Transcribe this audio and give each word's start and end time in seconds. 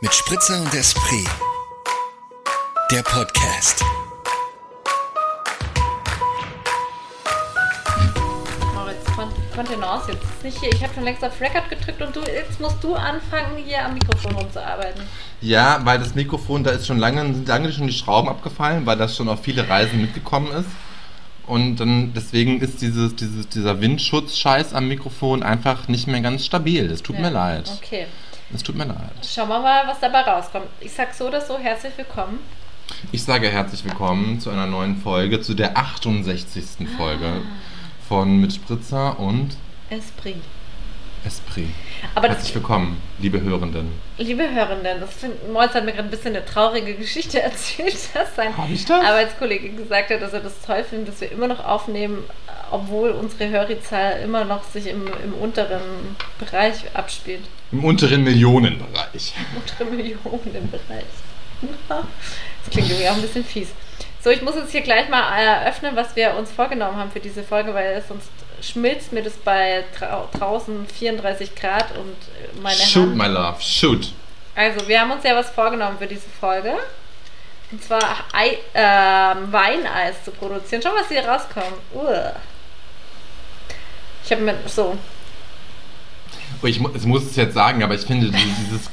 mit 0.00 0.14
Spritzer 0.14 0.60
und 0.62 0.72
Esprit. 0.74 1.28
Der 2.90 3.02
Podcast. 3.02 3.84
Kontenance 9.54 10.12
jetzt 10.12 10.22
ist 10.22 10.44
nicht 10.44 10.58
hier. 10.60 10.72
Ich 10.72 10.82
habe 10.82 10.94
schon 10.94 11.04
längst 11.04 11.22
auf 11.22 11.38
Record 11.38 11.68
gedrückt 11.68 12.00
und 12.00 12.16
du, 12.16 12.20
jetzt 12.20 12.58
musst 12.60 12.82
du 12.82 12.94
anfangen, 12.94 13.58
hier 13.62 13.84
am 13.84 13.92
Mikrofon 13.92 14.34
rumzuarbeiten. 14.34 15.02
Ja, 15.42 15.80
weil 15.84 15.98
das 15.98 16.14
Mikrofon, 16.14 16.64
da 16.64 16.70
ist 16.70 16.86
schon 16.86 16.98
lange, 16.98 17.22
sind 17.22 17.46
lange 17.46 17.70
schon 17.70 17.86
die 17.86 17.92
Schrauben 17.92 18.28
abgefallen, 18.30 18.86
weil 18.86 18.96
das 18.96 19.14
schon 19.16 19.28
auf 19.28 19.42
viele 19.42 19.68
Reisen 19.68 20.00
mitgekommen 20.00 20.50
ist. 20.52 20.68
Und 21.46 21.76
dann 21.76 22.14
deswegen 22.14 22.60
ist 22.60 22.80
dieses, 22.80 23.16
dieses, 23.16 23.48
dieser 23.48 23.80
Windschutz-Scheiß 23.80 24.72
am 24.72 24.88
Mikrofon 24.88 25.42
einfach 25.42 25.88
nicht 25.88 26.06
mehr 26.06 26.20
ganz 26.20 26.46
stabil. 26.46 26.90
Es 26.90 27.02
tut 27.02 27.16
Ja, 27.16 27.22
mir 27.22 27.30
leid. 27.30 27.70
Okay. 27.82 28.06
Es 28.54 28.62
tut 28.62 28.76
mir 28.76 28.84
leid. 28.86 28.96
Schauen 29.24 29.48
wir 29.48 29.60
mal, 29.60 29.86
was 29.86 30.00
dabei 30.00 30.22
rauskommt. 30.22 30.66
Ich 30.80 30.92
sag 30.92 31.14
so 31.14 31.28
oder 31.28 31.40
so, 31.40 31.58
herzlich 31.58 31.92
willkommen. 31.96 32.40
Ich 33.12 33.22
sage 33.22 33.48
herzlich 33.48 33.84
willkommen 33.84 34.40
zu 34.40 34.50
einer 34.50 34.66
neuen 34.66 34.96
Folge, 34.96 35.40
zu 35.40 35.54
der 35.54 35.76
68. 35.76 36.88
Folge 36.96 37.26
Ah. 37.26 37.42
von 38.08 38.40
Mit 38.40 38.52
Spritzer 38.52 39.18
und 39.20 39.56
Esprit. 39.88 40.36
Esprit. 41.24 41.68
Aber 42.14 42.28
das, 42.28 42.38
Herzlich 42.38 42.54
willkommen, 42.56 43.00
liebe 43.20 43.40
Hörenden. 43.40 43.92
liebe 44.18 44.50
Hörenden, 44.50 45.00
das 45.00 45.12
find, 45.14 45.52
Moritz 45.52 45.74
hat 45.74 45.84
mir 45.84 45.92
gerade 45.92 46.04
ein 46.08 46.10
bisschen 46.10 46.34
eine 46.34 46.44
traurige 46.44 46.94
Geschichte 46.94 47.40
erzählt, 47.42 47.96
dass 48.14 48.34
sein? 48.34 48.52
Arbeitskollege 48.88 49.68
gesagt 49.70 50.10
hat, 50.10 50.22
dass 50.22 50.32
er 50.32 50.40
das 50.40 50.60
toll 50.62 50.82
findet, 50.82 51.08
dass 51.08 51.20
wir 51.20 51.30
immer 51.30 51.46
noch 51.46 51.62
aufnehmen, 51.64 52.24
obwohl 52.70 53.10
unsere 53.10 53.50
Hörizahl 53.50 54.20
immer 54.22 54.44
noch 54.44 54.64
sich 54.64 54.86
im, 54.86 55.06
im 55.24 55.34
unteren 55.34 56.16
Bereich 56.38 56.76
abspielt. 56.94 57.42
Im 57.72 57.84
unteren 57.84 58.24
Millionenbereich. 58.24 59.34
untere 59.56 59.84
Millionenbereich. 59.84 61.04
Das 61.90 62.70
klingt 62.70 62.88
irgendwie 62.90 63.08
auch 63.08 63.14
ein 63.14 63.22
bisschen 63.22 63.44
fies. 63.44 63.68
So, 64.22 64.30
ich 64.30 64.42
muss 64.42 64.54
jetzt 64.54 64.72
hier 64.72 64.82
gleich 64.82 65.08
mal 65.08 65.22
eröffnen, 65.38 65.96
was 65.96 66.14
wir 66.14 66.34
uns 66.36 66.50
vorgenommen 66.50 66.96
haben 66.96 67.10
für 67.10 67.20
diese 67.20 67.42
Folge, 67.42 67.72
weil 67.74 68.02
sonst 68.06 68.28
schmilzt 68.60 69.12
mir 69.12 69.22
das 69.22 69.34
bei 69.34 69.84
drau 69.98 70.28
draußen 70.38 70.86
34 70.86 71.54
Grad 71.54 71.96
und 71.96 72.12
äh, 72.12 72.60
meine 72.60 72.76
Shoot, 72.76 73.08
Hand. 73.08 73.16
my 73.16 73.26
love, 73.26 73.60
shoot. 73.60 74.12
Also, 74.54 74.86
wir 74.88 75.00
haben 75.00 75.10
uns 75.10 75.24
ja 75.24 75.34
was 75.34 75.48
vorgenommen 75.50 75.96
für 75.98 76.06
diese 76.06 76.28
Folge. 76.38 76.74
Und 77.72 77.82
zwar 77.82 78.02
Ei, 78.32 78.58
ähm, 78.74 79.52
Weineis 79.52 80.22
zu 80.24 80.32
produzieren. 80.32 80.82
Schau, 80.82 80.90
was 80.94 81.08
hier 81.08 81.24
rauskommt. 81.24 81.66
Uah. 81.94 82.34
Ich 84.24 84.30
habe 84.32 84.42
mir 84.42 84.54
so. 84.66 84.96
Oh, 86.62 86.66
ich 86.66 86.78
mu 86.80 86.88
ich 86.94 87.04
muss 87.04 87.24
es 87.24 87.36
jetzt 87.36 87.54
sagen, 87.54 87.82
aber 87.82 87.94
ich 87.94 88.02
finde 88.02 88.30
die- 88.30 88.54
dieses, 88.64 88.90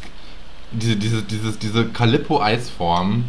diese, 0.72 0.95
diese, 0.95 1.22
dieses, 1.23 1.59
diese 1.59 1.86
Calippo-Eisform 1.89 3.25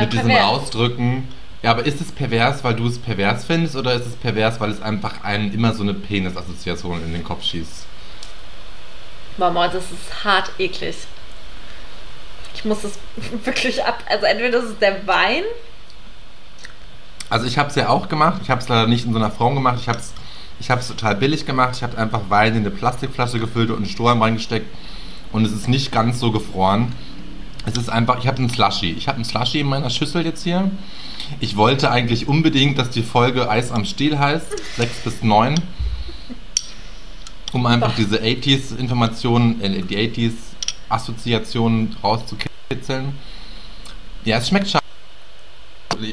mit 0.00 0.12
diesem 0.12 0.28
pervers. 0.28 0.46
Rausdrücken. 0.46 1.28
Ja, 1.62 1.70
aber 1.72 1.84
ist 1.86 2.00
es 2.00 2.10
pervers, 2.10 2.64
weil 2.64 2.74
du 2.74 2.86
es 2.86 2.98
pervers 2.98 3.44
findest 3.44 3.76
oder 3.76 3.94
ist 3.94 4.06
es 4.06 4.14
pervers, 4.16 4.58
weil 4.60 4.70
es 4.70 4.82
einfach 4.82 5.22
einem 5.22 5.52
immer 5.52 5.72
so 5.74 5.82
eine 5.82 5.94
Penis-Assoziation 5.94 7.02
in 7.04 7.12
den 7.12 7.22
Kopf 7.24 7.44
schießt? 7.44 7.86
Mama, 9.36 9.68
das 9.68 9.84
ist 9.84 10.24
hart 10.24 10.50
eklig. 10.58 10.96
Ich 12.54 12.64
muss 12.64 12.82
das 12.82 12.98
wirklich 13.44 13.82
ab. 13.84 14.02
Also 14.08 14.26
entweder 14.26 14.60
das 14.60 14.70
ist 14.70 14.80
der 14.82 15.06
Wein. 15.06 15.44
Also 17.30 17.46
ich 17.46 17.56
habe 17.58 17.70
es 17.70 17.76
ja 17.76 17.88
auch 17.88 18.08
gemacht. 18.08 18.40
Ich 18.42 18.50
habe 18.50 18.60
es 18.60 18.68
leider 18.68 18.86
nicht 18.86 19.06
in 19.06 19.12
so 19.12 19.18
einer 19.18 19.30
Form 19.30 19.54
gemacht. 19.54 19.78
Ich 19.80 19.88
habe 19.88 19.98
es 19.98 20.12
ich 20.60 20.70
hab's 20.70 20.88
total 20.88 21.16
billig 21.16 21.46
gemacht. 21.46 21.76
Ich 21.76 21.82
habe 21.82 21.98
einfach 21.98 22.22
Wein 22.28 22.54
in 22.54 22.60
eine 22.60 22.70
Plastikflasche 22.70 23.38
gefüllt 23.38 23.70
und 23.70 23.78
einen 23.78 23.86
Strohhalm 23.86 24.22
reingesteckt. 24.22 24.66
Und 25.32 25.44
es 25.44 25.52
ist 25.52 25.68
nicht 25.68 25.92
ganz 25.92 26.20
so 26.20 26.30
gefroren. 26.30 26.92
Es 27.64 27.76
ist 27.76 27.88
einfach, 27.88 28.18
ich 28.18 28.26
habe 28.26 28.38
einen 28.38 28.50
Slushy. 28.50 28.90
Ich 28.90 29.08
habe 29.08 29.16
einen 29.16 29.24
Slushy 29.24 29.60
in 29.60 29.68
meiner 29.68 29.90
Schüssel 29.90 30.24
jetzt 30.24 30.42
hier. 30.42 30.70
Ich 31.40 31.56
wollte 31.56 31.90
eigentlich 31.90 32.28
unbedingt, 32.28 32.78
dass 32.78 32.90
die 32.90 33.02
Folge 33.02 33.48
Eis 33.48 33.70
am 33.70 33.84
Stiel 33.84 34.18
heißt. 34.18 34.46
6 34.76 35.00
bis 35.04 35.22
9. 35.22 35.54
Um 37.52 37.66
einfach 37.66 37.94
diese 37.94 38.18
80s-Informationen, 38.18 39.60
äh, 39.60 39.82
die 39.82 39.96
80s-Assoziationen 39.96 41.96
rauszukitzeln. 42.02 43.12
Ja, 44.24 44.38
es 44.38 44.48
schmeckt 44.48 44.68
scheiße. 44.68 44.82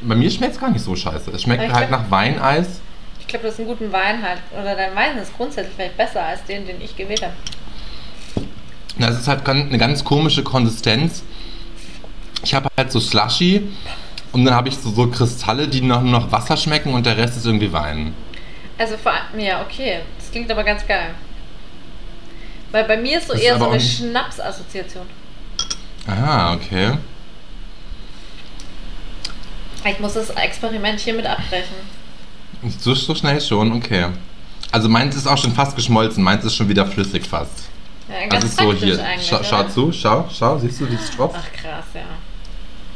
Bei 0.03 0.15
mir 0.15 0.29
schmeckt 0.29 0.55
es 0.55 0.59
gar 0.59 0.69
nicht 0.69 0.83
so 0.83 0.95
scheiße. 0.95 1.31
Es 1.31 1.43
schmeckt 1.43 1.73
halt 1.73 1.89
nach 1.89 2.11
Weineis. 2.11 2.81
Ich 3.29 3.33
glaube, 3.33 3.45
das 3.45 3.53
ist 3.53 3.59
einen 3.59 3.69
guten 3.69 3.91
Wein 3.91 4.23
halt. 4.23 4.39
Oder 4.59 4.75
dein 4.75 4.95
Wein 4.95 5.15
ist 5.19 5.37
grundsätzlich 5.37 5.75
vielleicht 5.75 5.97
besser 5.97 6.25
als 6.25 6.43
den, 6.45 6.65
den 6.65 6.81
ich 6.81 6.97
gewählt 6.97 7.21
habe. 7.21 7.33
Das 8.97 9.19
ist 9.19 9.27
halt 9.27 9.47
eine 9.47 9.77
ganz 9.77 10.03
komische 10.03 10.41
Konsistenz. 10.41 11.21
Ich 12.43 12.55
habe 12.55 12.69
halt 12.75 12.91
so 12.91 12.99
Slushy 12.99 13.69
und 14.31 14.45
dann 14.45 14.55
habe 14.55 14.69
ich 14.69 14.77
so, 14.79 14.89
so 14.89 15.07
Kristalle, 15.11 15.67
die 15.67 15.81
noch, 15.81 16.01
nur 16.01 16.21
nach 16.21 16.31
Wasser 16.31 16.57
schmecken 16.57 16.91
und 16.91 17.05
der 17.05 17.17
Rest 17.17 17.37
ist 17.37 17.45
irgendwie 17.45 17.71
Wein. 17.71 18.15
Also 18.79 18.97
vor 18.97 19.11
allem, 19.11 19.39
ja, 19.39 19.61
okay. 19.61 19.99
Das 20.17 20.31
klingt 20.31 20.49
aber 20.49 20.63
ganz 20.63 20.87
geil. 20.87 21.11
Weil 22.71 22.85
bei 22.85 22.97
mir 22.97 23.19
ist 23.19 23.27
so 23.27 23.33
Das 23.33 23.43
ist 23.43 23.47
eher 23.47 23.55
aber 23.57 23.65
so 23.65 23.71
eine 23.73 23.79
Schnapsassoziation. 23.79 25.05
Ah, 26.07 26.55
okay. 26.55 26.93
Ich 29.85 29.99
muss 29.99 30.13
das 30.13 30.31
Experiment 30.31 30.99
hiermit 30.99 31.27
abbrechen. 31.27 31.98
So, 32.79 32.93
so 32.93 33.15
schnell 33.15 33.39
schon, 33.41 33.71
okay. 33.73 34.07
Also 34.71 34.89
meins 34.89 35.15
ist 35.15 35.27
auch 35.27 35.37
schon 35.37 35.53
fast 35.53 35.75
geschmolzen, 35.75 36.23
meins 36.23 36.43
ist 36.45 36.55
schon 36.55 36.69
wieder 36.69 36.85
flüssig 36.85 37.25
fast. 37.25 37.69
Ja, 38.09 38.27
ganz 38.27 38.43
Also 38.59 38.73
so 38.73 38.73
hier. 38.85 39.03
eigentlich, 39.03 39.27
Schau, 39.27 39.63
zu, 39.63 39.91
schau, 39.91 40.27
schau, 40.31 40.57
siehst 40.59 40.81
du 40.81 40.85
dieses 40.85 41.09
Tropf? 41.11 41.35
Ach 41.37 41.51
krass, 41.61 41.85
ja. 41.93 42.01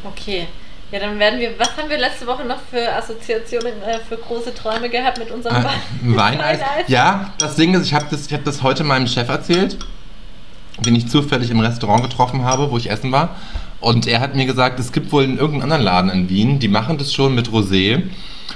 Okay. 0.10 0.48
Ja, 0.92 1.00
dann 1.00 1.18
werden 1.18 1.40
wir. 1.40 1.58
Was 1.58 1.76
haben 1.78 1.90
wir 1.90 1.98
letzte 1.98 2.28
Woche 2.28 2.44
noch 2.44 2.60
für 2.70 2.94
Assoziationen, 2.96 3.82
äh, 3.82 4.00
für 4.08 4.18
große 4.18 4.54
Träume 4.54 4.90
gehabt 4.90 5.18
mit 5.18 5.32
unserem 5.32 5.56
Äh, 5.56 5.64
Wein- 6.04 6.38
Weineis. 6.38 6.60
Ja, 6.88 7.34
das 7.40 7.56
Ding 7.56 7.74
ist, 7.74 7.88
ich 7.88 7.94
habe 7.96 8.06
das, 8.12 8.28
ich 8.28 8.34
hab 8.34 8.44
das 8.44 8.62
heute 8.62 8.84
meinem 8.84 9.08
Chef 9.08 9.28
erzählt, 9.30 9.78
den 10.86 10.96
ich 10.96 11.08
zufällig 11.08 11.50
im 11.50 11.62
Restaurant 11.62 12.04
getroffen 12.04 12.44
habe, 12.44 12.70
wo 12.70 12.78
ich 12.78 12.92
essen 12.92 13.12
war. 13.12 13.36
Und 13.80 14.06
er 14.06 14.20
hat 14.20 14.36
mir 14.36 14.46
gesagt, 14.46 14.80
es 14.80 14.92
gibt 14.92 15.12
wohl 15.12 15.24
in 15.24 15.38
irgendeinem 15.38 15.64
anderen 15.64 15.84
Laden 15.84 16.10
in 16.12 16.30
Wien, 16.30 16.60
die 16.60 16.68
machen 16.68 16.98
das 17.00 17.12
schon 17.14 17.34
mit 17.34 17.50
Rosé 17.50 18.04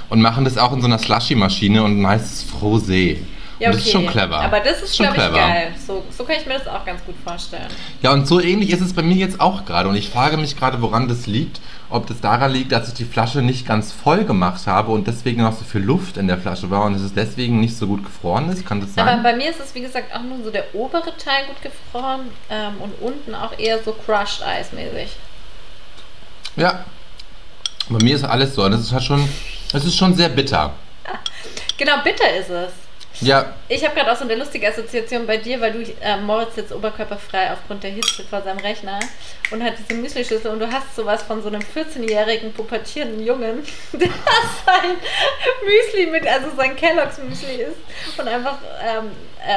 und 0.08 0.20
machen 0.20 0.44
das 0.44 0.58
auch 0.58 0.72
in 0.72 0.80
so 0.80 0.86
einer 0.86 0.98
Slushy-Maschine 0.98 1.82
und 1.82 2.02
dann 2.02 2.10
heißt 2.10 2.24
es 2.24 2.46
Frosé. 2.50 3.18
Ja, 3.58 3.70
Und 3.70 3.76
das 3.76 3.86
ist 3.86 3.92
schon 3.92 4.04
okay. 4.04 4.12
clever. 4.12 4.40
Aber 4.40 4.60
das 4.60 4.82
ist, 4.82 4.96
schon 4.96 5.06
glaube 5.06 5.18
ich, 5.18 5.24
clever. 5.24 5.48
geil. 5.48 5.72
So, 5.84 6.04
so 6.16 6.22
kann 6.22 6.36
ich 6.40 6.46
mir 6.46 6.54
das 6.54 6.68
auch 6.68 6.84
ganz 6.84 7.04
gut 7.04 7.16
vorstellen. 7.24 7.66
Ja, 8.02 8.12
und 8.12 8.26
so 8.28 8.40
ähnlich 8.40 8.70
ist 8.70 8.80
es 8.80 8.92
bei 8.92 9.02
mir 9.02 9.16
jetzt 9.16 9.40
auch 9.40 9.64
gerade. 9.64 9.88
Und 9.88 9.96
ich 9.96 10.10
frage 10.10 10.36
mich 10.36 10.56
gerade, 10.56 10.80
woran 10.80 11.08
das 11.08 11.26
liegt. 11.26 11.60
Ob 11.90 12.06
das 12.06 12.20
daran 12.20 12.52
liegt, 12.52 12.70
dass 12.70 12.86
ich 12.88 12.94
die 12.94 13.04
Flasche 13.04 13.40
nicht 13.42 13.66
ganz 13.66 13.92
voll 13.92 14.24
gemacht 14.24 14.66
habe 14.66 14.92
und 14.92 15.06
deswegen 15.06 15.42
noch 15.42 15.56
so 15.56 15.64
viel 15.64 15.80
Luft 15.80 16.18
in 16.18 16.28
der 16.28 16.38
Flasche 16.38 16.70
war 16.70 16.84
und 16.84 16.94
es 16.94 17.14
deswegen 17.14 17.60
nicht 17.60 17.76
so 17.76 17.86
gut 17.86 18.04
gefroren 18.04 18.48
ist. 18.50 18.64
Kann 18.66 18.80
das 18.80 18.94
sein? 18.94 19.08
Aber 19.08 19.22
bei 19.22 19.34
mir 19.34 19.50
ist 19.50 19.58
es, 19.58 19.74
wie 19.74 19.80
gesagt, 19.80 20.14
auch 20.14 20.22
nur 20.22 20.44
so 20.44 20.50
der 20.50 20.74
obere 20.74 21.16
Teil 21.16 21.46
gut 21.46 21.62
gefroren 21.62 22.28
ähm, 22.50 22.74
und 22.80 22.92
unten 23.00 23.34
auch 23.34 23.58
eher 23.58 23.82
so 23.82 23.92
crushed 23.92 24.42
eismäßig. 24.42 25.16
Ja. 26.56 26.84
Bei 27.88 28.04
mir 28.04 28.14
ist 28.14 28.24
alles 28.24 28.54
so. 28.54 28.64
Und 28.64 28.74
es 28.74 28.82
ist 28.82 28.92
halt 28.92 29.04
schon, 29.04 29.26
es 29.72 29.84
ist 29.84 29.96
schon 29.96 30.14
sehr 30.14 30.28
bitter. 30.28 30.74
Genau, 31.76 32.02
bitter 32.02 32.34
ist 32.36 32.50
es. 32.50 32.72
Ja, 33.20 33.54
Ich 33.68 33.84
habe 33.84 33.96
gerade 33.96 34.12
auch 34.12 34.16
so 34.16 34.24
eine 34.24 34.36
lustige 34.36 34.68
Assoziation 34.68 35.26
bei 35.26 35.38
dir, 35.38 35.60
weil 35.60 35.72
du 35.72 35.82
äh, 36.00 36.16
Moritz 36.20 36.54
jetzt 36.56 36.72
oberkörperfrei 36.72 37.52
aufgrund 37.52 37.82
der 37.82 37.90
Hitze 37.90 38.22
vor 38.22 38.42
seinem 38.42 38.58
Rechner 38.58 39.00
und 39.50 39.62
hat 39.62 39.74
diese 39.76 39.98
Müslischüssel 39.98 40.52
und 40.52 40.60
du 40.60 40.70
hast 40.70 40.94
sowas 40.94 41.22
von 41.24 41.42
so 41.42 41.48
einem 41.48 41.60
14-jährigen 41.60 42.52
pubertierenden 42.52 43.26
Jungen, 43.26 43.64
der 43.92 44.08
sein 44.64 44.90
Müsli 45.64 46.06
mit, 46.06 46.28
also 46.28 46.48
sein 46.56 46.76
Kellogg's 46.76 47.18
Müsli 47.18 47.62
ist 47.62 48.18
und 48.18 48.28
einfach, 48.28 48.58
ähm, 48.84 49.10
äh, 49.44 49.52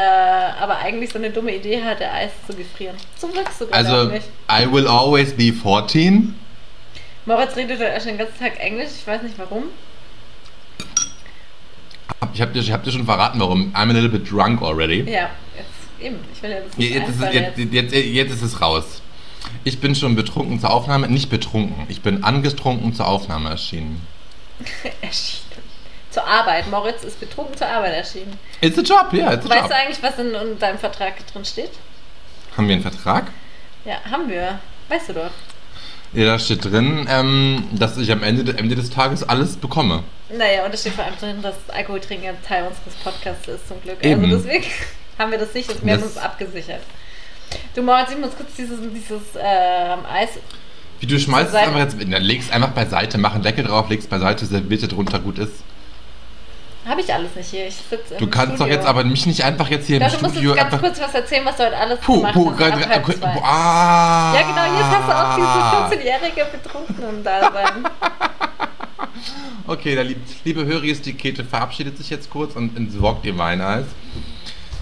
aber 0.60 0.80
eigentlich 0.80 1.12
so 1.12 1.20
eine 1.20 1.30
dumme 1.30 1.56
Idee 1.56 1.84
hatte, 1.84 2.10
Eis 2.10 2.32
zu 2.48 2.56
gefrieren. 2.56 2.96
So 3.18 3.32
wirkst 3.36 3.62
du 3.62 3.68
gerade 3.68 3.90
also 3.90 4.12
mich. 4.12 4.24
I 4.50 4.72
will 4.72 4.88
always 4.88 5.34
be 5.34 5.54
14. 5.54 6.34
Moritz 7.26 7.56
redet 7.56 7.80
heute 7.80 8.00
schon 8.00 8.10
den 8.10 8.18
ganzen 8.18 8.40
Tag 8.40 8.60
Englisch, 8.60 8.90
ich 9.00 9.06
weiß 9.06 9.22
nicht 9.22 9.38
warum. 9.38 9.66
Ich 12.34 12.42
habe 12.42 12.54
dir, 12.54 12.60
ich 12.60 12.72
hab 12.72 12.84
dir 12.84 12.92
schon 12.92 13.06
verraten, 13.06 13.40
warum. 13.40 13.74
I'm 13.74 13.90
a 13.90 13.94
little 13.94 14.10
bit 14.10 14.30
drunk 14.32 14.62
already. 14.62 15.02
Ja, 15.10 15.30
jetzt 15.56 16.02
eben. 16.02 16.18
Ich 16.34 16.42
will 16.42 16.52
ja 16.52 16.58
das 16.60 16.78
Jetzt 16.78 17.10
ist, 17.10 17.22
es, 17.22 17.34
jetzt, 17.34 17.74
jetzt, 17.74 17.94
jetzt 17.94 18.32
ist 18.32 18.42
es 18.42 18.62
raus. 18.62 19.02
Ich 19.64 19.80
bin 19.80 19.96
schon 19.96 20.16
betrunken 20.16 20.60
zur 20.60 20.72
Aufnahme, 20.72 21.08
nicht 21.08 21.30
betrunken. 21.30 21.86
Ich 21.90 22.02
bin 22.02 22.24
angetrunken 22.24 22.94
zur 22.94 23.08
Aufnahme 23.08 23.50
erschienen. 23.50 24.06
erschienen. 25.02 25.42
Zur 26.12 26.26
Arbeit. 26.28 26.70
Moritz 26.70 27.04
ist 27.04 27.20
betrunken 27.20 27.58
zur 27.58 27.68
Arbeit 27.68 27.94
erschienen. 27.94 28.38
It's 28.62 28.78
a 28.78 28.82
job, 28.82 29.14
ja, 29.14 29.34
it's 29.34 29.46
a 29.46 29.50
Weißt 29.50 29.62
job. 29.62 29.70
du 29.70 29.76
eigentlich, 29.76 30.04
was 30.04 30.20
in, 30.20 30.34
in 30.34 30.60
deinem 30.60 30.78
Vertrag 30.78 31.26
drin 31.28 31.44
steht? 31.46 31.72
Haben 32.56 32.68
wir 32.68 32.76
einen 32.76 32.84
Vertrag? 32.84 33.28
Ja, 33.86 33.96
haben 34.10 34.30
wir. 34.30 34.60
Weißt 34.90 35.10
du 35.10 35.14
doch. 35.14 35.32
Ja, 36.14 36.26
da 36.26 36.40
steht 36.40 36.66
drin, 36.66 37.08
ähm, 37.10 37.70
dass 37.72 37.98
ich 37.98 38.12
am 38.12 38.22
Ende, 38.22 38.58
Ende 38.58 38.76
des 38.76 38.90
Tages 38.90 39.24
alles 39.24 39.56
bekomme. 39.56 40.04
Naja, 40.38 40.66
und 40.66 40.74
es 40.74 40.82
steht 40.82 40.94
vor 40.94 41.04
allem 41.06 41.18
drin, 41.20 41.42
dass 41.42 41.56
Alkoholtrinken 41.74 42.30
ein 42.30 42.44
Teil 42.48 42.64
unseres 42.64 42.94
Podcasts 43.04 43.48
ist, 43.48 43.68
zum 43.68 43.82
Glück. 43.82 43.98
Eben. 44.04 44.24
Also 44.26 44.38
deswegen 44.38 44.66
haben 45.20 45.32
wir 45.32 45.38
das 45.40 45.54
nicht 45.54 45.86
wir 45.86 45.94
haben 45.94 46.04
uns 46.04 46.18
abgesichert. 46.18 46.82
Du 47.76 47.82
Moritz, 47.82 48.12
ich 48.12 48.18
muss 48.18 48.36
kurz 48.36 48.54
dieses, 48.58 48.80
dieses 48.94 49.22
ähm, 49.38 50.00
Eis. 50.12 50.30
Wie 51.02 51.06
du 51.08 51.20
schmeißt 51.20 51.50
es 51.50 51.56
einfach 51.56 51.80
jetzt, 51.80 51.98
legst 52.00 52.52
einfach 52.54 52.70
beiseite, 52.70 53.18
mach 53.18 53.34
einen 53.34 53.44
Deckel 53.44 53.66
drauf, 53.66 53.90
legst 53.90 54.10
beiseite, 54.10 54.46
servierte 54.46 54.88
drunter, 54.88 55.20
gut 55.20 55.38
ist. 55.40 55.54
Habe 56.88 57.02
ich 57.02 57.14
alles 57.14 57.36
nicht 57.36 57.50
hier. 57.50 57.68
Ich 57.68 57.76
sitze 57.76 58.16
Du 58.18 58.28
kannst 58.28 58.54
doch 58.54 58.66
Studio. 58.66 58.74
jetzt 58.76 58.86
aber 58.88 59.04
mich 59.04 59.26
nicht 59.28 59.44
einfach 59.44 59.68
jetzt 59.70 59.86
hier 59.88 60.00
Doch, 60.00 60.08
im 60.08 60.12
du 60.14 60.20
musst 60.24 60.32
Studio 60.36 60.56
jetzt 60.56 60.70
ganz 60.72 60.82
kurz 60.82 61.00
was 61.02 61.14
erzählen, 61.14 61.46
was 61.46 61.58
du 61.58 61.66
heute 61.66 61.78
alles 61.78 62.00
Puh, 62.00 62.18
gemacht 62.18 62.34
puh, 62.34 62.50
hast. 62.52 62.58
grad- 62.58 63.04
grad- 63.04 63.18
zwei. 63.18 63.42
ah. 63.44 64.34
Ja, 64.36 64.42
genau, 64.42 64.78
jetzt 64.80 64.98
hast 64.98 65.08
du 65.08 65.14
auch 65.46 65.90
diese 65.90 66.02
14-jährige 66.02 66.46
Betrunkenen 66.52 67.24
da 67.24 67.52
sein. 67.52 67.84
Okay, 69.68 69.96
der 69.96 70.04
lieb, 70.04 70.18
liebe 70.44 70.66
Höris, 70.66 71.02
die 71.02 71.14
Kete 71.14 71.44
verabschiedet 71.44 71.98
sich 71.98 72.10
jetzt 72.10 72.30
kurz 72.30 72.56
und 72.56 72.76
entsorgt 72.76 73.26
ihr 73.26 73.38
Weineis. 73.38 73.86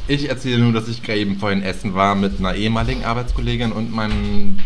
Ich 0.08 0.30
erzähle 0.30 0.60
nur, 0.60 0.74
dass 0.74 0.88
ich 0.88 1.04
gerade 1.04 1.20
eben 1.20 1.38
vorhin 1.38 1.62
essen 1.62 1.94
war 1.94 2.16
mit 2.16 2.40
einer 2.40 2.56
ehemaligen 2.56 3.06
Arbeitskollegin 3.06 3.72
und 3.72 3.92
meinem 3.92 4.60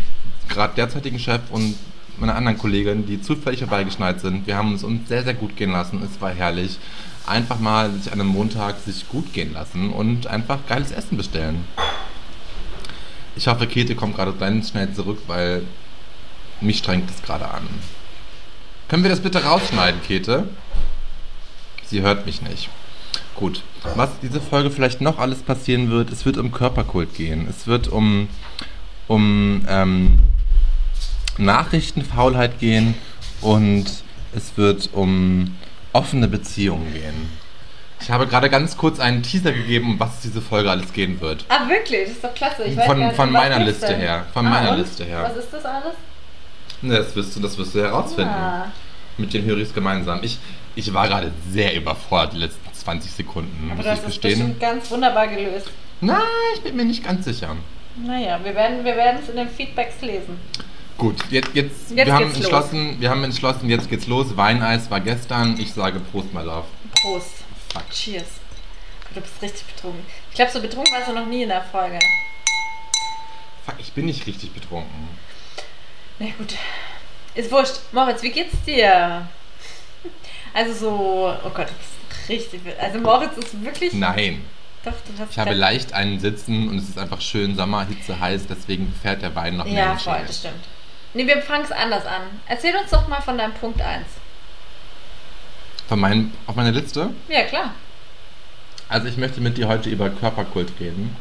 gerade 0.48 0.74
derzeitigen 0.74 1.18
Chef 1.18 1.42
und 1.50 1.74
meiner 2.18 2.36
anderen 2.36 2.58
Kollegin, 2.58 3.06
die 3.06 3.20
zufällig 3.20 3.60
vorbeigeschneit 3.60 4.20
sind. 4.20 4.46
Wir 4.46 4.56
haben 4.56 4.72
uns 4.72 4.84
uns 4.84 5.08
sehr, 5.08 5.24
sehr 5.24 5.34
gut 5.34 5.56
gehen 5.56 5.72
lassen. 5.72 6.00
Es 6.02 6.20
war 6.20 6.30
herrlich. 6.30 6.78
Einfach 7.26 7.58
mal 7.58 7.90
sich 7.92 8.12
an 8.12 8.20
einem 8.20 8.30
Montag 8.30 8.78
sich 8.80 9.08
gut 9.08 9.32
gehen 9.32 9.52
lassen 9.52 9.90
und 9.90 10.26
einfach 10.26 10.60
geiles 10.68 10.92
Essen 10.92 11.16
bestellen. 11.16 11.64
Ich 13.36 13.48
hoffe, 13.48 13.66
Kete 13.66 13.96
kommt 13.96 14.16
gerade 14.16 14.32
ganz 14.34 14.70
schnell 14.70 14.92
zurück, 14.92 15.18
weil 15.26 15.62
mich 16.60 16.78
strengt 16.78 17.10
es 17.10 17.20
gerade 17.22 17.50
an. 17.50 17.66
Können 18.94 19.02
wir 19.02 19.10
das 19.10 19.18
bitte 19.18 19.42
rausschneiden, 19.42 20.00
Käthe? 20.04 20.46
Sie 21.84 22.02
hört 22.02 22.26
mich 22.26 22.42
nicht. 22.42 22.70
Gut. 23.34 23.62
Was 23.96 24.10
diese 24.22 24.40
Folge 24.40 24.70
vielleicht 24.70 25.00
noch 25.00 25.18
alles 25.18 25.42
passieren 25.42 25.90
wird, 25.90 26.12
es 26.12 26.24
wird 26.24 26.36
um 26.36 26.52
Körperkult 26.52 27.12
gehen. 27.12 27.48
Es 27.50 27.66
wird 27.66 27.88
um, 27.88 28.28
um 29.08 29.64
ähm, 29.68 30.20
Nachrichtenfaulheit 31.38 32.60
gehen 32.60 32.94
und 33.40 33.86
es 34.32 34.56
wird 34.56 34.90
um 34.92 35.56
offene 35.92 36.28
Beziehungen 36.28 36.92
gehen. 36.92 37.30
Ich 38.00 38.12
habe 38.12 38.28
gerade 38.28 38.48
ganz 38.48 38.76
kurz 38.76 39.00
einen 39.00 39.24
Teaser 39.24 39.50
gegeben, 39.50 39.94
um 39.94 39.98
was 39.98 40.20
diese 40.20 40.40
Folge 40.40 40.70
alles 40.70 40.92
gehen 40.92 41.20
wird. 41.20 41.46
Ah, 41.48 41.68
wirklich? 41.68 42.02
Das 42.02 42.10
ist 42.12 42.22
doch 42.22 42.34
klasse. 42.34 42.62
Ich 42.62 42.76
weiß 42.76 42.86
Von- 42.86 43.00
gar 43.00 43.06
nicht, 43.08 43.16
von 43.16 43.32
meiner 43.32 43.58
Liste 43.58 43.88
denn? 43.88 43.98
her. 43.98 44.26
Von 44.32 44.46
ah, 44.46 44.50
meiner 44.50 44.70
und? 44.70 44.78
Liste 44.78 45.04
her. 45.04 45.32
Was 45.34 45.42
ist 45.42 45.52
das 45.52 45.64
alles? 45.64 45.94
Ne, 46.80 46.98
Das 46.98 47.16
wirst 47.16 47.34
du, 47.34 47.40
das 47.40 47.58
wirst 47.58 47.74
du 47.74 47.80
herausfinden. 47.80 48.30
Ah. 48.30 48.70
Mit 49.16 49.32
den 49.32 49.44
Höris 49.44 49.72
gemeinsam. 49.72 50.20
Ich, 50.22 50.38
ich 50.74 50.92
war 50.92 51.06
gerade 51.08 51.30
sehr 51.50 51.74
überfordert 51.74 52.32
die 52.34 52.38
letzten 52.38 52.72
20 52.74 53.12
Sekunden, 53.12 53.70
Aber 53.70 53.76
muss 53.76 53.84
du 53.86 53.92
ich 53.92 53.98
es 53.98 54.04
gestehen. 54.06 54.30
bestimmt 54.38 54.60
ganz 54.60 54.90
wunderbar 54.90 55.28
gelöst. 55.28 55.70
Nein, 56.00 56.20
ich 56.56 56.62
bin 56.62 56.76
mir 56.76 56.84
nicht 56.84 57.04
ganz 57.04 57.24
sicher. 57.24 57.56
Naja, 57.96 58.40
wir 58.42 58.54
werden 58.54 58.84
wir 58.84 58.96
werden 58.96 59.20
es 59.22 59.28
in 59.28 59.36
den 59.36 59.48
Feedbacks 59.48 60.00
lesen. 60.02 60.36
Gut, 60.98 61.16
jetzt, 61.30 61.50
jetzt, 61.54 61.90
Jetzt 61.90 62.06
wir, 62.06 62.12
haben 62.12 62.24
geht's 62.24 62.36
los. 62.36 62.44
entschlossen, 62.44 63.00
wir 63.00 63.10
haben 63.10 63.24
entschlossen, 63.24 63.70
jetzt 63.70 63.88
geht's 63.88 64.06
los. 64.06 64.36
Weineis 64.36 64.90
war 64.90 65.00
gestern. 65.00 65.58
Ich 65.60 65.72
sage 65.72 66.00
Prost, 66.00 66.32
my 66.34 66.42
love. 66.42 66.66
Prost. 67.02 67.30
Fuck. 67.72 67.88
Cheers. 67.90 68.24
Du 69.14 69.20
bist 69.20 69.40
richtig 69.42 69.64
betrunken. 69.66 70.04
Ich 70.30 70.34
glaube, 70.36 70.50
so 70.50 70.60
betrunken 70.60 70.92
warst 70.92 71.08
du 71.08 71.12
noch 71.12 71.26
nie 71.26 71.42
in 71.44 71.48
der 71.48 71.62
Folge. 71.62 71.98
Fuck, 73.64 73.76
ich 73.78 73.92
bin 73.92 74.06
nicht 74.06 74.26
richtig 74.26 74.52
betrunken. 74.52 75.08
Na 76.18 76.26
gut. 76.38 76.54
Ist 77.34 77.50
wurscht. 77.50 77.80
Moritz, 77.92 78.22
wie 78.22 78.30
geht's 78.30 78.54
dir? 78.64 79.26
Also 80.52 80.72
so, 80.72 81.34
oh 81.44 81.50
Gott, 81.50 81.66
du 81.68 81.74
bist 81.74 82.28
richtig. 82.28 82.60
Also 82.80 82.98
Moritz 83.00 83.36
ist 83.36 83.64
wirklich. 83.64 83.92
Nein, 83.92 84.44
Doch, 84.84 84.92
du 84.92 85.20
hast 85.20 85.32
ich 85.32 85.38
habe 85.38 85.54
leicht 85.54 85.92
einen 85.92 86.20
Sitzen 86.20 86.68
und 86.68 86.78
es 86.78 86.88
ist 86.88 86.98
einfach 86.98 87.20
schön 87.20 87.56
Sommer, 87.56 87.86
Hitze, 87.86 88.20
heiß, 88.20 88.46
deswegen 88.48 88.94
fährt 89.02 89.22
der 89.22 89.34
Wein 89.34 89.56
noch 89.56 89.64
mehr 89.64 89.74
Ja, 89.74 89.96
voll, 89.96 90.20
das 90.26 90.38
stimmt. 90.38 90.64
Nee, 91.12 91.26
wir 91.26 91.42
fangen 91.42 91.64
es 91.64 91.72
anders 91.72 92.06
an. 92.06 92.22
Erzähl 92.46 92.74
uns 92.76 92.90
doch 92.90 93.08
mal 93.08 93.20
von 93.20 93.36
deinem 93.38 93.54
Punkt 93.54 93.80
1. 93.80 94.04
Von 95.88 96.00
meinem, 96.00 96.32
auf 96.46 96.54
meiner 96.54 96.72
Liste? 96.72 97.10
Ja, 97.28 97.44
klar. 97.44 97.74
Also 98.88 99.08
ich 99.08 99.16
möchte 99.16 99.40
mit 99.40 99.56
dir 99.56 99.66
heute 99.68 99.90
über 99.90 100.10
Körperkult 100.10 100.72
reden, 100.78 101.16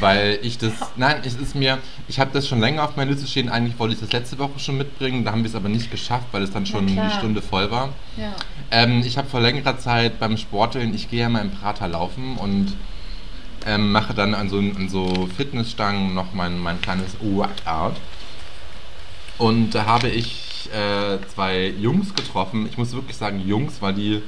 weil 0.00 0.38
ich 0.42 0.58
das, 0.58 0.72
nein, 0.96 1.16
es 1.24 1.34
ist 1.34 1.54
mir, 1.54 1.78
ich 2.08 2.18
habe 2.20 2.30
das 2.32 2.48
schon 2.48 2.60
länger 2.60 2.84
auf 2.84 2.96
meiner 2.96 3.12
Liste 3.12 3.26
stehen, 3.26 3.48
eigentlich 3.48 3.78
wollte 3.78 3.94
ich 3.94 4.00
das 4.00 4.12
letzte 4.12 4.38
Woche 4.38 4.58
schon 4.58 4.78
mitbringen, 4.78 5.24
da 5.24 5.32
haben 5.32 5.42
wir 5.42 5.48
es 5.48 5.54
aber 5.54 5.68
nicht 5.68 5.90
geschafft, 5.90 6.26
weil 6.32 6.42
es 6.42 6.50
dann 6.50 6.66
schon 6.66 6.86
die 6.86 7.00
Stunde 7.16 7.42
voll 7.42 7.70
war. 7.70 7.90
Ja. 8.16 8.34
Ähm, 8.70 9.02
ich 9.04 9.18
habe 9.18 9.28
vor 9.28 9.40
längerer 9.40 9.78
Zeit 9.78 10.18
beim 10.18 10.36
Sporteln, 10.36 10.94
ich 10.94 11.10
gehe 11.10 11.20
ja 11.20 11.28
mal 11.28 11.42
im 11.42 11.50
Prater 11.50 11.88
laufen 11.88 12.36
und 12.36 12.74
ähm, 13.66 13.92
mache 13.92 14.14
dann 14.14 14.34
an 14.34 14.48
so, 14.48 14.58
an 14.58 14.88
so 14.88 15.28
Fitnessstangen 15.36 16.14
noch 16.14 16.34
mein, 16.34 16.58
mein 16.58 16.80
kleines 16.80 17.16
Workout. 17.20 17.96
Und 19.38 19.74
da 19.74 19.86
habe 19.86 20.08
ich 20.08 20.70
äh, 20.72 21.18
zwei 21.34 21.68
Jungs 21.78 22.14
getroffen. 22.14 22.66
Ich 22.70 22.78
muss 22.78 22.92
wirklich 22.92 23.16
sagen 23.16 23.40
Jungs, 23.46 23.80
weil 23.80 23.94
die, 23.94 24.22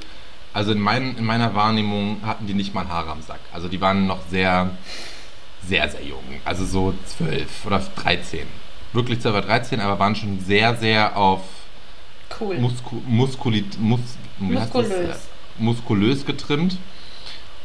also 0.53 0.71
in, 0.71 0.79
mein, 0.79 1.15
in 1.17 1.25
meiner 1.25 1.55
Wahrnehmung 1.55 2.17
hatten 2.25 2.47
die 2.47 2.53
nicht 2.53 2.73
mal 2.73 2.87
Haare 2.87 3.11
am 3.11 3.21
Sack. 3.21 3.39
Also 3.53 3.67
die 3.67 3.79
waren 3.79 4.07
noch 4.07 4.19
sehr, 4.29 4.71
sehr, 5.67 5.89
sehr 5.89 6.03
jung. 6.03 6.23
Also 6.45 6.65
so 6.65 6.93
zwölf 7.05 7.65
oder 7.65 7.81
13. 7.95 8.39
Wirklich 8.93 9.19
12 9.19 9.35
oder 9.35 9.45
13, 9.45 9.79
aber 9.79 9.99
waren 9.99 10.15
schon 10.15 10.39
sehr, 10.39 10.75
sehr 10.75 11.17
auf 11.17 11.41
Cool. 12.39 12.59
Musku 12.59 12.97
muskulit 13.07 13.79
mus? 13.79 13.99
Muskulös. 14.39 15.29
muskulös 15.57 16.25
getrimmt. 16.25 16.77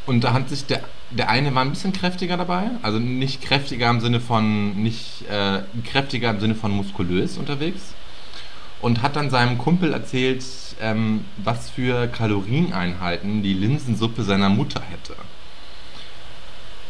Und 0.06 0.25
da 0.25 0.32
hat 0.32 0.49
sich 0.49 0.66
der, 0.66 0.82
der 1.10 1.28
eine 1.28 1.54
war 1.54 1.62
ein 1.62 1.70
bisschen 1.70 1.93
kräftiger 1.93 2.37
dabei, 2.37 2.70
also 2.82 2.99
nicht 2.99 3.40
kräftiger 3.43 3.88
im 3.88 4.00
Sinne 4.00 4.19
von, 4.19 4.82
nicht 4.82 5.28
äh, 5.31 5.60
kräftiger 5.84 6.31
im 6.31 6.40
Sinne 6.40 6.55
von 6.55 6.72
muskulös 6.72 7.38
unterwegs. 7.38 7.94
Und 8.81 9.00
hat 9.00 9.14
dann 9.14 9.31
seinem 9.31 9.58
Kumpel 9.58 9.93
erzählt, 9.93 10.44
ähm, 10.81 11.25
was 11.37 11.70
für 11.70 12.08
Kalorieneinheiten 12.08 13.44
die 13.44 13.55
Linsensuppe 13.55 14.25
seiner 14.25 14.48
Mutter 14.48 14.82
hätte. 14.90 15.14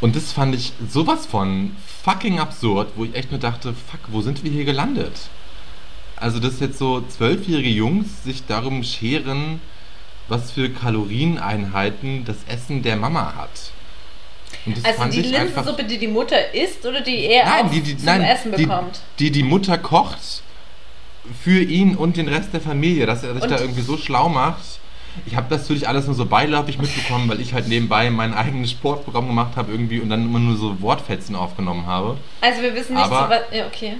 Und 0.03 0.15
das 0.17 0.33
fand 0.33 0.55
ich 0.55 0.73
sowas 0.91 1.25
von 1.27 1.75
fucking 2.05 2.39
absurd, 2.41 2.93
wo 2.97 3.05
ich 3.05 3.15
echt 3.15 3.31
nur 3.31 3.41
dachte, 3.41 3.73
fuck, 3.73 4.01
wo 4.09 4.21
sind 4.21 4.45
wir 4.45 4.51
hier 4.51 4.65
gelandet? 4.65 5.13
Also, 6.17 6.39
dass 6.39 6.61
jetzt 6.61 6.77
so 6.79 7.01
zwölfjährige 7.09 7.69
Jungs 7.71 8.23
sich 8.25 8.45
darum 8.47 8.83
scheren, 8.85 9.61
was 10.29 10.51
für 10.53 10.71
Kalorieneinheiten 10.71 12.25
das 12.25 12.37
Essen 12.49 12.83
der 12.83 12.97
Mama 12.97 13.35
hat. 13.37 13.73
Und 14.67 14.77
das 14.77 14.85
Also 14.99 15.11
die 15.11 15.23
Linsensuppe, 15.29 15.85
die 15.85 15.99
die 15.99 16.09
Mutter 16.09 16.53
isst 16.55 16.85
oder 16.85 17.01
die 17.01 17.25
er 17.27 17.45
nein, 17.47 17.71
die, 17.71 17.81
die, 17.81 17.97
zum 17.97 18.07
nein, 18.07 18.23
Essen 18.23 18.53
die, 18.57 18.67
bekommt? 18.67 19.01
die 19.19 19.31
die 19.31 19.43
Mutter 19.43 19.79
kocht 19.79 20.43
für 21.43 21.61
ihn 21.61 21.97
und 21.97 22.17
den 22.17 22.29
Rest 22.29 22.53
der 22.53 22.61
Familie, 22.61 23.07
dass 23.07 23.23
er 23.25 23.35
sich 23.35 23.43
Und- 23.45 23.51
da 23.51 23.59
irgendwie 23.61 23.83
so 23.83 23.97
schlau 23.97 24.29
macht. 24.29 24.81
Ich 25.27 25.37
habe 25.37 25.47
das 25.51 25.63
natürlich 25.63 25.87
alles 25.89 26.07
nur 26.07 26.15
so 26.15 26.25
beiläufig 26.27 26.79
mitbekommen, 26.79 27.29
weil 27.29 27.41
ich 27.41 27.53
halt 27.55 27.69
nebenbei 27.69 28.11
mein 28.11 28.33
eigenes 28.35 28.71
Sportprogramm 28.71 29.27
gemacht 29.27 29.57
habe 29.57 29.71
irgendwie 29.73 30.01
und 30.01 30.09
dann 30.11 30.23
immer 30.25 30.39
nur 30.39 30.57
so 30.57 30.81
Wortfetzen 30.81 31.37
aufgenommen 31.37 31.87
habe. 31.87 32.17
Also 32.41 32.63
wir 32.63 32.75
wissen 32.75 32.95
nicht, 32.95 33.05
Aber- 33.05 33.25
zu, 33.25 33.31
was, 33.31 33.57
ja, 33.59 33.67
okay. 33.67 33.97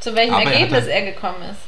zu 0.00 0.14
welchem 0.14 0.34
Aber 0.34 0.44
er 0.44 0.52
Ergebnis 0.52 0.80
dann- 0.84 0.88
er 0.90 1.02
gekommen 1.12 1.42
ist. 1.50 1.60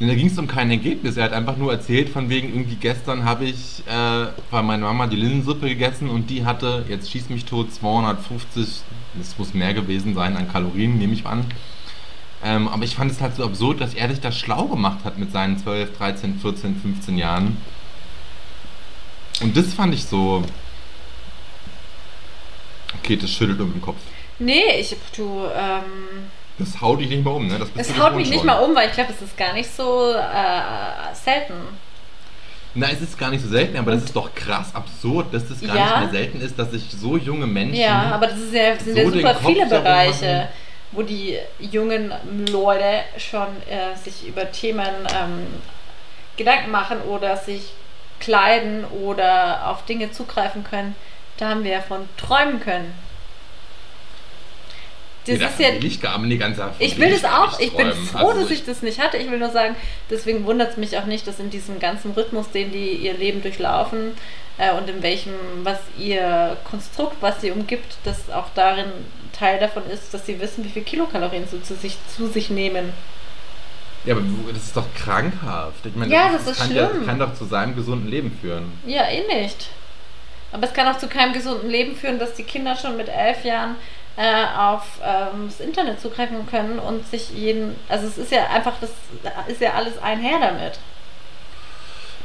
Da 0.00 0.14
ging 0.14 0.28
es 0.28 0.38
um 0.38 0.46
kein 0.46 0.70
Ergebnis. 0.70 1.16
Er 1.16 1.24
hat 1.24 1.32
einfach 1.32 1.56
nur 1.56 1.72
erzählt, 1.72 2.08
von 2.08 2.28
wegen 2.28 2.50
irgendwie 2.50 2.76
gestern 2.76 3.24
habe 3.24 3.46
ich 3.46 3.82
äh, 3.88 4.26
bei 4.48 4.62
meiner 4.62 4.86
Mama 4.86 5.08
die 5.08 5.16
Linsensuppe 5.16 5.68
gegessen 5.68 6.08
und 6.08 6.30
die 6.30 6.44
hatte, 6.44 6.84
jetzt 6.88 7.10
schieß 7.10 7.30
mich 7.30 7.46
tot, 7.46 7.74
250, 7.74 8.82
das 9.14 9.36
muss 9.38 9.54
mehr 9.54 9.74
gewesen 9.74 10.14
sein 10.14 10.36
an 10.36 10.48
Kalorien, 10.52 10.98
nehme 10.98 11.14
ich 11.14 11.26
an. 11.26 11.44
Ähm, 12.44 12.68
aber 12.68 12.84
ich 12.84 12.94
fand 12.94 13.10
es 13.10 13.20
halt 13.20 13.34
so 13.36 13.44
absurd, 13.44 13.80
dass 13.80 13.94
er 13.94 14.08
sich 14.08 14.20
da 14.20 14.30
schlau 14.30 14.64
gemacht 14.66 14.98
hat 15.04 15.18
mit 15.18 15.32
seinen 15.32 15.58
12, 15.58 15.96
13, 15.98 16.38
14, 16.40 16.80
15 16.80 17.18
Jahren. 17.18 17.56
Und 19.40 19.56
das 19.56 19.74
fand 19.74 19.92
ich 19.94 20.04
so. 20.04 20.44
Okay, 23.00 23.16
das 23.16 23.30
schüttelt 23.30 23.60
um 23.60 23.72
den 23.72 23.82
Kopf. 23.82 23.98
Nee, 24.38 24.62
ich, 24.80 24.94
du, 25.16 25.44
ähm, 25.54 26.30
Das 26.58 26.80
haut 26.80 27.00
dich 27.00 27.08
nicht 27.08 27.24
mal 27.24 27.32
um, 27.32 27.46
ne? 27.48 27.58
Das 27.58 27.68
es 27.88 27.98
haut 27.98 28.14
mich 28.14 28.30
nicht 28.30 28.44
mal 28.44 28.58
um, 28.58 28.74
weil 28.74 28.88
ich 28.88 28.94
glaube, 28.94 29.12
es 29.12 29.20
ist 29.22 29.36
gar 29.36 29.52
nicht 29.52 29.68
so 29.74 30.12
äh, 30.12 31.14
selten. 31.14 31.54
Na, 32.74 32.88
es 32.90 33.00
ist 33.00 33.18
gar 33.18 33.30
nicht 33.30 33.42
so 33.42 33.48
selten, 33.48 33.76
aber 33.76 33.92
das 33.92 34.04
ist 34.04 34.14
doch 34.14 34.32
krass 34.34 34.74
absurd, 34.74 35.32
dass 35.34 35.48
das 35.48 35.60
gar 35.60 35.74
Ja. 35.74 35.84
nicht 36.00 36.12
mehr 36.12 36.20
selten 36.22 36.40
ist, 36.40 36.58
dass 36.58 36.70
sich 36.70 36.84
so 36.90 37.16
junge 37.16 37.46
Menschen. 37.46 37.74
Ja, 37.80 38.12
aber 38.12 38.28
das 38.28 38.38
ist 38.38 38.54
ja, 38.54 38.74
das 38.74 38.84
sind 38.84 38.94
so 38.94 39.00
ja 39.00 39.10
super 39.10 39.34
Kopf 39.34 39.46
viele 39.46 39.68
darum 39.68 39.84
Bereiche. 39.84 40.48
Wo 40.92 41.02
die 41.02 41.38
jungen 41.58 42.12
Leute 42.50 43.00
schon 43.18 43.48
äh, 43.68 43.96
sich 43.96 44.26
über 44.26 44.50
Themen 44.50 45.06
ähm, 45.14 45.46
Gedanken 46.36 46.70
machen 46.70 47.00
oder 47.02 47.36
sich 47.36 47.72
kleiden 48.20 48.84
oder 48.84 49.68
auf 49.68 49.84
Dinge 49.84 50.10
zugreifen 50.12 50.64
können. 50.64 50.94
Da 51.36 51.50
haben 51.50 51.64
wir 51.64 51.72
ja 51.72 51.80
von 51.80 52.08
träumen 52.16 52.60
können. 52.60 52.94
Das 55.26 55.38
Nee, 55.38 55.44
ist 55.44 55.60
ja, 55.60 55.68
ich 55.86 56.00
gar 56.00 56.18
nicht 56.18 56.40
ganz 56.40 56.58
ich 56.78 56.98
will 56.98 57.10
das 57.10 57.24
auch. 57.24 57.60
Ich 57.60 57.76
bin 57.76 57.92
froh, 57.92 58.28
Also 58.28 58.42
dass 58.42 58.50
ich 58.50 58.64
das 58.64 58.82
nicht 58.82 58.98
hatte. 58.98 59.18
Ich 59.18 59.30
will 59.30 59.38
nur 59.38 59.50
sagen, 59.50 59.76
deswegen 60.08 60.46
wundert 60.46 60.70
es 60.70 60.76
mich 60.78 60.96
auch 60.96 61.04
nicht, 61.04 61.26
dass 61.26 61.38
in 61.38 61.50
diesem 61.50 61.78
ganzen 61.80 62.12
Rhythmus, 62.12 62.50
den 62.50 62.72
die 62.72 62.92
ihr 62.92 63.12
Leben 63.12 63.42
durchlaufen 63.42 64.12
äh, 64.56 64.72
und 64.72 64.88
in 64.88 65.02
welchem, 65.02 65.34
was 65.64 65.78
ihr 65.98 66.56
Konstrukt, 66.64 67.16
was 67.20 67.42
sie 67.42 67.50
umgibt, 67.50 67.96
dass 68.04 68.30
auch 68.30 68.46
darin 68.54 68.86
Teil 69.38 69.58
davon 69.58 69.88
ist, 69.90 70.12
dass 70.12 70.26
sie 70.26 70.40
wissen, 70.40 70.64
wie 70.64 70.68
viel 70.68 70.82
Kilokalorien 70.82 71.46
sie 71.46 71.62
zu 71.62 71.74
sich, 71.74 71.96
zu 72.14 72.26
sich 72.26 72.50
nehmen. 72.50 72.92
Ja, 74.04 74.14
aber 74.14 74.22
das 74.52 74.64
ist 74.64 74.76
doch 74.76 74.86
krankhaft. 74.94 75.84
Ich 75.84 75.94
meine, 75.94 76.12
Ja, 76.12 76.30
das 76.32 76.46
ist 76.46 76.58
kann, 76.58 76.70
schlimm. 76.70 76.88
Das 76.98 77.06
kann 77.06 77.18
doch 77.18 77.34
zu 77.34 77.44
seinem 77.44 77.74
gesunden 77.74 78.08
Leben 78.08 78.36
führen. 78.40 78.72
Ja, 78.86 79.08
eh 79.08 79.26
nicht. 79.26 79.68
Aber 80.52 80.66
es 80.66 80.72
kann 80.72 80.86
auch 80.88 80.98
zu 80.98 81.08
keinem 81.08 81.32
gesunden 81.32 81.68
Leben 81.68 81.94
führen, 81.94 82.18
dass 82.18 82.34
die 82.34 82.44
Kinder 82.44 82.74
schon 82.76 82.96
mit 82.96 83.08
elf 83.08 83.44
Jahren 83.44 83.76
äh, 84.16 84.46
auf 84.56 84.82
ähm, 85.04 85.48
das 85.48 85.60
Internet 85.60 86.00
zugreifen 86.00 86.46
können 86.46 86.78
und 86.78 87.06
sich 87.06 87.30
jeden. 87.30 87.76
Also 87.88 88.06
es 88.06 88.18
ist 88.18 88.32
ja 88.32 88.48
einfach, 88.48 88.74
das 88.80 88.90
ist 89.46 89.60
ja 89.60 89.74
alles 89.74 89.98
einher 89.98 90.40
damit. 90.40 90.78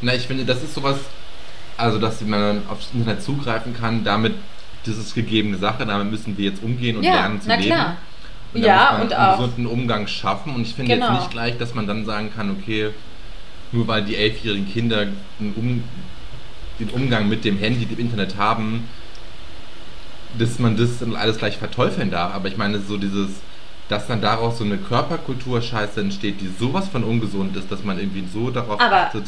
Na, 0.01 0.13
ich 0.13 0.27
finde, 0.27 0.45
das 0.45 0.63
ist 0.63 0.73
sowas, 0.73 0.97
also 1.77 1.99
dass 1.99 2.21
man 2.21 2.63
aufs 2.69 2.89
Internet 2.93 3.21
zugreifen 3.23 3.75
kann, 3.77 4.03
damit, 4.03 4.35
das 4.85 4.97
ist 4.97 5.15
gegebene 5.15 5.57
Sache, 5.57 5.85
damit 5.85 6.11
müssen 6.11 6.37
wir 6.37 6.49
jetzt 6.49 6.61
umgehen 6.63 6.97
und 6.97 7.03
Ja, 7.03 7.13
lernen 7.13 7.41
zu 7.41 7.47
na 7.47 7.55
leben. 7.55 7.67
klar. 7.67 7.97
Und 8.53 8.61
Ja, 8.63 8.97
und 9.01 9.13
einen 9.13 9.25
auch- 9.33 9.37
gesunden 9.37 9.65
Umgang 9.65 10.07
schaffen. 10.07 10.53
Und 10.55 10.61
ich 10.61 10.75
finde 10.75 10.93
Genau. 10.93 11.11
jetzt 11.13 11.19
nicht 11.21 11.31
gleich, 11.31 11.57
dass 11.57 11.73
man 11.73 11.87
dann 11.87 12.05
sagen 12.05 12.31
kann, 12.35 12.51
okay, 12.51 12.91
nur 13.71 13.87
weil 13.87 14.03
die 14.03 14.15
elfjährigen 14.15 14.71
Kinder 14.71 15.07
um, 15.39 15.83
den 16.79 16.89
Umgang 16.89 17.27
mit 17.29 17.45
dem 17.45 17.57
Handy, 17.57 17.85
dem 17.85 17.97
Internet 17.99 18.37
haben, 18.37 18.87
dass 20.37 20.59
man 20.59 20.77
das 20.77 21.01
alles 21.15 21.37
gleich 21.37 21.57
verteufeln 21.57 22.11
darf. 22.11 22.33
Aber 22.35 22.47
ich 22.47 22.57
meine, 22.57 22.79
so 22.79 22.97
dieses, 22.97 23.29
dass 23.89 24.07
dann 24.07 24.21
daraus 24.21 24.57
so 24.59 24.63
eine 24.63 24.77
Körperkultur-Scheiße 24.77 25.99
entsteht, 26.01 26.41
die 26.41 26.49
sowas 26.59 26.87
von 26.87 27.03
ungesund 27.03 27.55
ist, 27.55 27.71
dass 27.71 27.83
man 27.83 27.99
irgendwie 27.99 28.23
so 28.31 28.49
darauf 28.49 28.79
Aber 28.79 29.07
achtet. 29.07 29.25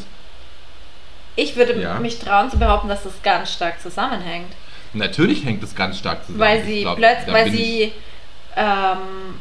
Ich 1.36 1.56
würde 1.56 1.80
Ja. 1.82 2.00
mich 2.00 2.20
trauen 2.20 2.50
zu 2.50 2.58
behaupten, 2.58 2.88
dass 2.88 3.04
das 3.04 3.14
ganz 3.24 3.52
stark 3.52 3.82
zusammenhängt. 3.82 4.48
Natürlich 4.96 5.46
hängt 5.46 5.62
das 5.62 5.75
ganz 5.75 5.98
stark 6.00 6.25
zusammen. 6.25 6.40
Weil 6.40 6.64
sie 6.64 6.88
plötzlich, 6.96 7.34
weil 7.34 7.52
sie, 7.52 7.94
ähm, 8.56 9.40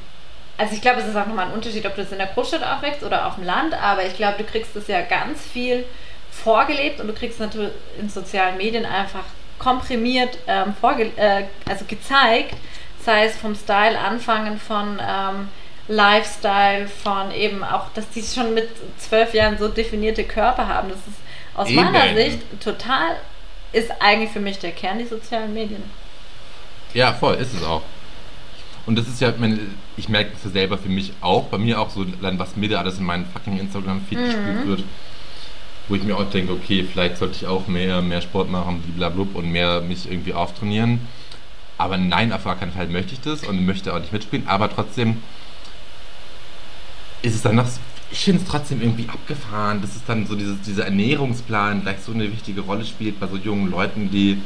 also 0.58 0.74
ich 0.74 0.80
glaube, 0.80 1.00
es 1.00 1.08
ist 1.08 1.16
auch 1.16 1.26
nochmal 1.26 1.46
ein 1.46 1.52
Unterschied, 1.52 1.86
ob 1.86 1.94
du 1.94 2.02
jetzt 2.02 2.12
in 2.12 2.18
der 2.18 2.28
Großstadt 2.28 2.62
aufwächst 2.62 3.02
oder 3.02 3.26
auf 3.26 3.36
dem 3.36 3.44
Land, 3.44 3.74
aber 3.74 4.04
ich 4.06 4.16
glaube, 4.16 4.38
du 4.38 4.44
kriegst 4.44 4.74
das 4.74 4.88
ja 4.88 5.00
ganz 5.02 5.42
viel 5.42 5.84
vorgelebt 6.30 7.00
und 7.00 7.06
du 7.06 7.14
kriegst 7.14 7.40
natürlich 7.40 7.70
in 7.98 8.08
sozialen 8.08 8.56
Medien 8.56 8.84
einfach 8.84 9.24
komprimiert 9.58 10.38
ähm, 10.46 10.74
äh, 11.16 11.44
also 11.68 11.84
gezeigt, 11.86 12.54
sei 13.00 13.26
es 13.26 13.36
vom 13.36 13.54
Style 13.54 13.98
anfangen 13.98 14.58
von 14.58 15.00
ähm, 15.00 15.48
Lifestyle, 15.88 16.88
von 16.88 17.30
eben 17.30 17.62
auch, 17.62 17.86
dass 17.94 18.08
die 18.10 18.22
schon 18.22 18.54
mit 18.54 18.68
zwölf 18.98 19.34
Jahren 19.34 19.58
so 19.58 19.68
definierte 19.68 20.24
Körper 20.24 20.66
haben. 20.66 20.88
Das 20.88 20.98
ist 20.98 21.18
aus 21.54 21.68
Eben. 21.68 21.84
meiner 21.84 22.14
Sicht 22.14 22.40
total, 22.62 23.16
ist 23.74 23.90
eigentlich 24.00 24.30
für 24.30 24.40
mich 24.40 24.58
der 24.58 24.72
Kern 24.72 24.98
die 24.98 25.04
sozialen 25.06 25.52
Medien. 25.52 25.82
Ja, 26.94 27.12
voll, 27.12 27.34
ist 27.34 27.52
es 27.54 27.62
auch. 27.62 27.82
Und 28.86 28.96
das 28.96 29.08
ist 29.08 29.20
ja, 29.20 29.32
ich 29.96 30.08
merke 30.08 30.32
das 30.32 30.44
ja 30.44 30.50
selber 30.50 30.78
für 30.78 30.88
mich 30.88 31.12
auch, 31.20 31.44
bei 31.44 31.58
mir 31.58 31.80
auch 31.80 31.90
so, 31.90 32.04
dann 32.04 32.38
was 32.38 32.54
mir 32.56 32.68
da 32.68 32.78
alles 32.80 32.98
in 32.98 33.04
meinen 33.04 33.26
fucking 33.26 33.58
Instagram-Feed 33.58 34.18
Mhm. 34.18 34.24
gespült 34.26 34.66
wird, 34.66 34.84
wo 35.88 35.94
ich 35.94 36.02
mir 36.02 36.16
auch 36.16 36.28
denke, 36.30 36.52
okay, 36.52 36.86
vielleicht 36.90 37.16
sollte 37.18 37.34
ich 37.36 37.46
auch 37.46 37.66
mehr, 37.66 38.00
mehr 38.02 38.20
Sport 38.20 38.50
machen, 38.50 38.82
blablabla 38.96 39.38
und 39.38 39.50
mehr 39.50 39.80
mich 39.80 40.10
irgendwie 40.10 40.34
auftrainieren. 40.34 41.00
Aber 41.78 41.96
nein, 41.96 42.32
auf 42.32 42.44
gar 42.44 42.56
keinen 42.56 42.72
Fall 42.72 42.86
möchte 42.86 43.14
ich 43.14 43.20
das 43.20 43.42
und 43.42 43.66
möchte 43.66 43.92
auch 43.92 43.98
nicht 43.98 44.12
mitspielen, 44.12 44.46
aber 44.46 44.72
trotzdem 44.72 45.20
ist 47.22 47.34
es 47.34 47.42
dann 47.42 47.56
noch, 47.56 47.66
ich 48.14 48.20
finde 48.26 48.44
es 48.44 48.48
trotzdem 48.48 48.80
irgendwie 48.80 49.08
abgefahren, 49.08 49.82
dass 49.82 49.96
es 49.96 50.04
dann 50.06 50.24
so 50.24 50.36
dieses, 50.36 50.60
dieser 50.62 50.84
Ernährungsplan 50.84 51.82
gleich 51.82 51.96
so 51.98 52.12
eine 52.12 52.30
wichtige 52.30 52.60
Rolle 52.60 52.84
spielt 52.84 53.18
bei 53.18 53.26
so 53.26 53.36
jungen 53.36 53.68
Leuten, 53.72 54.08
die, 54.08 54.40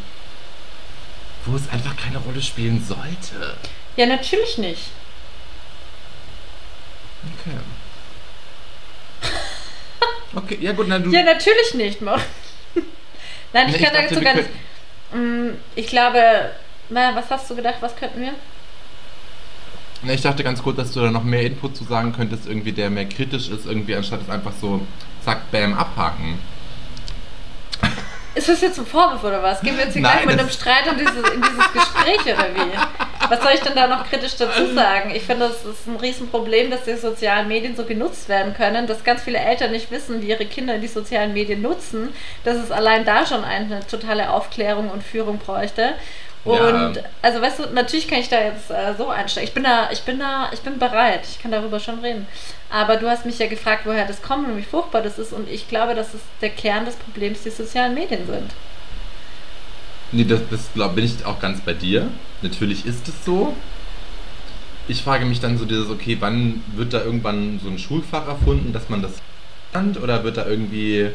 wo 1.45 1.55
es 1.55 1.69
einfach 1.69 1.95
keine 1.95 2.17
Rolle 2.17 2.41
spielen 2.41 2.83
sollte. 2.83 3.57
Ja, 3.97 4.07
natürlich 4.07 4.57
nicht. 4.57 4.85
Okay. 7.43 7.59
Okay, 10.35 10.59
ja 10.63 10.73
gut, 10.73 10.87
na 10.89 10.99
du. 10.99 11.11
Ja, 11.11 11.23
natürlich 11.23 11.75
nicht, 11.75 12.01
Mo. 12.01 12.17
Nein, 13.53 13.69
ich 13.69 13.77
Nee, 13.77 13.85
kann 13.85 13.93
da 13.95 14.01
dachte, 14.01 14.15
dazu 14.15 14.25
gar 14.25 14.35
nicht. 14.35 14.49
Mm, 15.13 15.59
Ich 15.75 15.89
glaube, 15.89 16.53
na, 16.89 17.15
was 17.15 17.29
hast 17.31 17.51
du 17.51 17.57
gedacht, 17.57 17.77
was 17.81 17.95
könnten 17.97 18.21
wir? 18.23 18.33
Na, 20.03 20.13
ich 20.13 20.23
dachte 20.23 20.45
ganz 20.45 20.63
kurz, 20.63 20.77
dass 20.77 20.93
du 20.93 21.01
da 21.01 21.11
noch 21.11 21.25
mehr 21.25 21.43
Input 21.43 21.77
zu 21.77 21.85
sagen 21.85 22.13
könntest, 22.13 22.47
irgendwie 22.47 22.73
der 22.73 22.89
mehr 22.89 23.07
kritisch 23.07 23.49
ist, 23.49 23.67
irgendwie 23.67 23.97
anstatt 23.97 24.21
es 24.23 24.31
einfach 24.31 24.53
so 24.61 24.81
zack, 25.25 25.51
bam, 25.51 25.75
abhaken. 25.75 26.39
Ist 28.35 28.49
das 28.49 28.61
jetzt 28.61 28.79
ein 28.79 28.87
Vorwurf 28.87 29.25
oder 29.25 29.43
was? 29.43 29.61
Gehen 29.63 29.77
wir 29.77 29.85
jetzt 29.85 29.95
hier 29.95 30.03
Nein, 30.03 30.19
gleich 30.23 30.27
mit 30.27 30.39
einem 30.39 30.49
Streit 30.49 30.87
in 30.87 30.97
dieses, 30.97 31.29
in 31.35 31.43
dieses 31.43 31.73
Gespräch 31.73 32.21
oder 32.23 32.47
wie? 32.55 33.29
Was 33.29 33.43
soll 33.43 33.53
ich 33.53 33.61
denn 33.61 33.75
da 33.75 33.89
noch 33.89 34.09
kritisch 34.09 34.37
dazu 34.37 34.73
sagen? 34.75 35.11
Ich 35.13 35.25
finde, 35.25 35.49
das 35.49 35.65
ist 35.65 35.89
ein 35.89 35.97
Riesenproblem, 35.97 36.71
dass 36.71 36.85
die 36.85 36.95
sozialen 36.95 37.49
Medien 37.49 37.75
so 37.75 37.85
genutzt 37.85 38.29
werden 38.29 38.55
können, 38.55 38.87
dass 38.87 39.03
ganz 39.03 39.23
viele 39.23 39.39
Eltern 39.39 39.73
nicht 39.73 39.91
wissen, 39.91 40.23
wie 40.23 40.29
ihre 40.29 40.47
Kinder 40.47 40.79
die 40.79 40.87
sozialen 40.87 41.33
Medien 41.33 41.63
nutzen, 41.63 42.11
dass 42.45 42.57
es 42.59 42.71
allein 42.71 43.05
da 43.05 43.27
schon 43.27 43.43
eine 43.43 43.85
totale 43.89 44.31
Aufklärung 44.31 44.89
und 44.89 45.03
Führung 45.03 45.39
bräuchte. 45.39 45.95
Und 46.45 46.55
Ja. 46.97 47.03
also 47.23 47.43
weißt 47.43 47.59
du, 47.59 47.67
natürlich 47.75 48.09
kann 48.09 48.21
ich 48.21 48.29
da 48.29 48.41
jetzt 48.41 48.71
äh, 48.71 48.95
so 48.97 49.09
einsteigen. 49.09 49.49
Ich 49.49 49.55
bin 49.55 49.65
da, 49.65 49.91
ich 49.93 50.01
bin 50.03 50.19
da, 50.19 50.51
ich 50.53 50.61
bin 50.61 50.79
bereit. 50.79 51.27
Ich 51.29 51.39
kann 51.41 51.51
darüber 51.51 51.81
schon 51.81 51.99
reden. 52.01 52.27
Aber 52.71 52.97
du 52.97 53.09
hast 53.09 53.27
mich 53.27 53.39
ja 53.39 53.47
gefragt, 53.49 53.83
woher 53.85 54.07
das 54.07 54.23
kommt 54.23 54.49
und 54.49 54.57
wie 54.57 54.63
furchtbar 54.63 55.03
das 55.03 55.19
ist. 55.19 55.33
Und 55.33 55.49
ich 55.51 55.69
glaube, 55.69 55.95
dass 55.95 56.15
es 56.15 56.21
der 56.41 56.51
Kern 56.51 56.85
des 56.85 56.97
Problems 56.97 57.43
die 57.43 57.51
sozialen 57.51 57.95
Medien 57.95 58.27
sind. 58.27 58.51
Nee, 60.13 60.25
das, 60.25 60.41
das 60.51 60.71
glaub, 60.75 60.95
bin 60.95 61.05
ich 61.05 61.25
auch 61.27 61.39
ganz 61.41 61.61
bei 61.61 61.75
dir. 61.75 62.09
Natürlich 62.41 62.87
ist 62.87 63.07
es 63.09 63.25
so. 63.25 63.55
Ich 64.87 65.03
frage 65.03 65.27
mich 65.27 65.41
dann 65.41 65.59
so 65.59 65.67
dieses, 65.67 65.91
okay, 65.91 66.17
wann 66.21 66.63
wird 66.75 66.95
da 66.95 67.03
irgendwann 67.05 67.61
so 67.63 67.69
ein 67.69 67.79
Schulfach 67.79 68.27
erfunden, 68.27 68.73
dass 68.73 68.89
man 68.89 69.03
das 69.03 69.13
lernt 69.75 70.01
oder 70.03 70.25
wird 70.25 70.39
da 70.39 70.47
irgendwie 70.47 71.11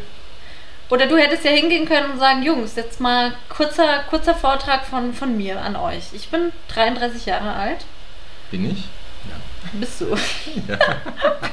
Oder 0.90 1.08
du 1.08 1.18
hättest 1.18 1.44
ja 1.46 1.52
hingehen 1.52 1.88
können 1.88 2.12
und 2.12 2.20
sagen, 2.20 2.44
Jungs, 2.44 2.76
jetzt 2.76 3.00
mal 3.00 3.34
kurzer, 3.50 4.04
kurzer 4.10 4.36
Vortrag 4.36 4.86
von, 4.86 5.14
von 5.14 5.36
mir 5.36 5.60
an 5.62 5.76
euch. 5.76 6.04
Ich 6.14 6.30
bin 6.30 6.52
33 6.74 7.26
Jahre 7.26 7.54
alt. 7.54 7.86
bin 8.52 8.70
ich? 8.72 8.84
Bist 9.74 10.02
du. 10.02 10.08
Ja. 10.68 10.78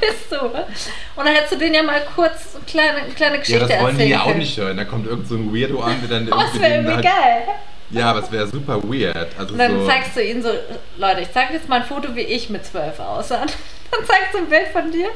Bist 0.00 0.30
du. 0.30 0.36
Und 1.16 1.24
dann 1.24 1.28
hättest 1.34 1.52
du 1.52 1.58
denen 1.58 1.74
ja 1.74 1.82
mal 1.82 2.02
kurz 2.14 2.56
eine 2.56 2.64
kleine, 2.64 2.98
eine 2.98 3.14
kleine 3.14 3.34
Ja, 3.36 3.40
Geschichte 3.40 3.66
das 3.68 3.80
wollen 3.80 3.98
die 3.98 4.04
ja 4.04 4.22
auch 4.22 4.34
nicht 4.34 4.56
hören. 4.58 4.76
Da 4.76 4.84
kommt 4.84 5.06
irgend 5.06 5.28
so 5.28 5.36
ein 5.36 5.54
Weirdo 5.54 5.80
an, 5.80 5.96
der 6.02 6.18
dann 6.18 6.28
Oh, 6.32 6.36
das 6.40 6.54
irgendwie 6.54 6.60
wäre 6.60 6.74
irgendwie 6.74 7.02
geil. 7.02 7.42
Ja, 7.90 8.10
aber 8.10 8.20
es 8.20 8.30
wäre 8.30 8.46
super 8.46 8.82
weird. 8.82 9.28
Also 9.38 9.52
Und 9.52 9.58
dann 9.58 9.80
so, 9.80 9.86
zeigst 9.86 10.16
du 10.16 10.22
ihnen 10.24 10.42
so, 10.42 10.50
Leute, 10.96 11.20
ich 11.22 11.32
zeige 11.32 11.54
jetzt 11.54 11.68
mal 11.68 11.80
ein 11.80 11.86
Foto, 11.86 12.14
wie 12.14 12.20
ich 12.20 12.50
mit 12.50 12.64
12 12.64 13.00
aussah. 13.00 13.40
Dann 13.90 14.06
zeigst 14.06 14.34
du 14.34 14.38
ein 14.38 14.48
Bild 14.48 14.68
von 14.68 14.90
dir. 14.92 15.08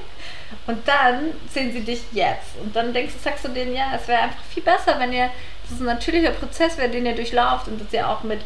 Und 0.66 0.86
dann 0.88 1.30
sehen 1.52 1.72
sie 1.72 1.80
dich 1.82 2.00
jetzt. 2.12 2.56
Und 2.62 2.74
dann 2.74 2.92
denkst 2.92 3.14
du, 3.14 3.20
sagst 3.20 3.44
du 3.44 3.48
denen, 3.48 3.74
ja, 3.74 3.92
es 3.94 4.06
wäre 4.08 4.22
einfach 4.22 4.42
viel 4.52 4.62
besser, 4.62 4.98
wenn 4.98 5.12
ihr, 5.12 5.28
das 5.64 5.72
ist 5.72 5.80
ein 5.80 5.86
natürlicher 5.86 6.30
Prozess, 6.30 6.76
wäre, 6.78 6.88
den 6.90 7.06
ihr 7.06 7.14
durchlauft 7.14 7.68
und 7.68 7.80
dass 7.80 7.92
ihr 7.92 8.08
auch 8.08 8.22
mit 8.22 8.40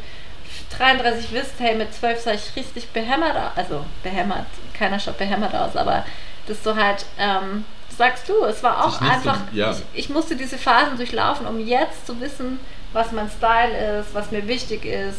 33 0.76 1.32
wisst, 1.32 1.54
hey, 1.58 1.74
mit 1.74 1.92
12 1.94 2.20
sah 2.20 2.32
ich 2.32 2.54
richtig 2.56 2.88
behämmert 2.90 3.36
aus. 3.36 3.52
Also 3.56 3.84
behämmert, 4.02 4.46
keiner 4.76 4.98
schaut 4.98 5.18
behämmert 5.18 5.54
aus, 5.54 5.76
aber 5.76 6.04
dass 6.46 6.62
du 6.62 6.74
halt, 6.76 7.04
ähm, 7.18 7.64
sagst 7.96 8.28
du, 8.28 8.44
es 8.44 8.62
war 8.62 8.84
auch 8.84 9.00
nicht 9.00 9.12
so- 9.24 9.30
einfach, 9.30 9.40
ja. 9.52 9.72
ich, 9.72 9.78
ich 9.94 10.08
musste 10.08 10.36
diese 10.36 10.58
Phasen 10.58 10.96
durchlaufen, 10.96 11.46
um 11.46 11.64
jetzt 11.66 12.06
zu 12.06 12.20
wissen, 12.20 12.60
was 12.92 13.12
mein 13.12 13.28
Style 13.30 14.00
ist, 14.00 14.14
was 14.14 14.30
mir 14.30 14.46
wichtig 14.48 14.84
ist. 14.84 15.18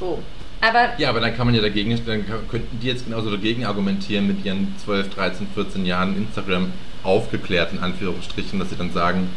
So. 0.00 0.22
Aber 0.68 0.90
Ja, 0.98 1.10
aber 1.10 1.20
dann 1.20 1.36
kann 1.36 1.46
man 1.46 1.54
ja 1.54 1.60
dagegen, 1.62 1.90
dann 2.06 2.24
könnten 2.50 2.78
die 2.80 2.86
jetzt 2.86 3.04
genauso 3.06 3.30
dagegen 3.30 3.64
argumentieren 3.64 4.26
mit 4.26 4.44
ihren 4.44 4.74
12, 4.84 5.14
13, 5.14 5.46
14 5.54 5.86
Jahren 5.86 6.16
Instagram 6.16 6.72
aufgeklärt, 7.02 7.72
in 7.72 7.78
Anführungsstrichen, 7.80 8.58
dass 8.58 8.70
sie 8.70 8.76
dann 8.76 8.92
sagen, 8.92 9.28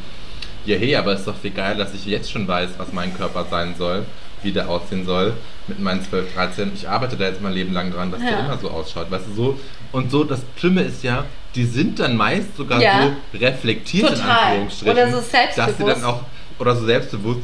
ja 0.65 0.75
hey, 0.77 0.95
aber 0.95 1.13
ist 1.13 1.25
doch 1.27 1.35
viel 1.35 1.51
geil, 1.51 1.77
dass 1.77 1.93
ich 1.93 2.05
jetzt 2.05 2.31
schon 2.31 2.47
weiß, 2.47 2.71
was 2.77 2.91
mein 2.93 3.15
Körper 3.15 3.45
sein 3.49 3.75
soll, 3.77 4.05
wie 4.43 4.51
der 4.51 4.69
aussehen 4.69 5.05
soll, 5.05 5.33
mit 5.67 5.79
meinen 5.79 6.01
12, 6.03 6.33
13. 6.33 6.71
Ich 6.75 6.87
arbeite 6.89 7.15
da 7.17 7.25
jetzt 7.25 7.41
mein 7.41 7.53
Leben 7.53 7.73
lang 7.73 7.91
dran, 7.91 8.11
dass 8.11 8.21
der 8.21 8.31
Ja. 8.31 8.39
immer 8.39 8.57
so 8.57 8.69
ausschaut, 8.69 9.11
weißt 9.11 9.25
du, 9.27 9.33
so. 9.35 9.59
Und 9.91 10.11
so, 10.11 10.23
das 10.23 10.41
Schlimme 10.57 10.81
ist 10.81 11.03
ja, 11.03 11.25
die 11.55 11.65
sind 11.65 11.99
dann 11.99 12.15
meist 12.15 12.55
sogar 12.57 12.81
Ja. 12.81 13.01
so 13.33 13.37
reflektiert 13.39 14.09
in 14.09 14.15
Total. 14.15 14.31
Anführungsstrichen. 14.45 14.93
Oder 14.93 15.07
so 15.09 15.17
Dass 15.17 15.25
sie 15.25 15.31
selbstbewusst. 15.31 15.95
dann 15.97 16.03
auch, 16.05 16.21
oder 16.59 16.75
so 16.75 16.85
selbstbewusst, 16.85 17.39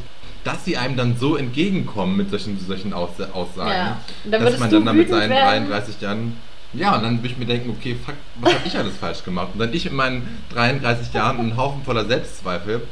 dass 0.46 0.64
sie 0.64 0.76
einem 0.76 0.96
dann 0.96 1.16
so 1.18 1.36
entgegenkommen 1.36 2.16
mit 2.16 2.30
solchen, 2.30 2.58
solchen 2.58 2.92
Aussa- 2.94 3.30
Aussagen, 3.32 3.70
Ja. 3.70 3.96
Und 4.24 4.32
dass 4.32 4.58
man 4.58 4.70
dann 4.70 4.84
da 4.86 4.92
mit 4.92 5.08
seinen 5.08 5.30
werden. 5.30 5.68
33 5.68 6.00
Jahren, 6.00 6.36
ja, 6.72 6.94
und 6.94 7.02
dann 7.02 7.18
würde 7.18 7.28
ich 7.28 7.36
mir 7.38 7.46
denken, 7.46 7.70
okay, 7.70 7.96
fuck, 8.04 8.14
was 8.36 8.54
habe 8.54 8.66
ich 8.66 8.76
alles 8.78 8.96
falsch 8.96 9.24
gemacht? 9.24 9.48
Und 9.54 9.58
dann 9.58 9.72
ich 9.72 9.86
in 9.86 9.94
meinen 9.94 10.44
33 10.54 11.12
Jahren 11.12 11.38
einen 11.40 11.56
Haufen 11.56 11.82
voller 11.84 12.04
Selbstzweifel 12.04 12.86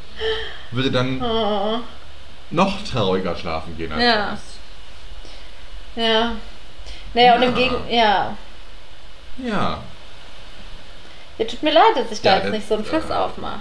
würde 0.73 0.90
dann 0.90 1.23
Oh, 1.23 1.78
noch 2.50 2.82
trauriger 2.84 3.37
schlafen 3.37 3.76
gehen 3.76 3.92
als 3.92 4.02
Ja. 4.02 4.28
sonst. 4.28 4.42
ja. 5.96 6.32
Naja, 7.14 7.37
und 7.37 7.42
im 7.42 7.50
Ja. 7.50 7.56
Gegen... 7.56 7.76
Ja. 7.90 8.37
Ja. 9.38 9.78
Ja, 11.38 11.44
tut 11.46 11.62
mir 11.62 11.73
leid, 11.73 11.82
dass 11.96 12.11
ich 12.12 12.20
da 12.20 12.30
Ja, 12.30 12.37
jetzt 12.37 12.44
das- 12.46 12.52
nicht 12.52 12.68
so 12.68 12.75
ein 12.76 12.84
Fass 12.84 13.11
äh, 13.11 13.12
aufmache. 13.12 13.61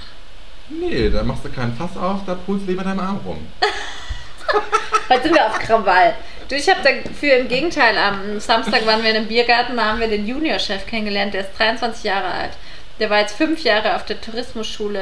Nee, 0.69 1.09
da 1.09 1.23
machst 1.23 1.43
du 1.43 1.49
keinen 1.49 1.75
Fass 1.75 1.97
auf, 1.97 2.21
da 2.25 2.35
pulst 2.35 2.67
lieber 2.67 2.83
deinem 2.83 2.99
Arm 2.99 3.19
rum. 3.25 3.47
Heute 5.09 5.23
sind 5.23 5.35
wir 5.35 5.45
auf 5.45 5.59
Krawall. 5.59 6.15
Du, 6.47 6.55
ich 6.55 6.69
habe 6.69 6.79
dafür 6.83 7.37
im 7.37 7.47
Gegenteil, 7.47 7.97
am 7.97 8.39
Samstag 8.39 8.85
waren 8.85 9.03
wir 9.03 9.09
in 9.09 9.17
einem 9.17 9.27
Biergarten, 9.27 9.75
da 9.75 9.85
haben 9.85 9.99
wir 9.99 10.07
den 10.07 10.25
Juniorchef 10.25 10.85
kennengelernt, 10.85 11.33
der 11.33 11.41
ist 11.41 11.57
23 11.57 12.03
Jahre 12.03 12.27
alt. 12.27 12.51
Der 12.99 13.09
war 13.09 13.19
jetzt 13.19 13.35
fünf 13.35 13.63
Jahre 13.63 13.95
auf 13.95 14.05
der 14.05 14.21
Tourismusschule 14.21 15.01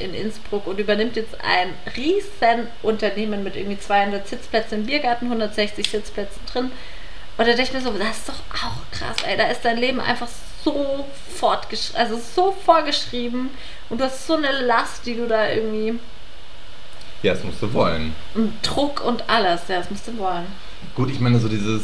in 0.00 0.14
Innsbruck 0.14 0.66
und 0.66 0.78
übernimmt 0.78 1.16
jetzt 1.16 1.34
ein 1.42 1.72
riesen 1.96 2.68
Unternehmen 2.82 3.42
mit 3.42 3.56
irgendwie 3.56 3.78
200 3.78 4.28
Sitzplätzen 4.28 4.80
im 4.80 4.86
Biergarten, 4.86 5.26
160 5.26 5.88
Sitzplätzen 5.88 6.40
drin. 6.52 6.70
Und 7.38 7.46
da 7.46 7.52
dachte 7.52 7.62
ich 7.62 7.72
mir 7.72 7.80
so, 7.80 7.90
das 7.92 8.18
ist 8.18 8.28
doch 8.28 8.34
auch 8.34 8.96
krass, 8.96 9.16
ey. 9.26 9.36
Da 9.36 9.44
ist 9.44 9.64
dein 9.64 9.78
Leben 9.78 10.00
einfach 10.00 10.28
so 10.64 11.06
fortgeschrieben, 11.36 12.00
also 12.00 12.20
so 12.34 12.52
vorgeschrieben 12.64 13.50
und 13.90 14.00
du 14.00 14.04
hast 14.04 14.26
so 14.26 14.36
eine 14.36 14.52
Last, 14.62 15.06
die 15.06 15.16
du 15.16 15.26
da 15.26 15.48
irgendwie. 15.48 15.98
Ja, 17.22 17.34
das 17.34 17.44
musst 17.44 17.62
du 17.62 17.72
wollen. 17.72 18.14
Und 18.34 18.54
Druck 18.62 19.04
und 19.04 19.28
alles, 19.28 19.62
ja, 19.68 19.78
das 19.78 19.90
musst 19.90 20.08
du 20.08 20.18
wollen. 20.18 20.46
Gut, 20.94 21.10
ich 21.10 21.20
meine, 21.20 21.38
so 21.38 21.48
dieses. 21.48 21.82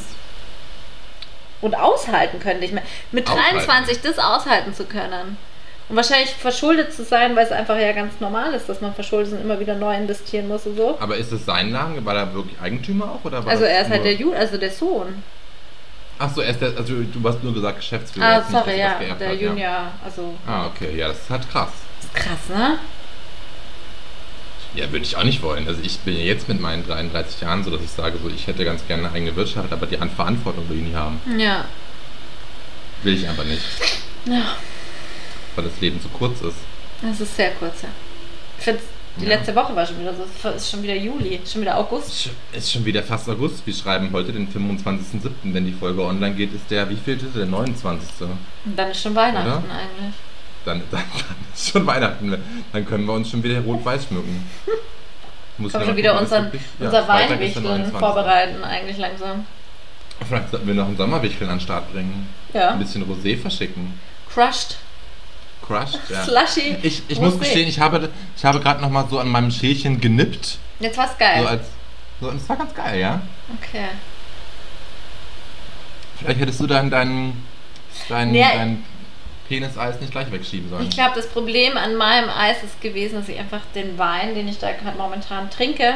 Und 1.61 1.75
aushalten 1.75 2.40
können. 2.40 2.62
Ich 2.62 2.73
meine, 2.73 2.87
mit 3.12 3.28
Aushalten. 3.28 3.66
23 3.66 4.00
das 4.00 4.18
aushalten 4.18 4.75
zu 4.75 4.85
können. 4.85 5.37
Und 5.88 5.97
wahrscheinlich 5.97 6.35
verschuldet 6.35 6.92
zu 6.92 7.02
sein, 7.02 7.35
weil 7.35 7.47
es 7.47 7.52
einfach 7.52 7.78
ja 7.78 7.92
ganz 7.92 8.20
normal 8.20 8.52
ist, 8.52 8.68
dass 8.68 8.80
man 8.80 8.94
verschuldet 8.94 9.32
ist 9.32 9.38
und 9.38 9.44
immer 9.44 9.58
wieder 9.58 9.75
neu 9.75 9.97
investieren 9.97 10.47
muss 10.47 10.66
und 10.66 10.76
so. 10.76 10.99
Aber 11.00 11.16
ist 11.16 11.32
es 11.32 11.47
sein 11.47 11.73
Laden? 11.73 12.04
War 12.04 12.14
er 12.14 12.35
wirklich 12.35 12.61
Eigentümer 12.61 13.06
auch? 13.12 13.25
Oder 13.25 13.44
war 13.44 13.50
Also 13.50 13.64
er 13.64 13.82
ist 13.82 13.90
halt 13.90 14.04
der 14.04 14.14
Ju 14.14 14.32
also 14.32 14.58
der 14.58 14.70
Sohn. 14.70 15.23
Ach 16.21 16.35
so, 16.35 16.41
er 16.41 16.51
ist 16.51 16.61
der, 16.61 16.77
also 16.77 16.95
du 16.95 17.29
hast 17.29 17.43
nur 17.45 17.55
gesagt 17.55 17.79
Geschäftsführer. 17.79 18.27
Ah, 18.27 18.39
nicht, 18.39 18.51
sorry, 18.51 18.71
das 18.71 18.77
ja, 18.79 19.15
der 19.15 19.29
hat, 19.29 19.41
Junior, 19.41 19.93
also 20.05 20.35
Ah, 20.47 20.67
okay, 20.67 20.97
ja, 20.97 21.09
das 21.09 21.19
ist 21.19 21.31
halt 21.31 21.49
krass. 21.51 21.69
ist 22.01 22.15
krass, 22.15 22.39
ne? 22.49 22.79
Ja, 24.75 24.91
würde 24.93 25.05
ich 25.05 25.17
auch 25.17 25.25
nicht 25.25 25.43
wollen. 25.43 25.67
Also 25.67 25.81
ich 25.83 25.99
bin 26.01 26.15
ja 26.17 26.25
jetzt 26.25 26.49
mit 26.49 26.61
meinen 26.61 26.87
33 26.87 27.41
Jahren 27.41 27.65
so, 27.65 27.71
dass 27.71 27.81
ich 27.83 27.91
sage, 27.91 28.19
so 28.23 28.29
ich 28.29 28.47
hätte 28.47 28.65
ganz 28.65 28.87
gerne 28.87 29.05
eine 29.07 29.15
eigene 29.15 29.35
Wirtschaft, 29.37 29.73
aber 29.73 29.87
die 29.87 29.99
An- 29.99 30.11
Verantwortung 30.11 30.69
will 30.69 30.79
ich 30.79 30.89
nie 30.89 30.95
haben. 30.95 31.21
Ja. 31.39 31.65
Will 33.03 33.15
ich 33.15 33.27
einfach 33.29 33.45
nicht, 33.45 33.63
Ja, 34.27 34.43
weil 35.55 35.65
das 35.65 35.81
Leben 35.81 36.01
zu 36.03 36.09
kurz 36.09 36.41
ist. 36.43 36.57
das 37.01 37.21
ist 37.21 37.37
sehr 37.37 37.53
kurz, 37.53 37.83
ja. 37.83 37.89
Ich 38.59 38.65
finde, 38.65 38.81
die 39.21 39.25
Ja. 39.27 39.37
letzte 39.37 39.55
Woche 39.55 39.75
war 39.75 39.85
schon 39.87 40.01
wieder 40.01 40.13
so, 40.15 40.25
es 40.51 40.63
ist 40.63 40.71
schon 40.71 40.83
wieder 40.83 40.95
Juli, 40.95 41.41
schon 41.51 41.63
wieder 41.63 41.77
August. 41.79 42.31
Es 42.53 42.65
ist 42.65 42.73
schon 42.73 42.85
wieder 42.85 43.03
fast 43.03 43.29
August. 43.29 43.67
Wir 43.67 43.75
schreiben 43.75 44.11
heute 44.13 44.33
den 44.33 44.49
25.07. 44.49 45.31
Wenn 45.53 45.67
die 45.67 45.73
Folge 45.73 46.03
online 46.05 46.35
geht, 46.35 46.55
ist 46.55 46.71
der, 46.71 46.89
wie 46.89 46.97
viel 46.97 47.17
ist 47.17 47.35
der? 47.37 47.47
29. 47.47 48.09
Und 48.65 48.79
dann 48.79 48.91
ist 48.91 49.03
schon 49.03 49.15
Weihnachten 49.15 49.49
Oder? 49.49 49.57
eigentlich. 49.57 50.15
Dann, 50.65 50.83
dann, 50.91 51.03
dann 51.13 51.37
ist 51.55 51.71
schon 51.71 51.87
Weihnachten. 51.87 52.37
Dann 52.73 52.87
können 52.87 53.07
wir 53.07 53.13
uns 53.15 53.31
schon 53.31 53.43
wieder 53.43 53.61
rot-weiß 53.61 54.07
schmücken. 54.07 54.45
Muss 55.59 55.73
Können 55.73 55.89
wir 55.89 55.97
wieder 55.97 56.11
gucken, 56.11 56.25
unseren, 56.25 56.51
ja, 56.79 56.87
unser 56.87 57.09
Weinwichteln 57.09 57.65
29.. 57.67 57.99
vorbereiten 57.99 58.63
eigentlich 58.63 58.99
langsam. 58.99 59.45
Vielleicht 60.27 60.51
sollten 60.51 60.67
wir 60.67 60.75
noch 60.75 60.87
einen 60.87 60.97
Sommerwichteln 60.97 61.51
an 61.51 61.57
den 61.59 61.63
Start 61.63 61.93
bringen. 61.93 62.29
Ja. 62.53 62.71
Ein 62.71 62.79
bisschen 62.79 63.05
Rosé 63.05 63.37
verschicken. 63.37 63.99
Crushed, 64.33 64.77
Crushed, 65.69 66.01
ja. 66.09 66.25
Slushy. 66.25 66.77
Ich, 66.83 67.03
ich 67.09 67.21
muss 67.21 67.39
gestehen, 67.39 67.69
ich 67.69 67.79
habe, 67.79 68.09
ich 68.37 68.45
habe 68.45 68.59
gerade 68.61 68.81
noch 68.81 68.91
mal 68.91 69.07
so 69.09 69.19
an 69.19 69.29
meinem 69.29 69.51
Schälchen 69.51 70.01
genippt. 70.01 70.59
Jetzt 70.81 70.97
war's 70.97 71.17
geil. 71.19 71.43
So 71.43 71.49
als, 71.49 71.63
so, 72.21 72.29
und 72.29 72.37
es 72.37 72.49
war 72.49 72.57
ganz 72.57 72.75
geil, 72.75 72.99
ja. 72.99 73.21
okay. 73.61 73.85
Vielleicht 76.19 76.41
hättest 76.41 76.61
du 76.61 76.67
dann 76.67 76.91
deinen 76.91 77.47
dein, 78.09 78.33
Nee. 78.33 78.43
dein 78.43 78.85
Peniseis 79.49 80.01
nicht 80.01 80.13
gleich 80.13 80.31
wegschieben 80.31 80.69
sollen. 80.69 80.83
Ich 80.83 80.91
glaube, 80.91 81.13
das 81.15 81.29
Problem 81.29 81.77
an 81.77 81.95
meinem 81.95 82.29
Eis 82.29 82.63
ist 82.63 82.81
gewesen, 82.81 83.17
dass 83.17 83.29
ich 83.29 83.39
einfach 83.39 83.61
den 83.75 83.97
Wein, 83.99 84.35
den 84.35 84.49
ich 84.49 84.59
da 84.59 84.73
gerade 84.73 84.99
momentan 84.99 85.49
trinke, 85.51 85.95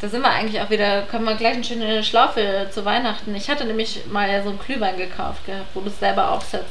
da 0.00 0.08
sind 0.08 0.22
wir 0.22 0.30
eigentlich 0.30 0.60
auch 0.62 0.70
wieder, 0.70 1.02
können 1.02 1.24
wir 1.24 1.34
gleich 1.34 1.54
eine 1.54 1.64
schöne 1.64 2.04
Schlaufe 2.04 2.68
zu 2.72 2.84
Weihnachten. 2.84 3.34
Ich 3.34 3.50
hatte 3.50 3.64
nämlich 3.64 4.02
mal 4.10 4.30
ja 4.30 4.42
so 4.42 4.50
einen 4.50 4.60
Glühwein 4.60 4.96
gekauft, 4.96 5.44
gehabt, 5.44 5.66
wo 5.74 5.80
du 5.80 5.88
es 5.88 5.98
selber 5.98 6.30
aufsetzt. 6.30 6.70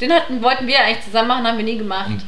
Den 0.00 0.12
hatten, 0.12 0.42
wollten 0.42 0.66
wir 0.66 0.80
eigentlich 0.84 1.04
zusammen 1.04 1.28
machen, 1.28 1.46
haben 1.46 1.56
wir 1.58 1.64
nie 1.64 1.78
gemacht. 1.78 2.08
Und- 2.08 2.26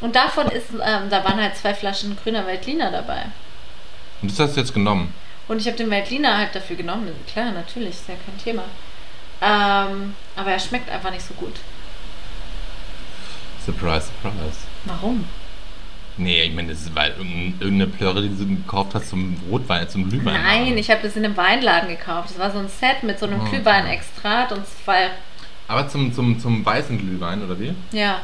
Und 0.00 0.14
davon 0.14 0.46
ist, 0.48 0.66
ähm, 0.72 1.08
da 1.08 1.24
waren 1.24 1.40
halt 1.40 1.56
zwei 1.56 1.72
Flaschen 1.72 2.16
grüner 2.22 2.46
Veltliner 2.46 2.90
dabei. 2.90 3.22
Und 4.20 4.30
das 4.30 4.38
hast 4.38 4.54
du 4.56 4.60
jetzt 4.60 4.74
genommen. 4.74 5.14
Und 5.48 5.58
ich 5.60 5.66
habe 5.66 5.76
den 5.78 5.90
Veltliner 5.90 6.36
halt 6.36 6.54
dafür 6.54 6.76
genommen. 6.76 7.08
Klar, 7.32 7.52
natürlich, 7.52 7.90
ist 7.94 8.08
ja 8.08 8.14
kein 8.26 8.36
Thema. 8.42 8.64
Ähm, 9.40 10.14
aber 10.34 10.50
er 10.50 10.58
schmeckt 10.58 10.90
einfach 10.90 11.10
nicht 11.10 11.24
so 11.26 11.32
gut. 11.34 11.54
Surprise, 13.64 14.08
surprise. 14.22 14.58
Warum? 14.84 15.24
Nee, 16.18 16.42
ich 16.44 16.54
meine, 16.54 16.68
das 16.72 16.82
ist 16.82 16.94
weil 16.94 17.10
irgendein- 17.10 17.54
irgendeine 17.60 17.90
Plörre, 17.90 18.22
die 18.22 18.28
du 18.28 18.46
gekauft 18.46 18.94
hast 18.94 19.10
zum 19.10 19.36
Rotwein, 19.50 19.88
zum 19.88 20.08
Glühwein. 20.08 20.42
Nein, 20.42 20.78
ich 20.78 20.90
habe 20.90 21.02
das 21.02 21.14
in 21.16 21.24
einem 21.24 21.36
Weinladen 21.36 21.88
gekauft. 21.90 22.30
Das 22.30 22.38
war 22.38 22.50
so 22.50 22.58
ein 22.58 22.68
Set 22.68 23.02
mit 23.02 23.18
so 23.18 23.26
einem 23.26 23.40
Oh. 23.40 23.44
Glühweinextrat 23.50 24.52
und 24.52 24.64
zwei. 24.66 25.10
Aber 25.68 25.88
zum, 25.88 26.12
zum, 26.14 26.38
zum 26.40 26.64
weißen 26.64 26.98
Glühwein, 26.98 27.42
oder 27.42 27.58
wie? 27.58 27.74
Ja. 27.92 28.20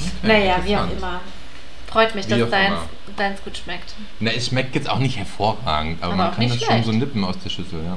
Okay, 0.00 0.10
naja, 0.22 0.56
wie 0.64 0.76
auch 0.76 0.90
immer. 0.90 1.20
Freut 1.86 2.14
mich, 2.16 2.26
Wie 2.26 2.30
dass 2.40 2.50
deins, 2.50 2.68
immer. 2.70 2.88
deins 3.16 3.42
gut 3.44 3.56
schmeckt. 3.56 3.94
Na, 4.18 4.32
es 4.32 4.46
schmeckt 4.48 4.74
jetzt 4.74 4.90
auch 4.90 4.98
nicht 4.98 5.16
hervorragend, 5.16 6.02
aber, 6.02 6.14
Aber 6.14 6.22
man 6.24 6.34
kann 6.34 6.48
das 6.48 6.58
schon 6.58 6.66
schlecht. 6.66 6.84
so 6.86 6.92
nippen 6.92 7.24
aus 7.24 7.38
der 7.38 7.50
Schüssel, 7.50 7.84
ja. 7.84 7.92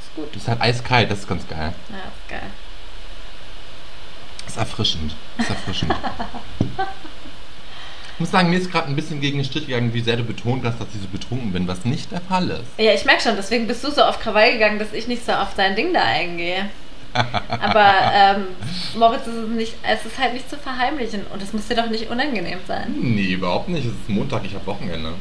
Ist 0.00 0.14
gut. 0.16 0.28
Das 0.34 0.42
ist 0.42 0.48
halt 0.48 0.60
eiskalt, 0.62 1.10
das 1.10 1.18
ist 1.20 1.28
ganz 1.28 1.46
geil. 1.46 1.74
Ja, 1.90 1.96
ist 1.96 2.28
geil. 2.30 2.50
Ist 4.46 4.56
erfrischend. 4.56 5.14
Ist 5.36 5.50
erfrischend. 5.50 5.94
ich 8.14 8.20
muss 8.20 8.30
sagen, 8.30 8.48
mir 8.48 8.58
ist 8.58 8.70
gerade 8.70 8.88
ein 8.88 8.94
bisschen 8.94 9.20
gegen 9.20 9.38
den 9.38 9.44
Strich 9.44 9.66
gegangen, 9.66 9.92
wie 9.92 10.00
sehr 10.00 10.16
du 10.16 10.22
betont 10.22 10.64
hast, 10.64 10.80
dass 10.80 10.86
ich 10.94 11.00
so 11.00 11.08
betrunken 11.08 11.52
bin, 11.52 11.66
was 11.66 11.84
nicht 11.84 12.12
der 12.12 12.20
Fall 12.20 12.48
ist. 12.48 12.78
Ja, 12.78 12.92
ich 12.92 13.04
merke 13.04 13.22
schon, 13.22 13.34
deswegen 13.34 13.66
bist 13.66 13.82
du 13.82 13.90
so 13.90 14.02
auf 14.02 14.20
Krawall 14.20 14.52
gegangen, 14.52 14.78
dass 14.78 14.92
ich 14.92 15.08
nicht 15.08 15.26
so 15.26 15.32
auf 15.32 15.54
dein 15.56 15.74
Ding 15.74 15.92
da 15.92 16.02
eingehe. 16.02 16.70
Aber 17.12 17.92
ähm, 18.14 18.46
Moritz 18.96 19.26
ist 19.26 19.34
es 19.34 19.48
nicht, 19.48 19.74
es 19.82 20.06
ist 20.06 20.18
halt 20.18 20.32
nicht 20.32 20.48
zu 20.48 20.56
verheimlichen 20.56 21.26
und 21.32 21.42
es 21.42 21.52
muss 21.52 21.66
dir 21.66 21.74
doch 21.74 21.90
nicht 21.90 22.08
unangenehm 22.08 22.60
sein. 22.68 22.94
Nee, 23.00 23.32
überhaupt 23.32 23.68
nicht. 23.68 23.84
Es 23.84 23.92
ist 23.92 24.08
Montag, 24.08 24.42
ich 24.44 24.54
habe 24.54 24.66
Wochenende. 24.66 25.14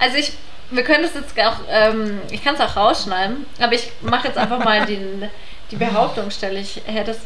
Also 0.00 0.16
ich, 0.16 0.32
wir 0.72 0.82
können 0.82 1.04
das 1.04 1.14
jetzt 1.14 1.38
auch, 1.40 1.60
ähm, 1.70 2.18
ich 2.32 2.42
kann 2.42 2.56
es 2.56 2.60
auch 2.60 2.76
rausschneiden, 2.76 3.46
aber 3.60 3.74
ich 3.74 3.92
mache 4.02 4.26
jetzt 4.26 4.38
einfach 4.38 4.64
mal 4.64 4.86
den, 4.86 5.28
die 5.70 5.76
Behauptung, 5.76 6.32
stelle 6.32 6.58
ich 6.58 6.82
her, 6.86 7.04
dass 7.04 7.18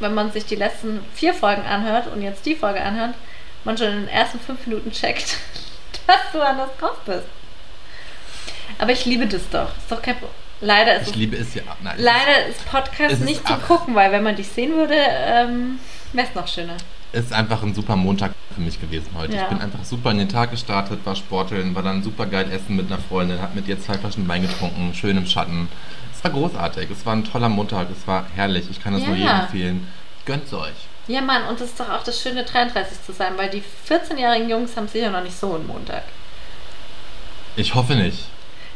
wenn 0.00 0.14
man 0.14 0.32
sich 0.32 0.44
die 0.44 0.56
letzten 0.56 0.98
vier 1.14 1.32
Folgen 1.32 1.62
anhört 1.62 2.08
und 2.12 2.22
jetzt 2.22 2.44
die 2.44 2.56
Folge 2.56 2.82
anhört, 2.82 3.14
man 3.64 3.76
schon 3.78 3.88
in 3.88 3.96
den 4.00 4.08
ersten 4.08 4.38
fünf 4.40 4.66
Minuten 4.66 4.90
checkt, 4.92 5.36
dass 6.06 6.16
du 6.32 6.40
anders 6.40 6.70
drauf 6.78 6.98
bist. 7.04 7.24
Aber 8.78 8.92
ich 8.92 9.04
liebe 9.04 9.26
das 9.26 9.48
doch. 9.50 9.68
Ist 9.76 9.90
doch 9.90 10.02
kein 10.02 10.16
Pro- 10.18 10.28
Leider 10.60 10.94
ist 10.96 11.02
Ich 11.02 11.08
es, 11.10 11.16
liebe 11.16 11.36
es 11.36 11.54
ja. 11.54 11.62
Nein, 11.82 11.94
leider 11.98 12.46
ist 12.48 12.64
Podcast 12.66 13.12
ist 13.14 13.24
nicht 13.24 13.46
zu 13.46 13.54
gucken, 13.54 13.94
weil 13.96 14.12
wenn 14.12 14.22
man 14.22 14.36
dich 14.36 14.46
sehen 14.48 14.72
würde, 14.76 14.94
ähm, 14.96 15.80
wäre 16.12 16.28
es 16.28 16.34
noch 16.36 16.46
schöner. 16.46 16.74
ist, 17.12 17.24
ist 17.24 17.32
einfach 17.32 17.62
ein 17.64 17.74
super 17.74 17.96
Montag 17.96 18.30
für 18.54 18.60
mich 18.60 18.80
gewesen 18.80 19.08
heute. 19.16 19.34
Ja. 19.34 19.42
Ich 19.42 19.48
bin 19.48 19.60
einfach 19.60 19.84
super 19.84 20.12
in 20.12 20.18
den 20.18 20.28
Tag 20.28 20.52
gestartet, 20.52 21.00
war 21.04 21.16
sporteln, 21.16 21.74
war 21.74 21.82
dann 21.82 22.04
super 22.04 22.26
geil 22.26 22.48
essen 22.52 22.76
mit 22.76 22.86
einer 22.86 23.00
Freundin, 23.00 23.42
hab 23.42 23.56
mit 23.56 23.66
ihr 23.66 23.80
zwei 23.80 23.94
Flaschen 23.98 24.28
Wein 24.28 24.42
getrunken, 24.42 24.94
schön 24.94 25.16
im 25.16 25.26
Schatten. 25.26 25.68
Es 26.16 26.22
war 26.22 26.30
großartig, 26.30 26.88
es 26.90 27.04
war 27.04 27.14
ein 27.16 27.24
toller 27.24 27.48
Montag, 27.48 27.88
es 27.90 28.06
war 28.06 28.26
herrlich. 28.36 28.66
Ich 28.70 28.80
kann 28.80 28.92
das 28.92 29.02
nur 29.02 29.16
Ja. 29.16 29.24
jedem 29.24 29.40
empfehlen. 29.40 29.88
Gönnt's 30.26 30.52
euch. 30.54 30.70
Ja, 31.12 31.20
Mann, 31.20 31.46
und 31.46 31.60
das 31.60 31.68
ist 31.68 31.78
doch 31.78 31.90
auch 31.90 32.02
das 32.02 32.22
Schöne, 32.22 32.42
33 32.42 33.02
zu 33.04 33.12
sein, 33.12 33.34
weil 33.36 33.50
die 33.50 33.62
14-jährigen 33.86 34.48
Jungs 34.48 34.74
haben 34.78 34.88
sicher 34.88 35.10
noch 35.10 35.22
nicht 35.22 35.38
so 35.38 35.54
einen 35.54 35.66
Montag. 35.66 36.04
Ich 37.54 37.74
hoffe 37.74 37.94
nicht. 37.94 38.24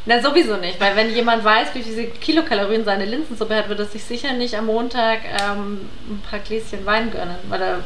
Na, 0.05 0.21
sowieso 0.21 0.59
nicht, 0.59 0.79
weil 0.79 0.95
wenn 0.97 1.15
jemand 1.15 1.43
weiß, 1.45 1.69
wie 1.73 1.83
viele 1.83 2.09
Kilokalorien 2.09 2.85
seine 2.85 3.07
Linsensuppe 3.07 3.57
hat, 3.57 3.71
wird 3.71 3.79
er 3.79 3.87
sich 3.87 4.05
sicher 4.05 4.35
nicht 4.35 4.55
am 4.55 4.67
Montag 4.67 5.21
ähm, 5.25 5.89
ein 6.11 6.23
paar 6.31 6.41
Gläschen 6.41 6.85
Wein 6.85 7.11
gönnen, 7.11 7.37
weil 7.49 7.63
er, 7.63 7.79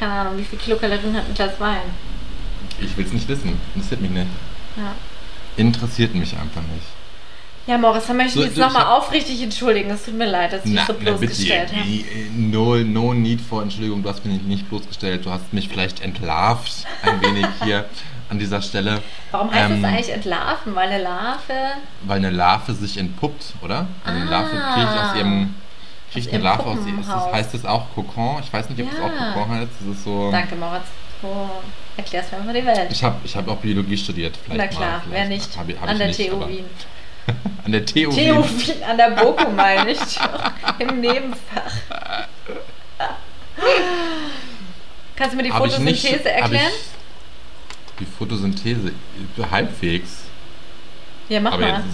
keine 0.00 0.12
Ahnung, 0.14 0.36
wie 0.36 0.44
viele 0.44 0.62
Kilokalorien 0.62 1.16
hat 1.16 1.28
ein 1.28 1.34
Glas 1.34 1.60
Wein. 1.60 1.94
Ich 2.80 2.96
will's 2.96 3.12
nicht 3.12 3.28
wissen. 3.28 3.60
Interessiert 3.76 4.00
mich 4.00 4.10
nicht. 4.10 4.26
Ja, 4.76 4.96
Interessiert 5.56 6.12
mich 6.12 6.32
einfach 6.32 6.62
nicht. 6.74 6.88
Ja 7.66 7.78
Moritz, 7.78 8.06
dann 8.06 8.16
möchte 8.16 8.30
ich 8.30 8.34
So, 8.34 8.40
mich 8.40 8.48
jetzt 8.50 8.58
nochmal 8.58 8.84
aufrichtig 8.96 9.42
entschuldigen. 9.42 9.90
Es 9.90 10.04
tut 10.04 10.14
mir 10.14 10.26
leid, 10.26 10.52
dass 10.52 10.64
ich 10.64 10.72
dich 10.72 10.80
so 10.82 10.94
bloßgestellt 10.94 11.72
habe. 11.74 11.88
No, 12.36 12.76
no 12.76 13.12
need 13.14 13.40
for 13.40 13.62
Entschuldigung, 13.62 14.02
du 14.02 14.08
hast 14.08 14.24
mich 14.24 14.40
nicht 14.42 14.68
bloßgestellt. 14.68 15.24
Du 15.26 15.30
hast 15.30 15.52
mich 15.52 15.68
vielleicht 15.68 16.00
entlarvt, 16.00 16.84
ein 17.02 17.20
wenig 17.22 17.46
hier 17.64 17.84
an 18.28 18.38
dieser 18.38 18.60
Stelle. 18.62 19.02
Warum 19.30 19.50
heißt 19.52 19.70
Ähm, 19.70 19.82
das 19.82 19.90
eigentlich 19.92 20.12
entlarven? 20.12 20.74
Weil 20.74 20.88
eine 20.90 21.02
Larve. 21.02 21.38
Weil 22.02 22.16
eine 22.18 22.30
Larve 22.30 22.72
sich 22.74 22.96
entpuppt, 22.98 23.54
oder? 23.62 23.86
Eine 24.04 24.24
Larve 24.24 24.50
Ah. 24.60 24.74
kriegt 24.74 24.88
aus 24.88 25.16
ihrem. 25.16 25.54
Kriegt 26.12 26.32
eine 26.32 26.42
Larve 26.42 26.64
aus 26.66 26.78
ihrem. 26.86 27.00
Ist 27.00 27.08
das, 27.08 27.32
heißt 27.32 27.54
das 27.54 27.64
auch 27.64 27.86
Kokon? 27.94 28.40
Ich 28.42 28.52
weiß 28.52 28.70
nicht, 28.70 28.80
ob 28.82 28.90
das 28.90 29.00
auch 29.00 29.12
Ja. 29.12 29.32
Kokon 29.32 29.50
heißt. 29.50 29.68
Das 29.80 29.96
ist 29.96 30.04
so. 30.04 30.30
Danke, 30.30 30.54
Moritz. 30.56 30.84
Oh, 31.22 31.48
erklär's 31.96 32.26
mir 32.32 32.38
mal 32.44 32.52
die 32.54 32.64
Welt. 32.66 32.88
Ich 32.90 33.02
habe 33.02 33.16
ich 33.24 33.34
hab 33.36 33.48
auch 33.48 33.56
Biologie 33.56 33.96
studiert. 33.96 34.36
Vielleicht 34.44 34.58
Na 34.72 34.76
klar, 34.78 34.98
mal, 34.98 35.02
wer 35.10 35.24
nicht? 35.26 35.56
Hab, 35.56 35.66
hab 35.80 35.88
An 35.88 35.98
der 35.98 36.08
nicht, 36.08 36.28
TU 36.30 36.46
Wien. 36.48 36.64
An 37.64 37.72
der 37.72 37.84
TU 37.84 38.10
TU 38.10 38.16
Wien. 38.16 38.82
An 38.88 38.96
der 38.96 39.10
BOKU 39.10 39.50
meine 39.50 39.90
ich. 39.90 39.98
Im 40.78 41.00
Nebenfach. 41.00 41.72
Kannst 45.16 45.32
du 45.32 45.36
mir 45.36 45.42
die 45.44 45.52
Hab 45.52 45.62
nicht- 45.64 45.74
Photosynthese 45.76 46.28
hab 46.34 46.42
erklären? 46.42 46.72
Ich, 46.76 47.98
die 48.00 48.04
Photosynthese, 48.04 48.92
halbwegs. 49.50 50.24
Ja, 51.28 51.40
mach 51.40 51.52
Aber 51.52 51.66
mal. 51.66 51.84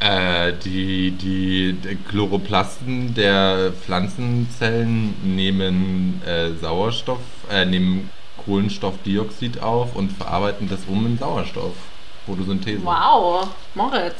äh, 0.00 0.52
die, 0.64 1.10
die, 1.12 1.74
die 1.74 1.96
Chloroplasten 2.08 3.14
der 3.14 3.72
Pflanzenzellen 3.84 5.14
nehmen 5.22 6.22
äh, 6.26 6.50
Sauerstoff, 6.60 7.20
äh, 7.50 7.64
nehmen 7.66 8.10
Kohlenstoffdioxid 8.44 9.60
auf 9.60 9.94
und 9.94 10.10
verarbeiten 10.12 10.68
das 10.68 10.80
um 10.88 11.04
in 11.06 11.18
Sauerstoff. 11.18 11.74
Photosynthese. 12.28 12.84
Wow, 12.84 13.48
Moritz. 13.74 14.16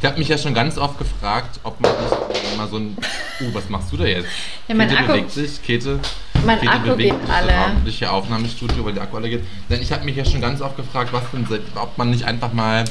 Ich 0.00 0.06
habe 0.06 0.18
mich 0.18 0.28
ja 0.28 0.38
schon 0.38 0.54
ganz 0.54 0.78
oft 0.78 0.98
gefragt, 0.98 1.60
ob 1.62 1.80
man 1.80 1.92
nicht 1.92 2.56
mal 2.56 2.68
so 2.68 2.76
ein. 2.76 2.96
Uh, 3.40 3.54
was 3.54 3.68
machst 3.68 3.92
du 3.92 3.96
da 3.96 4.04
jetzt? 4.04 4.28
Ja, 4.68 4.74
mein 4.74 4.88
Käthe 4.88 5.00
Akku- 5.02 5.06
bewegt 5.08 5.30
sich, 5.30 5.62
Käthe. 5.62 6.00
Mein 6.44 6.58
Käthe 6.58 6.72
Akku 6.72 6.88
bewegt 6.90 7.10
geht 7.12 7.26
sich 7.26 7.34
alle. 7.34 7.54
abendliche 7.54 8.10
Aufnahmestudio, 8.10 8.84
weil 8.84 8.94
der 8.94 9.02
Akku 9.04 9.16
alle 9.16 9.28
geht. 9.28 9.44
Denn 9.68 9.82
ich 9.82 9.92
habe 9.92 10.04
mich 10.04 10.16
ja 10.16 10.24
schon 10.24 10.40
ganz 10.40 10.60
oft 10.60 10.76
gefragt, 10.76 11.12
was 11.12 11.22
denn, 11.32 11.46
ob 11.76 11.98
man 11.98 12.10
nicht 12.10 12.24
einfach 12.24 12.52
mal 12.52 12.84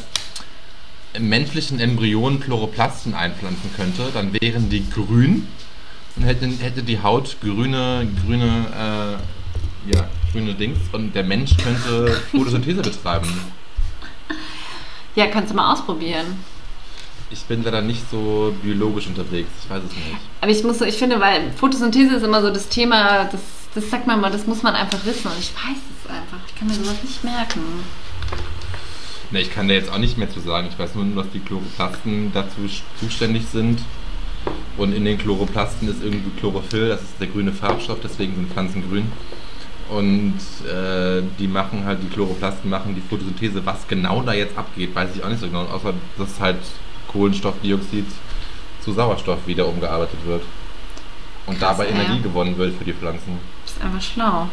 im 1.14 1.30
menschlichen 1.30 1.80
Embryonen 1.80 2.40
Chloroplasten 2.40 3.14
einpflanzen 3.14 3.72
könnte. 3.76 4.10
Dann 4.14 4.34
wären 4.34 4.70
die 4.70 4.88
grün 4.90 5.48
und 6.16 6.24
hätte, 6.24 6.48
hätte 6.48 6.84
die 6.84 7.02
Haut 7.02 7.38
grüne, 7.42 8.08
grüne, 8.26 9.20
äh, 9.90 9.96
ja, 9.96 10.06
grüne 10.32 10.54
Dings 10.56 10.80
und 10.92 11.14
der 11.14 11.24
Mensch 11.24 11.56
könnte 11.58 12.22
Photosynthese 12.32 12.82
betreiben. 12.82 13.28
Ja, 15.16 15.28
kannst 15.28 15.52
du 15.52 15.56
mal 15.56 15.74
ausprobieren. 15.74 16.26
Ich 17.30 17.44
bin 17.44 17.64
leider 17.64 17.82
nicht 17.82 18.04
so 18.12 18.54
biologisch 18.62 19.08
unterwegs, 19.08 19.50
ich 19.64 19.70
weiß 19.70 19.84
es 19.84 19.92
nicht. 19.92 20.18
Aber 20.42 20.52
ich 20.52 20.64
muss 20.64 20.82
ich 20.82 20.96
finde, 20.96 21.20
weil 21.20 21.52
Photosynthese 21.54 22.16
ist 22.16 22.24
immer 22.24 22.42
so 22.42 22.52
das 22.52 22.70
Thema, 22.70 23.26
das, 23.26 23.42
das 23.74 23.90
sagt 23.90 24.06
man 24.06 24.22
mal, 24.22 24.32
das 24.32 24.46
muss 24.46 24.62
man 24.62 24.76
einfach 24.76 25.04
wissen. 25.06 25.28
Und 25.28 25.40
ich 25.40 25.52
weiß 25.54 25.78
es 25.78 26.10
einfach. 26.10 26.38
Ich 26.48 26.56
kann 26.56 26.68
mir 26.68 26.76
sowas 26.76 27.02
nicht 27.02 27.24
merken. 27.24 27.62
Ne, 29.32 29.42
ich 29.42 29.52
kann 29.52 29.68
da 29.68 29.74
jetzt 29.74 29.92
auch 29.92 29.98
nicht 29.98 30.18
mehr 30.18 30.30
zu 30.30 30.40
sagen. 30.42 30.68
Ich 30.72 30.78
weiß 30.78 30.94
nur, 30.94 31.24
dass 31.24 31.32
die 31.32 31.40
Chloroplasten 31.40 32.32
dazu 32.34 32.70
zuständig 33.00 33.44
sind. 33.52 33.80
Und 34.78 34.94
in 34.94 35.06
den 35.06 35.18
Chloroplasten 35.18 35.88
ist 35.88 36.04
irgendwie 36.04 36.30
Chlorophyll, 36.40 36.90
das 36.90 37.02
ist 37.02 37.14
der 37.20 37.28
grüne 37.28 37.52
Farbstoff, 37.52 38.00
deswegen 38.04 38.36
sind 38.36 38.52
Pflanzen 38.52 38.88
grün. 38.88 39.12
Und 39.90 40.40
äh, 40.66 41.22
die 41.38 41.48
machen 41.48 41.84
halt, 41.86 42.00
die 42.02 42.10
Chloroplasten 42.10 42.70
machen 42.70 42.96
die 42.96 43.02
Photosynthese. 43.02 43.66
Was 43.66 43.88
genau 43.88 44.22
da 44.22 44.34
jetzt 44.34 44.58
abgeht, 44.58 44.96
weiß 44.96 45.16
ich 45.16 45.24
auch 45.24 45.30
nicht 45.30 45.42
so 45.42 45.48
genau. 45.48 45.64
Außer, 45.66 45.94
dass 46.18 46.40
halt 46.40 46.58
Kohlenstoffdioxid 47.08 48.06
zu 48.82 48.92
Sauerstoff 48.94 49.46
wieder 49.46 49.68
umgearbeitet 49.68 50.20
wird. 50.26 50.44
Und 51.46 51.60
Krass, 51.60 51.78
dabei 51.78 51.90
ja. 51.90 51.96
Energie 51.96 52.22
gewonnen 52.22 52.58
wird 52.58 52.76
für 52.78 52.86
die 52.86 52.94
Pflanzen. 52.94 53.38
Das 53.66 53.76
ist 53.76 53.84
einfach 53.84 54.02
schlau. 54.02 54.48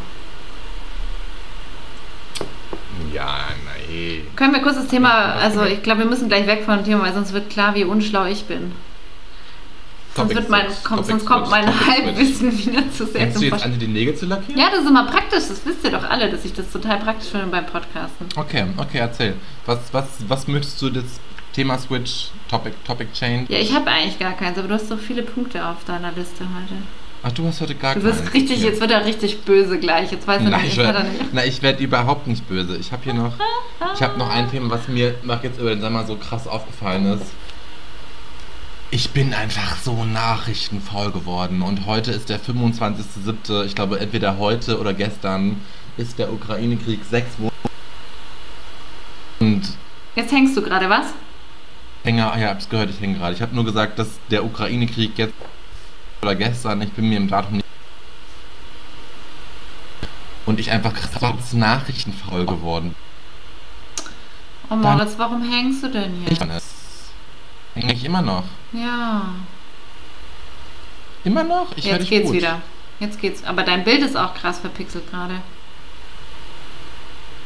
Ja, 3.14 3.38
nein. 3.64 4.22
Können 4.36 4.52
wir 4.52 4.62
kurz 4.62 4.76
das 4.76 4.88
Thema, 4.88 5.34
also 5.34 5.64
ich 5.64 5.82
glaube, 5.82 6.00
wir 6.00 6.06
müssen 6.06 6.28
gleich 6.28 6.46
weg 6.46 6.64
von 6.64 6.76
dem 6.76 6.84
Thema, 6.84 7.02
weil 7.02 7.14
sonst 7.14 7.32
wird 7.32 7.50
klar, 7.50 7.74
wie 7.74 7.84
unschlau 7.84 8.26
ich 8.26 8.44
bin. 8.44 8.72
Sonst, 10.20 10.34
wird 10.34 10.48
mein, 10.50 10.66
kommt, 10.84 11.06
sonst 11.06 11.26
kommt 11.26 11.50
mein. 11.50 11.66
Halbwissen 11.66 12.56
wieder 12.58 12.82
zu 12.92 13.06
sehr 13.06 13.20
Fängst 13.22 13.38
zum 13.38 13.48
du 13.48 13.54
jetzt 13.54 13.64
an, 13.64 13.72
dir 13.72 13.78
die 13.78 13.86
Nägel 13.88 14.14
zu 14.14 14.26
lackieren? 14.26 14.60
Ja, 14.60 14.68
das 14.70 14.80
ist 14.82 14.88
immer 14.88 15.04
praktisch, 15.06 15.44
das 15.48 15.60
wisst 15.64 15.84
ihr 15.84 15.90
doch 15.90 16.04
alle, 16.08 16.30
dass 16.30 16.44
ich 16.44 16.52
das 16.52 16.70
total 16.70 16.98
praktisch 16.98 17.30
finde 17.30 17.46
beim 17.46 17.66
Podcasten. 17.66 18.26
Okay, 18.36 18.64
okay, 18.76 18.98
erzähl. 18.98 19.34
Was, 19.66 19.78
was, 19.92 20.06
was 20.28 20.48
möchtest 20.48 20.80
du 20.82 20.90
das 20.90 21.04
Thema 21.52 21.78
Switch, 21.78 22.28
Topic, 22.48 22.74
Topic 22.86 23.12
Change? 23.12 23.46
Ja, 23.52 23.58
ich 23.58 23.74
habe 23.74 23.90
eigentlich 23.90 24.18
gar 24.18 24.32
keins, 24.32 24.56
aber 24.58 24.68
du 24.68 24.74
hast 24.74 24.88
so 24.88 24.96
viele 24.96 25.22
Punkte 25.22 25.64
auf 25.66 25.84
deiner 25.86 26.12
Liste 26.12 26.44
heute. 26.44 26.74
Ach, 27.22 27.32
du 27.32 27.46
hast 27.46 27.60
heute 27.60 27.74
gar 27.74 27.94
Du 27.94 28.00
keins. 28.00 28.32
richtig, 28.32 28.58
Okay. 28.58 28.66
jetzt 28.68 28.80
wird 28.80 28.90
er 28.92 29.04
richtig 29.04 29.42
böse 29.42 29.78
gleich. 29.78 30.10
Jetzt 30.10 30.26
weiß 30.26 30.40
er 30.42 30.48
Nein, 30.48 30.62
nicht, 30.62 30.72
ich 30.72 30.78
hat 30.78 30.94
er 30.94 31.02
werde 31.02 31.08
nicht. 31.08 31.24
na, 31.34 31.44
ich 31.44 31.60
werd 31.62 31.78
überhaupt 31.80 32.26
nicht 32.26 32.48
böse. 32.48 32.76
Ich 32.78 32.92
habe 32.92 33.02
hier 33.04 33.12
noch, 33.12 33.34
ich 33.94 34.02
habe 34.02 34.18
noch 34.18 34.30
ein 34.30 34.50
Thema, 34.50 34.70
was 34.70 34.88
mir 34.88 35.14
noch 35.22 35.42
jetzt 35.42 35.58
über 35.60 35.68
den 35.70 35.82
Sommer 35.82 36.06
so 36.06 36.16
krass 36.16 36.46
aufgefallen 36.48 37.04
ist. 37.12 37.26
Ich 38.92 39.10
bin 39.10 39.34
einfach 39.34 39.76
so 39.76 40.04
nachrichtenfaul 40.04 41.12
geworden 41.12 41.62
und 41.62 41.86
heute 41.86 42.10
ist 42.10 42.28
der 42.28 42.40
25.07. 42.40 43.64
Ich 43.64 43.76
glaube, 43.76 44.00
entweder 44.00 44.38
heute 44.38 44.80
oder 44.80 44.92
gestern 44.92 45.60
ist 45.96 46.18
der 46.18 46.32
Ukraine-Krieg 46.32 47.00
sechs 47.08 47.38
Wochen. 47.38 47.52
Und 49.38 49.62
Jetzt 50.16 50.32
hängst 50.32 50.56
du 50.56 50.62
gerade, 50.62 50.90
was? 50.90 51.06
Hänger, 52.02 52.36
ja, 52.36 52.48
hab's 52.48 52.68
gehört, 52.68 52.90
ich 52.90 53.00
hänge 53.00 53.16
gerade. 53.16 53.34
Ich 53.34 53.42
habe 53.42 53.54
nur 53.54 53.64
gesagt, 53.64 53.96
dass 54.00 54.08
der 54.28 54.44
Ukraine-Krieg 54.44 55.16
jetzt 55.18 55.34
oder 56.22 56.34
gestern, 56.34 56.82
ich 56.82 56.92
bin 56.92 57.08
mir 57.08 57.18
im 57.18 57.28
Datum 57.28 57.58
nicht. 57.58 57.66
Und 60.46 60.58
ich 60.58 60.72
einfach 60.72 60.94
krass 60.94 61.52
nachrichtenfaul 61.52 62.44
geworden 62.44 62.96
Oh 64.72 64.76
Moritz, 64.76 65.14
warum 65.16 65.42
hängst 65.42 65.82
du 65.82 65.88
denn 65.88 66.12
hier? 66.24 66.60
Hänge 67.80 67.94
ich 67.94 68.04
immer 68.04 68.20
noch. 68.20 68.44
Ja. 68.72 69.22
Immer 71.24 71.44
noch? 71.44 71.68
Ich 71.76 71.84
Jetzt 71.84 72.08
geht's 72.10 72.26
gut. 72.26 72.34
wieder. 72.36 72.60
Jetzt 72.98 73.20
geht's. 73.20 73.42
Aber 73.44 73.62
dein 73.62 73.84
Bild 73.84 74.02
ist 74.02 74.16
auch 74.16 74.34
krass 74.34 74.58
verpixelt 74.58 75.10
gerade. 75.10 75.36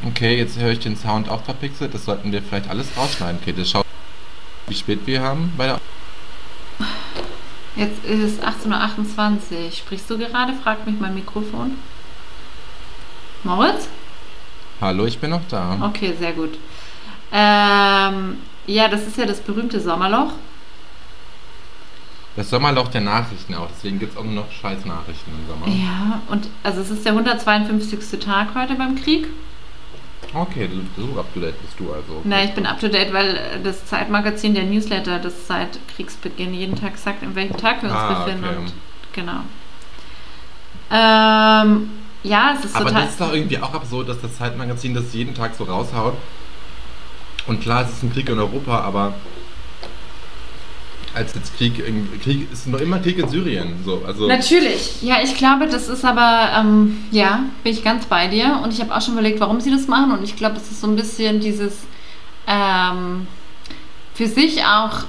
Okay, 0.05 0.37
jetzt 0.37 0.59
höre 0.59 0.71
ich 0.71 0.79
den 0.79 0.97
Sound 0.97 1.29
auch 1.29 1.43
verpixelt. 1.43 1.93
Das 1.93 2.03
sollten 2.03 2.33
wir 2.33 2.41
vielleicht 2.41 2.69
alles 2.69 2.87
rausschneiden, 2.97 3.41
Käthe. 3.41 3.65
Schau, 3.65 3.83
wie 4.67 4.75
spät 4.75 4.99
wir 5.05 5.21
haben 5.21 5.53
bei 5.55 5.67
der. 5.67 5.79
Jetzt 7.77 8.03
ist 8.03 8.19
es 8.21 8.41
18.28 8.41 9.65
Uhr. 9.65 9.71
Sprichst 9.71 10.09
du 10.09 10.17
gerade? 10.17 10.53
Fragt 10.53 10.85
mich 10.85 10.99
mein 10.99 11.15
Mikrofon. 11.15 11.77
Moritz? 13.43 13.87
Hallo, 14.81 15.05
ich 15.05 15.17
bin 15.19 15.29
noch 15.29 15.47
da. 15.49 15.77
Okay, 15.81 16.13
sehr 16.19 16.33
gut. 16.33 16.57
Ähm, 17.31 18.37
ja, 18.67 18.87
das 18.87 19.05
ist 19.07 19.17
ja 19.17 19.25
das 19.25 19.39
berühmte 19.41 19.79
Sommerloch. 19.79 20.33
Das 22.35 22.49
Sommerloch 22.49 22.89
der 22.89 23.01
Nachrichten 23.01 23.55
auch. 23.55 23.67
Deswegen 23.75 23.97
gibt 23.99 24.11
es 24.13 24.17
auch 24.17 24.23
nur 24.23 24.33
noch 24.33 24.51
scheiß 24.51 24.83
Nachrichten 24.85 25.31
im 25.31 25.47
Sommer. 25.47 25.67
Ja, 25.67 26.21
und 26.27 26.47
also 26.63 26.81
es 26.81 26.89
ist 26.89 27.05
der 27.05 27.13
152. 27.13 28.19
Tag 28.19 28.49
heute 28.55 28.75
beim 28.75 28.95
Krieg. 28.95 29.27
Okay, 30.33 30.69
so 30.97 31.17
up 31.17 31.33
to 31.33 31.39
date 31.39 31.61
bist 31.61 31.79
du 31.79 31.93
also. 31.93 32.19
Na, 32.25 32.43
ich 32.43 32.51
bin 32.53 32.65
up 32.65 32.79
to 32.79 32.89
date, 32.89 33.13
weil 33.13 33.39
das 33.63 33.85
Zeitmagazin, 33.85 34.53
der 34.53 34.63
Newsletter, 34.63 35.19
das 35.19 35.47
seit 35.47 35.79
Kriegsbeginn 35.95 36.53
jeden 36.53 36.75
Tag 36.75 36.97
sagt, 36.97 37.23
in 37.23 37.35
welchem 37.35 37.55
Tag 37.55 37.81
wir 37.83 37.89
uns 37.89 37.97
Ah, 37.97 38.23
befinden. 38.25 38.43
okay. 38.43 38.57
Und, 38.57 38.73
genau. 39.13 39.39
Ähm, 40.91 41.89
ja, 42.23 42.53
es 42.57 42.65
ist 42.65 42.75
Aber 42.75 42.85
total. 42.87 43.03
das 43.03 43.11
ist 43.11 43.21
doch 43.21 43.33
irgendwie 43.33 43.59
auch 43.59 43.73
absurd, 43.73 44.09
dass 44.09 44.19
das 44.19 44.35
Zeitmagazin 44.37 44.93
das 44.93 45.13
jeden 45.13 45.33
Tag 45.35 45.55
so 45.55 45.63
raushaut. 45.63 46.15
Und 47.47 47.61
klar, 47.61 47.83
es 47.83 47.91
ist 47.91 48.03
ein 48.03 48.11
Krieg 48.11 48.29
in 48.29 48.39
Europa, 48.39 48.79
aber 48.79 49.13
als 51.13 51.33
jetzt 51.33 51.57
Krieg, 51.57 51.81
Krieg 52.21 52.51
ist 52.51 52.67
noch 52.67 52.79
immer 52.79 52.99
Krieg 52.99 53.17
in 53.17 53.29
Syrien. 53.29 53.75
So, 53.85 54.03
also 54.05 54.27
Natürlich. 54.27 55.01
Ja, 55.01 55.17
ich 55.23 55.37
glaube, 55.37 55.67
das 55.67 55.87
ist 55.87 56.03
aber, 56.03 56.49
ähm, 56.57 56.97
ja, 57.11 57.43
bin 57.63 57.71
ich 57.71 57.83
ganz 57.83 58.05
bei 58.05 58.27
dir. 58.27 58.59
Und 58.63 58.73
ich 58.73 58.81
habe 58.81 58.93
auch 58.93 59.01
schon 59.01 59.13
überlegt, 59.13 59.39
warum 59.39 59.61
sie 59.61 59.71
das 59.71 59.87
machen. 59.87 60.11
Und 60.11 60.23
ich 60.23 60.35
glaube, 60.35 60.57
es 60.57 60.69
ist 60.69 60.81
so 60.81 60.87
ein 60.87 60.95
bisschen 60.95 61.39
dieses 61.39 61.83
ähm, 62.47 63.27
für 64.13 64.27
sich 64.27 64.63
auch 64.63 65.05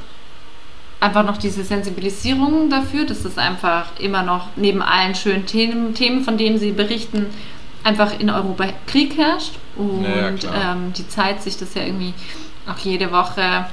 einfach 1.01 1.25
noch 1.25 1.37
diese 1.37 1.63
Sensibilisierung 1.63 2.71
dafür, 2.71 3.05
dass 3.05 3.25
es 3.25 3.39
einfach 3.39 3.99
immer 4.01 4.23
noch 4.23 4.49
neben 4.57 4.83
allen 4.83 5.15
schönen 5.15 5.47
Themen, 5.47 5.95
Themen 5.95 6.25
von 6.25 6.39
denen 6.39 6.59
sie 6.59 6.73
berichten, 6.73 7.27
einfach 7.85 8.19
in 8.19 8.31
Europa 8.31 8.67
Krieg 8.87 9.17
herrscht. 9.17 9.55
Und 9.77 10.05
Ja, 10.43 10.73
ähm, 10.73 10.93
die 10.93 11.09
Zeit 11.09 11.43
sich 11.43 11.57
das 11.57 11.75
ja 11.75 11.83
irgendwie 11.83 12.15
auch 12.67 12.79
jede 12.79 13.13
Woche 13.13 13.67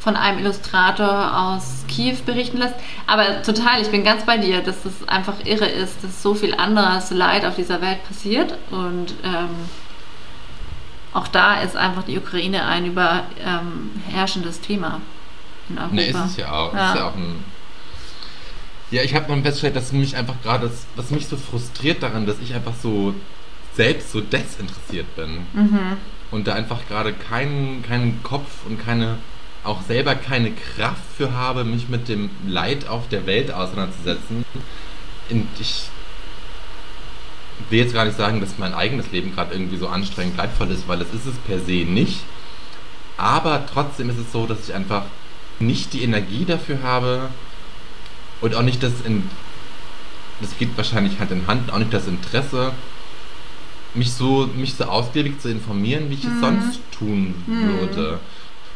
von 0.00 0.16
einem 0.16 0.38
Illustrator 0.40 1.34
aus 1.38 1.84
Kiew 1.88 2.16
berichten 2.26 2.58
lässt. 2.58 2.74
Aber 3.06 3.42
total, 3.42 3.80
ich 3.80 3.88
bin 3.88 4.04
ganz 4.04 4.26
bei 4.26 4.36
dir, 4.36 4.60
dass 4.60 4.84
es 4.84 5.08
einfach 5.08 5.34
irre 5.44 5.66
ist, 5.66 6.04
dass 6.04 6.22
so 6.22 6.34
viel 6.34 6.54
anderes 6.54 7.10
Leid 7.10 7.46
auf 7.46 7.56
dieser 7.56 7.80
Welt 7.80 8.06
passiert. 8.06 8.54
Und 8.70 9.14
ähm, 9.24 9.48
auch 11.14 11.28
da 11.28 11.60
ist 11.62 11.76
einfach 11.76 12.02
die 12.02 12.18
Ukraine 12.18 12.66
ein 12.66 12.84
überherrschendes 12.86 14.60
Thema 14.60 15.00
in 15.70 15.78
Europa. 15.78 15.94
Ne, 15.94 16.06
ist 16.06 16.16
es 16.26 16.36
ja 16.36 16.52
auch. 16.52 16.74
Ja. 16.74 16.92
Ist 16.92 16.98
ja 16.98 17.08
auch 17.08 17.14
ein. 17.16 17.44
Ja, 18.90 19.02
ich 19.02 19.14
habe 19.14 19.24
dann 19.26 19.42
festgestellt, 19.42 19.76
dass 19.76 19.92
mich 19.92 20.14
einfach 20.16 20.34
gerade, 20.42 20.68
das- 20.68 20.84
was 20.96 21.10
mich 21.10 21.26
so 21.26 21.36
frustriert 21.38 22.02
daran, 22.02 22.26
dass 22.26 22.36
ich 22.40 22.52
einfach 22.54 22.74
so 22.80 23.14
selbst 23.76 24.12
so 24.12 24.20
desinteressiert 24.20 25.14
bin 25.16 25.46
Mhm. 25.52 25.96
und 26.30 26.46
da 26.46 26.54
einfach 26.54 26.86
gerade 26.88 27.12
keinen, 27.12 27.82
keinen 27.82 28.22
Kopf 28.22 28.64
und 28.66 28.84
keine, 28.84 29.18
auch 29.64 29.82
selber 29.82 30.14
keine 30.14 30.52
Kraft 30.52 31.02
für 31.16 31.32
habe, 31.32 31.64
mich 31.64 31.88
mit 31.88 32.08
dem 32.08 32.30
Leid 32.46 32.88
auf 32.88 33.08
der 33.08 33.26
Welt 33.26 33.52
auseinanderzusetzen. 33.52 34.44
Und 35.30 35.48
ich 35.58 35.88
will 37.70 37.78
jetzt 37.80 37.94
gar 37.94 38.04
nicht 38.04 38.16
sagen, 38.16 38.40
dass 38.40 38.58
mein 38.58 38.74
eigenes 38.74 39.10
Leben 39.12 39.34
gerade 39.34 39.54
irgendwie 39.54 39.76
so 39.76 39.88
anstrengend 39.88 40.36
leidvoll 40.36 40.70
ist, 40.70 40.86
weil 40.86 41.00
es 41.00 41.12
ist 41.14 41.26
es 41.26 41.36
per 41.46 41.58
se 41.58 41.84
nicht. 41.84 42.20
Aber 43.16 43.64
trotzdem 43.72 44.10
ist 44.10 44.18
es 44.18 44.32
so, 44.32 44.46
dass 44.46 44.68
ich 44.68 44.74
einfach 44.74 45.04
nicht 45.60 45.92
die 45.92 46.02
Energie 46.02 46.44
dafür 46.44 46.82
habe 46.82 47.28
und 48.40 48.54
auch 48.54 48.62
nicht 48.62 48.82
das 48.82 48.92
in 49.04 49.28
das 50.40 50.58
geht 50.58 50.76
wahrscheinlich 50.76 51.20
Hand 51.20 51.30
in 51.30 51.46
Hand, 51.46 51.72
auch 51.72 51.78
nicht 51.78 51.94
das 51.94 52.08
Interesse, 52.08 52.72
mich 53.94 54.12
so, 54.12 54.48
mich 54.56 54.74
so 54.74 54.84
ausgiebig 54.84 55.40
zu 55.40 55.48
informieren, 55.48 56.10
wie 56.10 56.14
ich 56.14 56.24
es 56.24 56.40
sonst 56.40 56.80
tun 56.96 57.34
würde. 57.46 58.18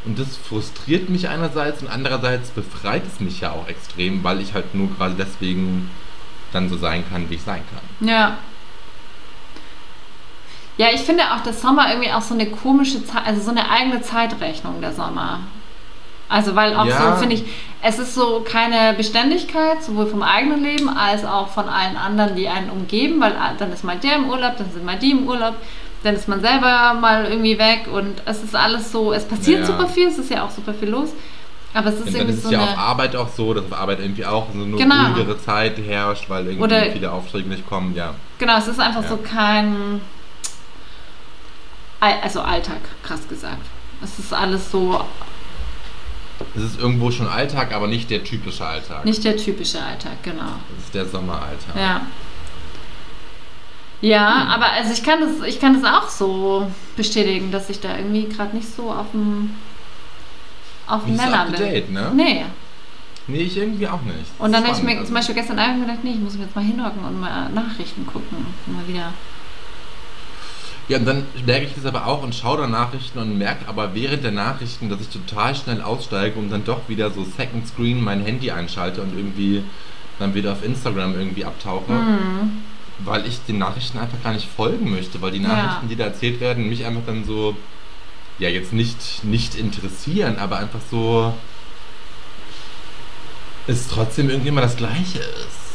Und 0.05 0.19
das 0.19 0.37
frustriert 0.37 1.09
mich 1.09 1.29
einerseits 1.29 1.83
und 1.83 1.89
andererseits 1.89 2.51
befreit 2.51 3.03
es 3.07 3.21
mich 3.21 3.41
ja 3.41 3.51
auch 3.53 3.69
extrem, 3.69 4.23
weil 4.23 4.41
ich 4.41 4.55
halt 4.55 4.75
nur 4.75 4.89
gerade 4.97 5.15
deswegen 5.15 5.91
dann 6.53 6.69
so 6.69 6.77
sein 6.77 7.05
kann, 7.11 7.29
wie 7.29 7.35
ich 7.35 7.43
sein 7.43 7.63
kann. 7.73 8.09
Ja. 8.09 8.39
Ja, 10.77 10.89
ich 10.95 11.01
finde 11.01 11.25
auch, 11.25 11.43
dass 11.43 11.61
Sommer 11.61 11.91
irgendwie 11.91 12.13
auch 12.13 12.23
so 12.23 12.35
eine 12.35 12.47
komische 12.51 13.05
Zeit, 13.05 13.27
also 13.27 13.43
so 13.43 13.51
eine 13.51 13.69
eigene 13.69 14.01
Zeitrechnung 14.01 14.81
der 14.81 14.93
Sommer. 14.93 15.41
Also 16.29 16.55
weil 16.55 16.75
auch 16.77 16.85
Ja. 16.85 17.13
so, 17.15 17.21
finde 17.21 17.37
ich, 17.37 17.45
es 17.81 17.99
ist 17.99 18.15
so 18.15 18.45
keine 18.47 18.93
Beständigkeit, 18.95 19.83
sowohl 19.83 20.07
vom 20.07 20.23
eigenen 20.23 20.63
Leben 20.63 20.89
als 20.89 21.25
auch 21.25 21.49
von 21.49 21.69
allen 21.69 21.97
anderen, 21.97 22.37
die 22.37 22.49
einen 22.49 22.71
umgeben, 22.71 23.21
weil 23.21 23.33
ah, 23.33 23.53
dann 23.59 23.73
ist 23.73 23.85
mal 23.85 23.97
der 23.97 24.17
im 24.17 24.29
Urlaub, 24.29 24.57
dann 24.59 24.71
sind 24.71 24.85
mal 24.85 24.99
die 24.99 25.13
im 25.13 25.27
Urlaub, 25.27 25.55
dann 26.03 26.15
ist 26.15 26.29
man 26.29 26.41
selber 26.41 26.95
mal 26.95 27.25
irgendwie 27.27 27.59
weg 27.59 27.87
und 27.93 28.21
es 28.27 28.43
ist 28.43 28.55
alles 28.55 28.93
so, 28.93 29.13
es 29.13 29.25
passiert 29.27 29.61
Ja. 29.61 29.67
super 29.67 29.87
viel, 29.89 30.09
es 30.09 30.19
ist 30.19 30.31
ja 30.31 30.45
auch 30.45 30.51
super 30.51 30.75
viel 30.75 30.91
los, 30.91 31.11
aber 31.73 31.89
es 31.89 31.95
ist 32.01 32.09
Und 32.09 32.15
irgendwie 32.15 32.33
ist 32.33 32.39
es 32.39 32.45
so 32.45 32.51
ja 32.53 32.61
eine... 32.63 32.71
auf 32.73 32.79
Arbeit 32.79 33.17
auch 33.17 33.29
so, 33.29 33.55
dass 33.55 33.65
auf 33.65 33.73
Arbeit 33.79 34.01
irgendwie 34.01 34.27
auch 34.27 34.47
so 34.55 34.63
eine 34.63 34.77
Genau. 34.77 35.07
ruhigere 35.15 35.41
Zeit 35.41 35.79
herrscht, 35.79 36.29
weil 36.29 36.45
irgendwie 36.47 36.63
Oder- 36.65 36.91
viele 36.93 37.11
Aufträge 37.11 37.49
nicht 37.49 37.67
kommen, 37.67 37.95
ja. 37.95 38.15
Genau, 38.39 38.59
es 38.59 38.69
ist 38.69 38.81
einfach 38.81 39.03
Ja. 39.03 39.09
so 39.09 39.17
kein. 39.17 40.01
Al- 42.01 42.19
Also 42.23 42.41
Alltag, 42.41 42.79
krass 43.03 43.27
gesagt. 43.29 43.63
Es 44.03 44.19
ist 44.19 44.33
alles 44.33 44.71
so 44.71 45.01
Es 46.57 46.63
ist 46.63 46.81
irgendwo 46.81 47.11
schon 47.11 47.29
Alltag, 47.29 47.73
aber 47.73 47.87
nicht 47.87 48.11
der 48.11 48.25
typische 48.25 48.67
Alltag. 48.67 49.05
nicht 49.05 49.25
der 49.25 49.37
typische 49.37 49.83
Alltag, 49.83 50.23
genau. 50.23 50.53
Das 50.77 50.85
ist 50.85 50.95
der 50.95 51.07
Sommeralltag. 51.07 51.77
Ja. 51.77 52.01
Ja, 54.01 54.47
aber 54.49 54.67
also 54.73 54.93
ich 54.93 55.03
kann 55.03 55.21
das, 55.21 55.47
ich 55.47 55.61
kann 55.61 55.81
das 55.81 55.93
auch 55.93 56.09
so 56.09 56.71
bestätigen, 56.97 57.51
dass 57.51 57.69
ich 57.69 57.81
da 57.81 57.97
irgendwie 57.97 58.29
gerade 58.29 58.57
nicht 58.57 58.73
so 58.73 58.93
auf 58.93 59.11
dem 59.13 59.55
auf 60.87 61.05
dem 61.05 61.17
Nenner 61.17 61.47
bin. 61.47 61.55
date, 61.57 61.91
ne? 61.91 62.13
Nee. 62.15 62.45
Nee, 63.27 63.41
ich 63.41 63.59
irgendwie 63.59 63.87
auch 63.87 64.01
nicht. 64.03 64.25
Und 64.39 64.53
dann 64.53 64.65
habe 64.65 64.75
ich 64.75 64.83
mir 64.83 64.93
Spannend, 64.93 65.07
zum 65.09 65.17
also. 65.17 65.29
Beispiel 65.29 65.35
gestern 65.35 65.59
Abend 65.59 65.81
gedacht, 65.83 66.03
nee, 66.03 66.13
ich 66.13 66.19
muss 66.21 66.33
mich 66.33 66.43
jetzt 66.43 66.57
mal 66.57 66.65
hinhocken 66.65 67.05
und 67.05 67.21
mal 67.21 67.51
Nachrichten 67.51 68.07
gucken. 68.07 68.47
Und 68.67 68.75
mal 68.75 68.89
wieder. 68.89 69.13
Ja, 70.89 70.97
und 70.97 71.05
dann 71.05 71.27
merke 71.45 71.67
ich 71.67 71.75
das 71.75 71.85
aber 71.85 72.07
auch 72.07 72.23
und 72.23 72.35
schaue 72.35 72.59
dann 72.59 72.71
Nachrichten 72.71 73.19
und 73.19 73.37
merke 73.37 73.69
aber 73.69 73.95
während 73.95 74.25
der 74.25 74.33
Nachrichten, 74.33 74.89
dass 74.89 75.01
ich 75.03 75.09
total 75.09 75.55
schnell 75.55 75.83
aussteige 75.83 76.39
und 76.39 76.51
dann 76.51 76.65
doch 76.65 76.89
wieder 76.89 77.11
so 77.11 77.25
Second 77.25 77.69
Screen 77.69 78.03
mein 78.03 78.23
Handy 78.25 78.51
einschalte 78.51 79.03
und 79.03 79.15
irgendwie 79.15 79.63
dann 80.19 80.35
wieder 80.35 80.53
auf 80.53 80.65
Instagram 80.65 81.15
irgendwie 81.15 81.45
abtauche. 81.45 81.93
Mhm. 81.93 82.63
Weil 83.01 83.27
ich 83.27 83.39
den 83.47 83.59
Nachrichten 83.59 83.99
einfach 83.99 84.21
gar 84.25 84.33
nicht 84.33 84.49
folgen 84.49 84.91
möchte, 84.91 85.21
weil 85.21 85.31
die 85.31 85.43
Ja. 85.43 85.49
Nachrichten, 85.49 85.89
die 85.89 85.97
da 85.97 86.05
erzählt 86.05 86.41
werden, 86.41 86.69
mich 86.69 86.85
einfach 86.87 87.03
dann 87.07 87.25
so, 87.25 87.55
ja, 88.39 88.49
jetzt 88.49 88.73
nicht, 88.73 89.25
nicht 89.25 89.55
interessieren, 89.57 90.39
aber 90.39 90.57
einfach 90.59 90.81
so, 90.91 91.35
es 93.67 93.89
trotzdem 93.89 94.31
irgendwie 94.31 94.49
immer 94.49 94.63
das 94.63 94.77
Gleiche 94.77 95.19
ist. 95.19 95.68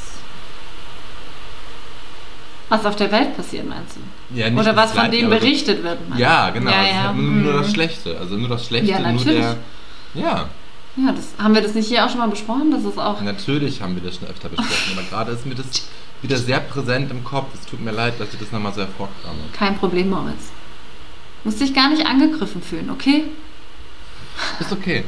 Was 2.74 2.88
auf 2.88 2.96
der 2.96 3.12
Welt 3.12 3.38
passiert, 3.38 3.70
meinst 3.70 3.98
du? 3.98 4.36
Ja, 4.36 4.50
nicht 4.50 4.60
Oder 4.60 4.76
was 4.76 4.94
von 4.94 5.12
dem 5.12 5.30
berichtet 5.30 5.84
wird, 5.84 6.00
meinst 6.10 6.18
du? 6.18 6.24
Ja, 6.24 6.50
genau. 6.50 6.72
Ja, 6.72 6.84
ja. 6.84 7.04
halt 7.04 7.18
nur, 7.18 7.32
nur 7.32 7.54
mhm. 7.54 7.58
das 7.58 7.72
Schlechte. 7.72 8.18
Also 8.18 8.36
nur 8.36 8.50
das 8.50 8.66
Schlechte, 8.66 8.90
Ja, 8.90 9.00
nur 9.00 9.12
natürlich. 9.12 9.42
der. 9.42 9.58
Ja, 10.16 10.50
Ja, 10.96 11.12
das, 11.12 11.36
haben 11.38 11.54
wir 11.54 11.62
das 11.62 11.76
nicht 11.76 11.88
hier 11.88 12.04
auch 12.04 12.10
schon 12.10 12.18
mal 12.18 12.30
besprochen? 12.30 12.72
Das 12.72 12.84
ist 12.84 12.98
auch. 12.98 13.22
natürlich 13.22 13.80
haben 13.84 13.94
wir 13.94 14.02
das 14.02 14.16
schon 14.16 14.28
öfter 14.28 14.50
besprochen, 14.50 14.98
aber 14.98 15.04
gerade 15.04 15.34
ist 15.34 15.46
mir 15.46 15.54
das 15.54 15.88
wieder 16.24 16.36
sehr 16.38 16.62
präsent 16.62 17.12
im 17.12 17.24
Kopf. 17.24 17.54
Es 17.54 17.64
tut 17.68 17.80
mir 17.80 17.92
leid, 17.92 18.20
dass 18.20 18.34
ich 18.34 18.40
das 18.40 18.52
nochmal 18.52 18.74
so 18.74 18.82
hervorkrame. 18.82 19.38
Kein 19.56 19.78
Problem, 19.78 20.10
Moritz. 20.10 20.52
Musst 21.44 21.62
dich 21.62 21.76
gar 21.76 21.90
nicht 21.90 22.08
angegriffen 22.08 22.64
fühlen, 22.64 22.90
okay? 22.90 23.26
Ist 24.60 24.72
okay. 24.72 25.04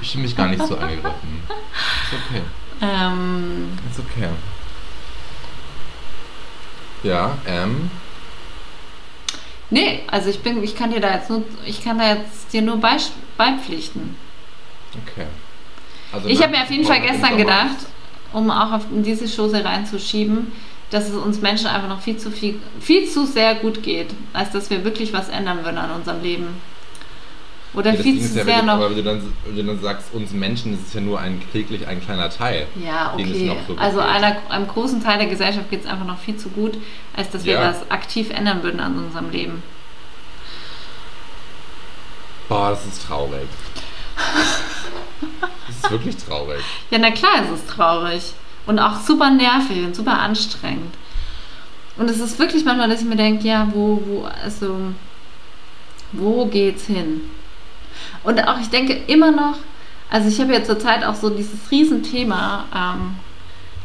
Ich 0.00 0.12
fühle 0.12 0.22
mich 0.22 0.34
gar 0.34 0.48
nicht 0.48 0.66
so 0.66 0.74
angegriffen. 0.78 1.42
Ist 1.46 2.14
okay. 2.14 2.42
Ähm, 2.80 3.68
Ist 3.90 3.98
okay. 3.98 4.28
Ja, 7.02 7.38
ähm. 7.46 7.90
nee, 9.70 10.00
also 10.08 10.28
ich 10.30 10.40
bin, 10.40 10.62
ich 10.62 10.76
kann 10.76 10.90
dir 10.90 11.00
da 11.00 11.14
jetzt 11.14 11.30
nur, 11.30 11.42
ich 11.64 11.82
kann 11.82 11.98
da 11.98 12.14
jetzt 12.14 12.52
dir 12.52 12.62
nur 12.62 12.76
beis- 12.76 13.12
beipflichten. 13.36 14.16
Okay. 15.06 15.26
Also 16.12 16.28
Ich 16.28 16.42
habe 16.42 16.52
mir 16.56 16.62
auf 16.62 16.70
jeden 16.70 16.84
Fall 16.84 17.00
gestern 17.00 17.36
gedacht, 17.36 17.76
um 18.32 18.50
auch 18.50 18.72
auf 18.72 18.82
in 18.90 19.02
diese 19.02 19.26
Chose 19.28 19.64
reinzuschieben, 19.64 20.52
dass 20.90 21.08
es 21.08 21.14
uns 21.14 21.40
Menschen 21.40 21.68
einfach 21.68 21.88
noch 21.88 22.00
viel 22.00 22.16
zu 22.16 22.30
viel, 22.32 22.60
viel 22.80 23.08
zu 23.08 23.24
sehr 23.26 23.54
gut 23.54 23.82
geht, 23.82 24.08
als 24.32 24.50
dass 24.50 24.70
wir 24.70 24.84
wirklich 24.84 25.12
was 25.12 25.28
ändern 25.28 25.64
würden 25.64 25.78
an 25.78 25.92
unserem 25.92 26.20
Leben. 26.22 26.48
Oder 27.72 27.94
Ja, 27.94 28.02
viel 28.02 28.20
zu 28.20 28.36
ja, 28.38 28.44
sehr 28.44 28.60
du, 28.60 28.66
noch. 28.66 28.72
aber 28.74 28.90
wenn 28.90 28.96
du, 28.96 29.02
dann, 29.04 29.32
wenn 29.46 29.56
du 29.56 29.62
dann 29.64 29.80
sagst, 29.80 30.12
uns 30.12 30.32
Menschen, 30.32 30.72
das 30.72 30.88
ist 30.88 30.94
ja 30.94 31.00
nur 31.00 31.20
ein 31.20 31.40
täglich 31.52 31.86
ein 31.86 32.00
kleiner 32.04 32.28
Teil. 32.28 32.66
Ja, 32.84 33.12
okay. 33.14 33.46
noch 33.46 33.56
so 33.68 33.76
also 33.76 34.00
einer, 34.00 34.36
einem 34.48 34.66
großen 34.66 35.02
Teil 35.02 35.18
der 35.18 35.28
Gesellschaft 35.28 35.70
geht 35.70 35.84
es 35.84 35.86
einfach 35.86 36.04
noch 36.06 36.18
viel 36.18 36.36
zu 36.36 36.48
gut, 36.48 36.76
als 37.16 37.30
dass 37.30 37.44
wir 37.44 37.54
Ja. 37.54 37.68
das 37.68 37.88
aktiv 37.90 38.30
ändern 38.30 38.62
würden 38.64 38.80
an 38.80 38.98
unserem 38.98 39.30
Leben. 39.30 39.62
Boah, 42.48 42.70
das 42.70 42.84
ist 42.86 43.06
traurig. 43.06 43.48
Das 45.68 45.76
ist 45.76 45.90
wirklich 45.90 46.16
traurig. 46.16 46.60
Ja, 46.90 46.98
na 46.98 47.12
klar, 47.12 47.34
es 47.44 47.60
ist 47.60 47.68
traurig. 47.68 48.32
Und 48.66 48.78
auch 48.80 49.00
super 49.00 49.30
nervig 49.30 49.84
und 49.84 49.94
super 49.94 50.18
anstrengend. 50.18 50.94
Und 51.96 52.10
es 52.10 52.18
ist 52.18 52.38
wirklich 52.38 52.64
manchmal, 52.64 52.88
dass 52.88 53.00
ich 53.02 53.06
mir 53.06 53.16
denke, 53.16 53.46
ja, 53.46 53.68
wo, 53.72 54.02
wo, 54.04 54.28
also, 54.42 54.76
wo 56.12 56.46
geht's 56.46 56.86
hin? 56.86 57.20
Und 58.24 58.46
auch, 58.46 58.60
ich 58.60 58.70
denke 58.70 58.94
immer 59.06 59.30
noch, 59.30 59.56
also 60.10 60.28
ich 60.28 60.40
habe 60.40 60.52
ja 60.52 60.64
zurzeit 60.64 61.04
auch 61.04 61.14
so 61.14 61.30
dieses 61.30 61.70
Riesenthema, 61.70 62.64
ähm, 62.74 63.16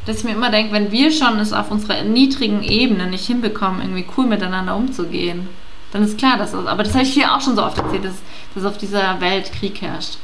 dass 0.05 0.17
ich 0.17 0.23
mir 0.23 0.31
immer 0.33 0.51
denke, 0.51 0.73
wenn 0.73 0.91
wir 0.91 1.11
schon 1.11 1.39
es 1.39 1.53
auf 1.53 1.71
unserer 1.71 2.03
niedrigen 2.03 2.63
Ebene 2.63 3.07
nicht 3.07 3.25
hinbekommen, 3.25 3.81
irgendwie 3.81 4.05
cool 4.17 4.25
miteinander 4.25 4.75
umzugehen, 4.75 5.47
dann 5.91 6.03
ist 6.03 6.17
klar, 6.17 6.37
dass 6.37 6.51
das, 6.51 6.65
aber 6.65 6.83
das 6.83 6.93
habe 6.93 7.03
ich 7.03 7.13
hier 7.13 7.33
auch 7.33 7.41
schon 7.41 7.55
so 7.55 7.63
oft 7.63 7.77
erzählt, 7.77 8.05
dass, 8.05 8.15
dass 8.53 8.65
auf 8.65 8.77
dieser 8.77 9.19
Welt 9.21 9.51
Krieg 9.51 9.81
herrscht. 9.81 10.17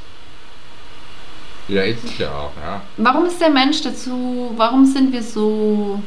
Ja, 1.67 1.83
ist 1.83 2.03
es 2.03 2.17
ja 2.17 2.29
auch, 2.29 2.51
ja. 2.61 2.81
Warum 2.97 3.25
ist 3.25 3.39
der 3.39 3.49
Mensch 3.49 3.81
dazu, 3.81 4.51
warum 4.57 4.85
sind 4.85 5.13
wir 5.13 5.23
so 5.23 6.01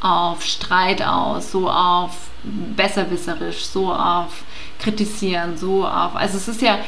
auf 0.00 0.42
Streit 0.42 1.02
aus, 1.02 1.52
so 1.52 1.70
auf 1.70 2.30
besserwisserisch, 2.42 3.66
so 3.66 3.92
auf 3.92 4.42
kritisieren, 4.80 5.56
so 5.56 5.86
auf, 5.86 6.16
also 6.16 6.36
es 6.36 6.48
ist 6.48 6.62
ja, 6.62 6.78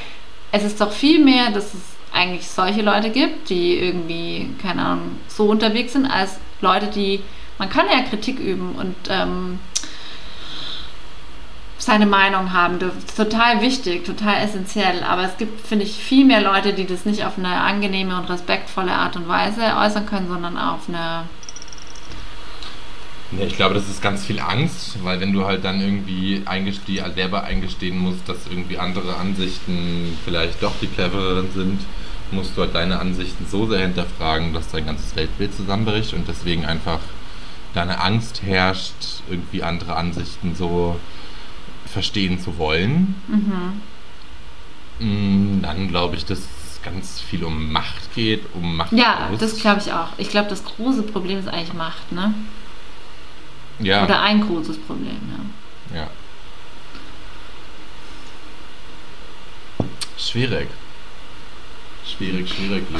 es 0.50 0.64
ist 0.64 0.80
doch 0.80 0.92
viel 0.92 1.22
mehr, 1.24 1.50
dass 1.50 1.74
es 1.74 1.80
eigentlich 2.12 2.48
solche 2.48 2.82
Leute 2.82 3.10
gibt, 3.10 3.48
die 3.48 3.78
irgendwie, 3.78 4.50
keine 4.60 4.84
Ahnung, 4.84 5.18
so 5.28 5.44
unterwegs 5.44 5.92
sind, 5.94 6.06
als 6.06 6.38
Leute, 6.60 6.88
die, 6.88 7.20
man 7.58 7.70
kann 7.70 7.86
ja 7.86 8.02
Kritik 8.02 8.38
üben 8.38 8.74
und 8.74 8.94
ähm, 9.08 9.58
seine 11.82 12.06
Meinung 12.06 12.52
haben. 12.52 12.78
Das 12.78 12.94
ist 12.96 13.16
total 13.16 13.60
wichtig, 13.60 14.04
total 14.04 14.42
essentiell. 14.44 15.02
Aber 15.02 15.24
es 15.24 15.36
gibt, 15.36 15.66
finde 15.66 15.84
ich, 15.84 15.92
viel 15.92 16.24
mehr 16.24 16.40
Leute, 16.40 16.72
die 16.72 16.86
das 16.86 17.04
nicht 17.04 17.24
auf 17.24 17.38
eine 17.38 17.60
angenehme 17.60 18.16
und 18.16 18.30
respektvolle 18.30 18.92
Art 18.92 19.16
und 19.16 19.26
Weise 19.28 19.62
äußern 19.76 20.06
können, 20.06 20.28
sondern 20.28 20.56
auf 20.56 20.88
eine. 20.88 21.24
Ja, 23.38 23.46
ich 23.46 23.56
glaube, 23.56 23.74
das 23.74 23.88
ist 23.88 24.02
ganz 24.02 24.26
viel 24.26 24.40
Angst, 24.40 25.02
weil 25.02 25.20
wenn 25.20 25.32
du 25.32 25.46
halt 25.46 25.64
dann 25.64 25.80
irgendwie 25.80 26.42
eingesteh, 26.44 27.00
also 27.00 27.14
selber 27.14 27.44
eingestehen 27.44 27.98
musst, 27.98 28.28
dass 28.28 28.46
irgendwie 28.46 28.78
andere 28.78 29.16
Ansichten 29.16 30.18
vielleicht 30.24 30.62
doch 30.62 30.72
die 30.80 30.86
clevereren 30.86 31.50
sind, 31.54 31.80
musst 32.30 32.56
du 32.56 32.62
halt 32.62 32.74
deine 32.74 32.98
Ansichten 32.98 33.46
so 33.50 33.66
sehr 33.66 33.80
hinterfragen, 33.80 34.52
dass 34.52 34.70
dein 34.70 34.86
ganzes 34.86 35.14
Weltbild 35.16 35.54
zusammenbricht 35.54 36.12
und 36.14 36.28
deswegen 36.28 36.64
einfach 36.66 37.00
deine 37.74 38.00
Angst 38.00 38.42
herrscht, 38.42 39.22
irgendwie 39.30 39.62
andere 39.62 39.96
Ansichten 39.96 40.54
so 40.54 40.98
verstehen 41.86 42.38
zu 42.38 42.58
wollen. 42.58 43.14
Mhm. 43.28 43.80
Mm, 44.98 45.62
Dann 45.62 45.88
glaube 45.88 46.16
ich, 46.16 46.24
dass 46.24 46.38
es 46.38 46.80
ganz 46.82 47.20
viel 47.20 47.44
um 47.44 47.72
Macht 47.72 48.14
geht, 48.14 48.42
um 48.54 48.76
Macht. 48.76 48.92
Ja, 48.92 49.30
das 49.38 49.56
glaube 49.56 49.80
ich 49.80 49.92
auch. 49.92 50.08
Ich 50.18 50.28
glaube, 50.28 50.50
das 50.50 50.64
große 50.64 51.02
Problem 51.02 51.38
ist 51.38 51.48
eigentlich 51.48 51.74
Macht, 51.74 52.12
ne? 52.12 52.34
Ja. 53.84 54.04
Oder 54.04 54.20
ein 54.20 54.40
großes 54.40 54.78
Problem, 54.78 55.20
ja. 55.92 56.00
Ja. 56.00 56.08
Schwierig. 60.16 60.68
Schwierig, 62.06 62.48
schwierig. 62.48 62.84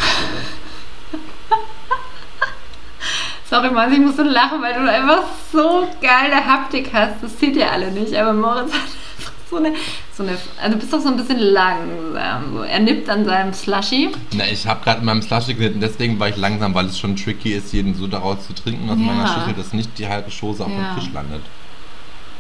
Sorry, 3.48 3.70
Mann, 3.70 3.92
ich 3.92 3.98
muss 3.98 4.16
so 4.16 4.22
lachen, 4.22 4.62
weil 4.62 4.74
du 4.74 4.90
einfach 4.90 5.24
so 5.52 5.86
geile 6.00 6.36
Haptik 6.44 6.90
hast. 6.92 7.22
Das 7.22 7.38
seht 7.38 7.54
ihr 7.54 7.70
alle 7.70 7.90
nicht, 7.90 8.14
aber 8.14 8.32
Moritz 8.32 8.72
hat 8.72 8.80
einfach 9.18 9.32
so 9.50 9.56
eine. 9.56 9.74
So 10.22 10.28
eine 10.28 10.38
also 10.60 10.74
du 10.74 10.78
bist 10.80 10.92
doch 10.92 11.00
so 11.00 11.08
ein 11.08 11.16
bisschen 11.16 11.38
langsam. 11.38 12.52
So. 12.54 12.62
Er 12.62 12.78
nippt 12.80 13.08
an 13.08 13.24
seinem 13.24 13.52
Slushy. 13.52 14.10
Na, 14.34 14.44
ich 14.46 14.66
habe 14.66 14.82
gerade 14.84 15.00
in 15.00 15.04
meinem 15.06 15.22
Slushy 15.22 15.54
geschnitten, 15.54 15.80
deswegen 15.80 16.18
war 16.20 16.28
ich 16.28 16.36
langsam, 16.36 16.74
weil 16.74 16.86
es 16.86 16.98
schon 16.98 17.16
tricky 17.16 17.52
ist, 17.54 17.72
jeden 17.72 17.94
so 17.94 18.06
daraus 18.06 18.46
zu 18.46 18.52
trinken 18.54 18.88
aus 18.88 18.98
Ja. 18.98 19.04
meiner 19.04 19.26
Schüssel, 19.26 19.54
dass 19.54 19.72
nicht 19.72 19.98
die 19.98 20.06
halbe 20.06 20.30
Chose 20.30 20.64
auf 20.64 20.70
Ja. 20.70 20.94
dem 20.94 21.00
Tisch 21.00 21.12
landet. 21.12 21.42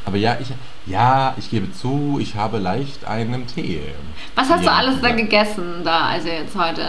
Aber 0.04 0.16
ja, 0.16 0.36
ich, 0.40 0.48
ja, 0.86 1.34
ich 1.38 1.50
gebe 1.50 1.72
zu, 1.72 2.18
ich 2.20 2.34
habe 2.34 2.58
leicht 2.58 3.04
einen 3.04 3.46
Tee. 3.46 3.80
Was 4.34 4.48
hast 4.48 4.62
du 4.62 4.66
Ja, 4.66 4.72
alles 4.76 5.00
da 5.00 5.10
gegessen, 5.10 5.82
da, 5.84 6.06
also 6.06 6.28
jetzt 6.28 6.56
heute? 6.56 6.82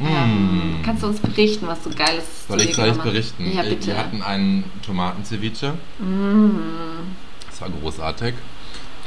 Ähm, 0.00 0.78
Mm. 0.78 0.82
kannst 0.84 1.02
du 1.02 1.08
uns 1.08 1.18
berichten, 1.18 1.66
was 1.66 1.82
du 1.82 1.90
Geiles 1.90 2.46
Soll 2.46 2.60
ich, 2.60 2.74
soll 2.76 2.88
ich 2.88 2.98
berichten? 2.98 3.50
Ja, 3.52 3.62
bitte. 3.62 3.88
Wir 3.88 3.98
hatten 3.98 4.22
einen 4.22 4.62
Tomatenceviche. 4.86 5.74
Mm. 5.98 6.50
Das 7.50 7.60
war 7.60 7.68
großartig. 7.70 8.34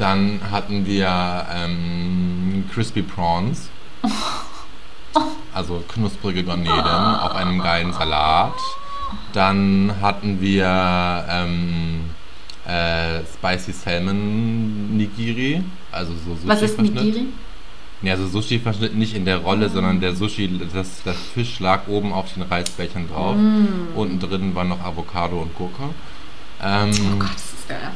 Dann 0.01 0.39
hatten 0.49 0.83
wir 0.87 1.45
ähm, 1.53 2.65
Crispy 2.73 3.03
Prawns. 3.03 3.69
Also 5.53 5.83
knusprige 5.85 6.45
Garnelen 6.45 6.71
auf 6.71 7.35
einem 7.35 7.61
geilen 7.61 7.91
Salat. 7.91 8.53
Dann 9.33 9.93
hatten 10.01 10.39
wir 10.39 11.25
ähm, 11.29 12.05
äh, 12.65 13.19
Spicy 13.33 13.73
Salmon 13.73 14.95
Nigiri. 14.95 15.61
Also 15.91 16.13
so 16.13 16.35
Sushi 16.35 16.47
Was 16.47 16.61
ist 16.61 16.79
Nigiri? 16.79 17.25
Ja, 18.01 18.13
also 18.13 18.27
Sushi 18.27 18.59
verschnitten 18.59 18.97
nicht 18.97 19.13
in 19.13 19.25
der 19.25 19.39
Rolle, 19.39 19.67
sondern 19.67 19.99
der 19.99 20.15
Sushi, 20.15 20.49
das, 20.73 21.03
das 21.03 21.17
Fisch 21.33 21.59
lag 21.59 21.89
oben 21.89 22.13
auf 22.13 22.33
den 22.33 22.43
Reisbällchen 22.43 23.09
drauf. 23.09 23.35
Mm. 23.35 23.93
Unten 23.93 24.19
drin 24.21 24.55
war 24.55 24.63
noch 24.63 24.79
Avocado 24.79 25.41
und 25.41 25.53
Gurke. 25.53 25.89
Ähm, 26.63 26.91
Oh 27.13 27.19
Gott, 27.19 27.33
das 27.35 27.43
ist 27.43 27.67
geil. 27.67 27.91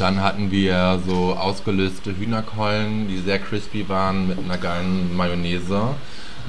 Dann 0.00 0.22
hatten 0.22 0.50
wir 0.50 1.00
so 1.06 1.36
ausgelöste 1.36 2.16
Hühnerkeulen, 2.16 3.06
die 3.08 3.18
sehr 3.18 3.38
crispy 3.38 3.88
waren 3.88 4.28
mit 4.28 4.38
einer 4.38 4.56
geilen 4.56 5.14
Mayonnaise. 5.14 5.94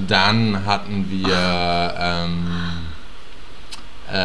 Dann 0.08 0.66
hatten 0.66 1.08
wir 1.10 1.94
ähm, 2.00 2.48
äh, 4.10 4.16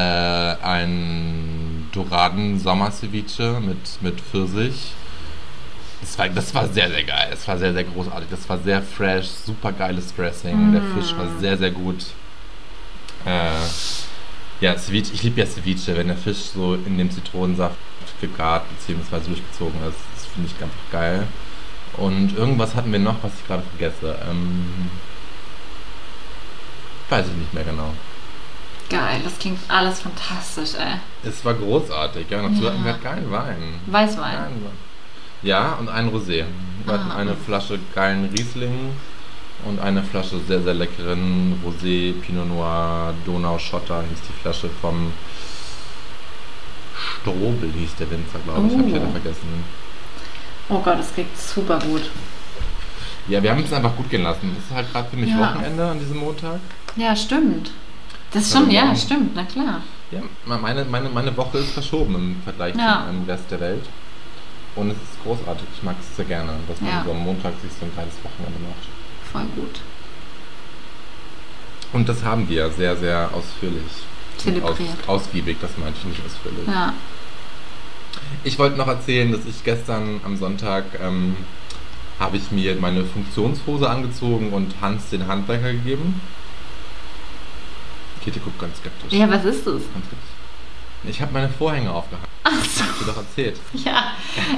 ein 0.63 1.89
Doraden-Sommer-Ceviche 1.93 3.61
mit, 3.61 4.01
mit 4.01 4.21
Pfirsich. 4.21 4.93
Das 6.01 6.19
war, 6.19 6.29
das 6.29 6.55
war 6.55 6.69
sehr, 6.69 6.89
sehr 6.89 7.03
geil. 7.05 7.29
Das 7.31 7.49
war 7.49 7.59
sehr, 7.59 7.73
sehr 7.73 7.85
großartig. 7.85 8.29
Das 8.31 8.49
war 8.49 8.59
sehr 8.59 8.81
fresh, 8.81 9.27
super 9.27 9.73
geiles 9.73 10.15
Dressing. 10.15 10.73
Der 10.73 10.83
Fisch 10.83 11.17
war 11.17 11.27
sehr, 11.41 11.59
sehr 11.59 11.73
gut. 11.73 12.07
Äh, 13.25 13.51
ja, 14.61 14.79
Ceviche, 14.79 15.13
ich 15.13 15.23
liebe 15.25 15.41
ja 15.41 15.47
Ceviche, 15.47 15.97
wenn 15.97 16.07
der 16.07 16.17
Fisch 16.17 16.51
so 16.55 16.75
in 16.75 16.97
dem 16.97 17.11
Zitronensaft 17.11 17.77
gegart 18.21 18.65
bzw. 18.87 19.27
durchgezogen 19.27 19.81
ist. 19.89 19.99
Das 20.15 20.27
finde 20.27 20.49
ich 20.55 20.63
einfach 20.63 20.91
geil. 20.93 21.27
Und 21.97 22.37
irgendwas 22.37 22.75
hatten 22.75 22.93
wir 22.93 22.99
noch, 22.99 23.17
was 23.23 23.33
ich 23.39 23.47
gerade 23.47 23.63
vergesse. 23.77 24.17
Ähm, 24.29 24.91
weiß 27.09 27.27
ich 27.29 27.35
nicht 27.35 27.55
mehr 27.55 27.65
genau. 27.65 27.93
Geil, 28.89 29.21
das 29.25 29.39
klingt 29.39 29.59
alles 29.69 30.01
fantastisch, 30.01 30.75
ey. 30.79 30.99
Es 31.29 31.45
war 31.45 31.55
großartig, 31.55 32.27
ja. 32.31 32.43
Dazu 32.43 32.63
Ja. 32.65 32.71
hatten 32.71 32.85
wir 32.85 32.93
geilen 32.95 33.31
Wein. 33.31 33.81
Weißwein. 33.87 34.33
Geilen 34.33 34.65
Wein. 34.65 34.79
Ja, 35.43 35.73
und 35.75 35.89
ein 35.89 36.09
Rosé. 36.11 36.45
Wir 36.85 36.93
hatten 36.93 37.11
Ah. 37.11 37.17
eine 37.17 37.35
Flasche 37.35 37.79
geilen 37.95 38.27
Riesling 38.37 38.93
und 39.65 39.81
eine 39.81 40.03
Flasche 40.03 40.39
sehr, 40.47 40.63
sehr 40.63 40.75
leckeren 40.75 41.61
Rosé 41.65 42.13
Pinot 42.21 42.47
Noir 42.49 43.13
Donau 43.25 43.59
Schotter 43.59 44.03
hieß 44.09 44.19
die 44.29 44.41
Flasche 44.43 44.71
vom 44.81 45.13
Strobel 47.27 47.73
hieß 47.77 47.97
der 47.99 48.09
Winzer, 48.11 48.39
glaube 48.45 48.69
ich. 48.69 48.73
Hab 48.79 48.87
ich 48.87 48.93
Oh. 48.93 48.97
leider 48.97 49.11
vergessen. 49.11 49.65
Oh 50.69 50.79
Gott, 50.79 50.99
das 50.99 51.13
klingt 51.13 51.37
super 51.37 51.79
gut. 51.81 52.03
Ja, 53.29 53.43
wir 53.43 53.51
haben 53.51 53.65
es 53.65 53.73
einfach 53.73 53.97
gut 53.97 54.09
gehen 54.11 54.23
lassen. 54.23 54.55
Das 54.55 54.65
ist 54.65 54.75
halt 54.75 54.93
gerade 54.93 55.09
für 55.11 55.17
mich 55.17 55.31
Ja. 55.31 55.41
Wochenende 55.55 55.85
an 55.89 55.99
diesem 55.99 56.19
Montag. 56.19 56.61
Ja, 56.95 57.17
stimmt. 57.17 57.71
Das 58.33 58.45
ist 58.45 58.55
Ja, 58.55 58.61
schon, 58.61 58.71
ja, 58.71 58.95
stimmt, 58.95 59.31
na 59.35 59.45
klar. 59.45 59.83
Ja, 60.13 60.21
meine, 60.45 60.85
meine, 60.85 61.09
meine 61.09 61.37
Woche 61.37 61.59
ist 61.59 61.71
verschoben 61.73 62.15
im 62.15 62.43
Vergleich 62.45 62.77
Ja. 62.77 63.07
zum 63.09 63.25
Rest 63.29 63.51
der 63.51 63.61
Welt. 63.61 63.85
Und 64.77 64.91
es 64.91 64.97
ist 64.97 65.23
großartig. 65.25 65.67
Ich 65.77 65.83
mag 65.83 65.97
es 66.01 66.17
sehr 66.17 66.27
gerne, 66.27 66.53
dass 66.69 66.81
man 66.81 66.91
Ja. 66.91 67.03
so 67.05 67.11
am 67.11 67.19
Montag 67.25 67.55
sich 67.63 67.71
so 67.73 67.87
ein 67.87 67.93
geiles 67.97 68.15
Wochenende 68.23 68.61
macht. 68.61 68.89
Voll 69.33 69.47
gut. 69.57 69.81
Und 71.93 72.09
das 72.09 72.23
haben 72.23 72.49
wir 72.49 72.71
sehr, 72.71 72.97
sehr 72.97 73.31
ausführlich. 73.33 73.83
Aus, 74.63 74.77
ausgiebig, 75.07 75.57
das 75.61 75.77
meinte 75.79 75.99
ich 76.01 76.07
nicht 76.07 76.21
ausführlich. 76.25 76.67
Ja. 76.67 76.93
Ich 78.45 78.59
wollte 78.59 78.77
noch 78.77 78.89
erzählen, 78.89 79.33
dass 79.33 79.45
ich 79.47 79.65
gestern 79.65 80.21
am 80.25 80.37
Sonntag 80.37 80.85
ähm, 81.01 81.37
habe 82.19 82.37
ich 82.37 82.51
mir 82.51 82.77
meine 82.77 83.05
Funktionshose 83.05 83.89
angezogen 83.89 84.53
und 84.53 84.75
Hans 84.81 85.11
den 85.11 85.27
Handwerker 85.27 85.73
gegeben. 85.73 86.21
Kitty 88.25 88.41
guckt 88.41 88.59
ganz 88.59 88.79
skeptisch. 88.79 89.13
Ja, 89.13 89.31
was 89.31 89.45
ist 89.45 89.67
das? 89.67 89.83
Ich 91.05 91.21
habe 91.21 91.33
meine 91.33 91.49
Vorhänge 91.49 91.93
aufgehangen. 91.93 92.26
Ach 92.49 92.65
so. 92.65 92.85
Ich 92.85 92.99
dir 93.01 93.07
doch 93.13 93.17
erzählt. 93.17 93.57
Ja, 93.85 94.13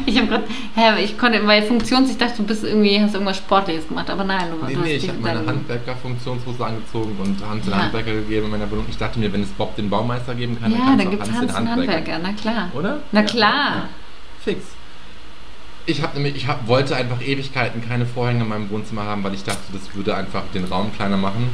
ich 0.04 0.18
habe 0.18 0.26
gerade, 0.28 0.44
hä, 0.74 1.02
ich 1.02 1.16
konnte, 1.16 1.46
weil 1.46 1.62
Funktions, 1.62 2.10
ich 2.10 2.18
dachte, 2.18 2.36
du 2.38 2.42
bist 2.44 2.62
irgendwie, 2.64 3.00
hast 3.00 3.14
irgendwas 3.14 3.38
Sportliches 3.38 3.88
gemacht, 3.88 4.10
aber 4.10 4.24
nein, 4.24 4.50
du, 4.50 4.66
Nee, 4.66 4.74
du 4.74 4.80
nee, 4.80 4.94
hast 4.96 5.02
ich 5.04 5.08
habe 5.08 5.20
meine 5.20 5.46
Handwerker-Funktionshose 5.46 6.66
angezogen 6.66 7.16
und 7.18 7.42
Hans 7.48 7.64
den 7.64 7.72
Ja. 7.72 7.78
Handwerker 7.84 8.12
gegeben 8.12 8.44
in 8.46 8.50
meiner 8.50 8.70
Wohnung. 8.70 8.84
Ich 8.90 8.98
dachte 8.98 9.18
mir, 9.18 9.32
wenn 9.32 9.42
es 9.42 9.48
Bob 9.50 9.74
den 9.76 9.88
Baumeister 9.88 10.34
geben 10.34 10.60
kann, 10.60 10.70
Ja, 10.72 10.78
dann 10.96 11.06
auch 11.06 11.10
gibt 11.10 11.22
es 11.26 11.32
Hans 11.32 11.54
den 11.54 11.70
Handwerker, 11.70 12.18
na 12.22 12.32
klar. 12.32 12.70
Oder? 12.74 13.00
Na 13.12 13.20
Ja, 13.20 13.26
klar. 13.26 13.74
ja. 13.76 13.88
Fix. 14.44 14.64
Ich, 15.86 16.02
hab 16.02 16.12
nämlich, 16.14 16.36
ich 16.36 16.46
hab, 16.46 16.66
wollte 16.68 16.94
einfach 16.94 17.22
Ewigkeiten 17.22 17.80
keine 17.88 18.04
Vorhänge 18.04 18.42
in 18.42 18.48
meinem 18.50 18.68
Wohnzimmer 18.68 19.04
haben, 19.04 19.24
weil 19.24 19.32
ich 19.32 19.44
dachte, 19.44 19.62
das 19.72 19.94
würde 19.94 20.14
einfach 20.14 20.42
den 20.52 20.64
Raum 20.64 20.92
kleiner 20.94 21.16
machen. 21.16 21.48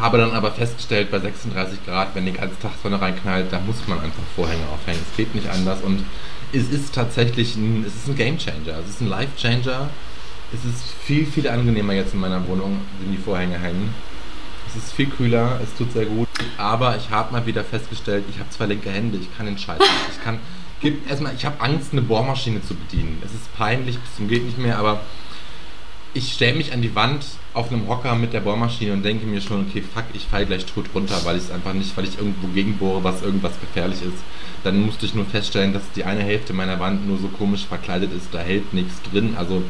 Habe 0.00 0.18
dann 0.18 0.32
aber 0.32 0.50
festgestellt, 0.50 1.10
bei 1.10 1.20
36 1.20 1.84
Grad, 1.86 2.14
wenn 2.14 2.26
die 2.26 2.32
ganze 2.32 2.58
Tag 2.58 2.72
Sonne 2.82 3.00
reinknallt, 3.00 3.52
da 3.52 3.60
muss 3.60 3.86
man 3.86 4.00
einfach 4.00 4.22
Vorhänge 4.34 4.64
aufhängen. 4.72 5.00
Es 5.08 5.16
geht 5.16 5.34
nicht 5.34 5.48
anders 5.48 5.80
und 5.82 6.04
es 6.52 6.68
ist 6.70 6.94
tatsächlich 6.94 7.56
ein, 7.56 7.84
es 7.86 7.94
ist 7.94 8.08
ein 8.08 8.16
Game 8.16 8.38
Changer, 8.38 8.78
es 8.84 8.90
ist 8.90 9.00
ein 9.00 9.08
Life 9.08 9.36
Changer. 9.36 9.88
Es 10.52 10.64
ist 10.64 10.84
viel, 11.02 11.26
viel 11.26 11.48
angenehmer 11.48 11.94
jetzt 11.94 12.14
in 12.14 12.20
meiner 12.20 12.46
Wohnung, 12.46 12.80
wenn 13.00 13.10
die 13.10 13.18
Vorhänge 13.18 13.58
hängen. 13.58 13.92
Es 14.68 14.76
ist 14.76 14.92
viel 14.92 15.06
kühler, 15.06 15.60
es 15.62 15.74
tut 15.76 15.92
sehr 15.92 16.06
gut, 16.06 16.28
aber 16.58 16.96
ich 16.96 17.10
habe 17.10 17.32
mal 17.32 17.46
wieder 17.46 17.64
festgestellt, 17.64 18.24
ich 18.28 18.38
habe 18.38 18.50
zwei 18.50 18.66
linke 18.66 18.90
Hände, 18.90 19.18
ich 19.18 19.36
kann 19.36 19.46
den 19.46 19.58
Scheiß 19.58 19.78
nicht. 19.78 19.90
Ich 20.12 20.24
kann, 20.24 20.38
erstmal, 21.08 21.34
ich 21.34 21.44
habe 21.44 21.60
Angst, 21.60 21.92
eine 21.92 22.02
Bohrmaschine 22.02 22.62
zu 22.62 22.74
bedienen. 22.74 23.20
Es 23.24 23.32
ist 23.32 23.54
peinlich, 23.56 23.98
bis 23.98 24.16
zum 24.16 24.28
geht 24.28 24.44
nicht 24.44 24.58
mehr, 24.58 24.78
aber 24.78 25.00
ich 26.14 26.32
stelle 26.32 26.54
mich 26.54 26.72
an 26.72 26.80
die 26.80 26.94
Wand 26.94 27.26
auf 27.54 27.72
einem 27.72 27.88
Hocker 27.88 28.14
mit 28.14 28.32
der 28.32 28.40
Bohrmaschine 28.40 28.92
und 28.92 29.02
denke 29.02 29.26
mir 29.26 29.40
schon, 29.40 29.66
okay, 29.68 29.82
fuck, 29.82 30.04
ich 30.14 30.26
falle 30.26 30.46
gleich 30.46 30.64
tot 30.64 30.86
runter, 30.94 31.20
weil 31.24 31.36
ich 31.36 31.44
es 31.44 31.50
einfach 31.50 31.72
nicht, 31.72 31.96
weil 31.96 32.04
ich 32.04 32.18
irgendwo 32.18 32.46
gegenbohre, 32.48 33.02
was 33.02 33.22
irgendwas 33.22 33.60
gefährlich 33.60 34.00
ist. 34.00 34.22
Dann 34.62 34.80
musste 34.80 35.06
ich 35.06 35.14
nur 35.14 35.26
feststellen, 35.26 35.72
dass 35.72 35.82
die 35.96 36.04
eine 36.04 36.22
Hälfte 36.22 36.52
meiner 36.52 36.78
Wand 36.78 37.06
nur 37.06 37.18
so 37.18 37.26
komisch 37.28 37.66
verkleidet 37.66 38.12
ist, 38.12 38.28
da 38.30 38.38
hält 38.38 38.72
nichts 38.72 39.02
drin. 39.10 39.34
Also 39.36 39.64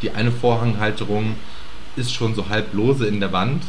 die 0.00 0.10
eine 0.10 0.32
Vorhanghalterung 0.32 1.36
ist 1.96 2.14
schon 2.14 2.34
so 2.34 2.48
halb 2.48 2.72
lose 2.72 3.06
in 3.06 3.20
der 3.20 3.32
Wand. 3.32 3.62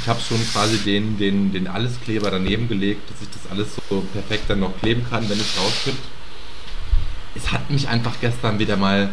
Ich 0.00 0.08
habe 0.08 0.20
schon 0.20 0.40
quasi 0.52 0.78
den, 0.78 1.18
den, 1.18 1.52
den 1.52 1.68
Alleskleber 1.68 2.30
daneben 2.30 2.66
gelegt, 2.66 3.10
dass 3.10 3.20
ich 3.20 3.28
das 3.28 3.50
alles 3.50 3.76
so 3.90 4.00
perfekt 4.14 4.44
dann 4.48 4.60
noch 4.60 4.76
kleben 4.80 5.04
kann, 5.08 5.28
wenn 5.28 5.38
es 5.38 5.58
rauskippt. 5.58 6.02
Es 7.34 7.52
hat 7.52 7.70
mich 7.70 7.88
einfach 7.88 8.14
gestern 8.20 8.58
wieder 8.58 8.76
mal 8.76 9.10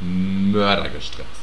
Mörder 0.00 0.88
gestresst. 0.88 1.41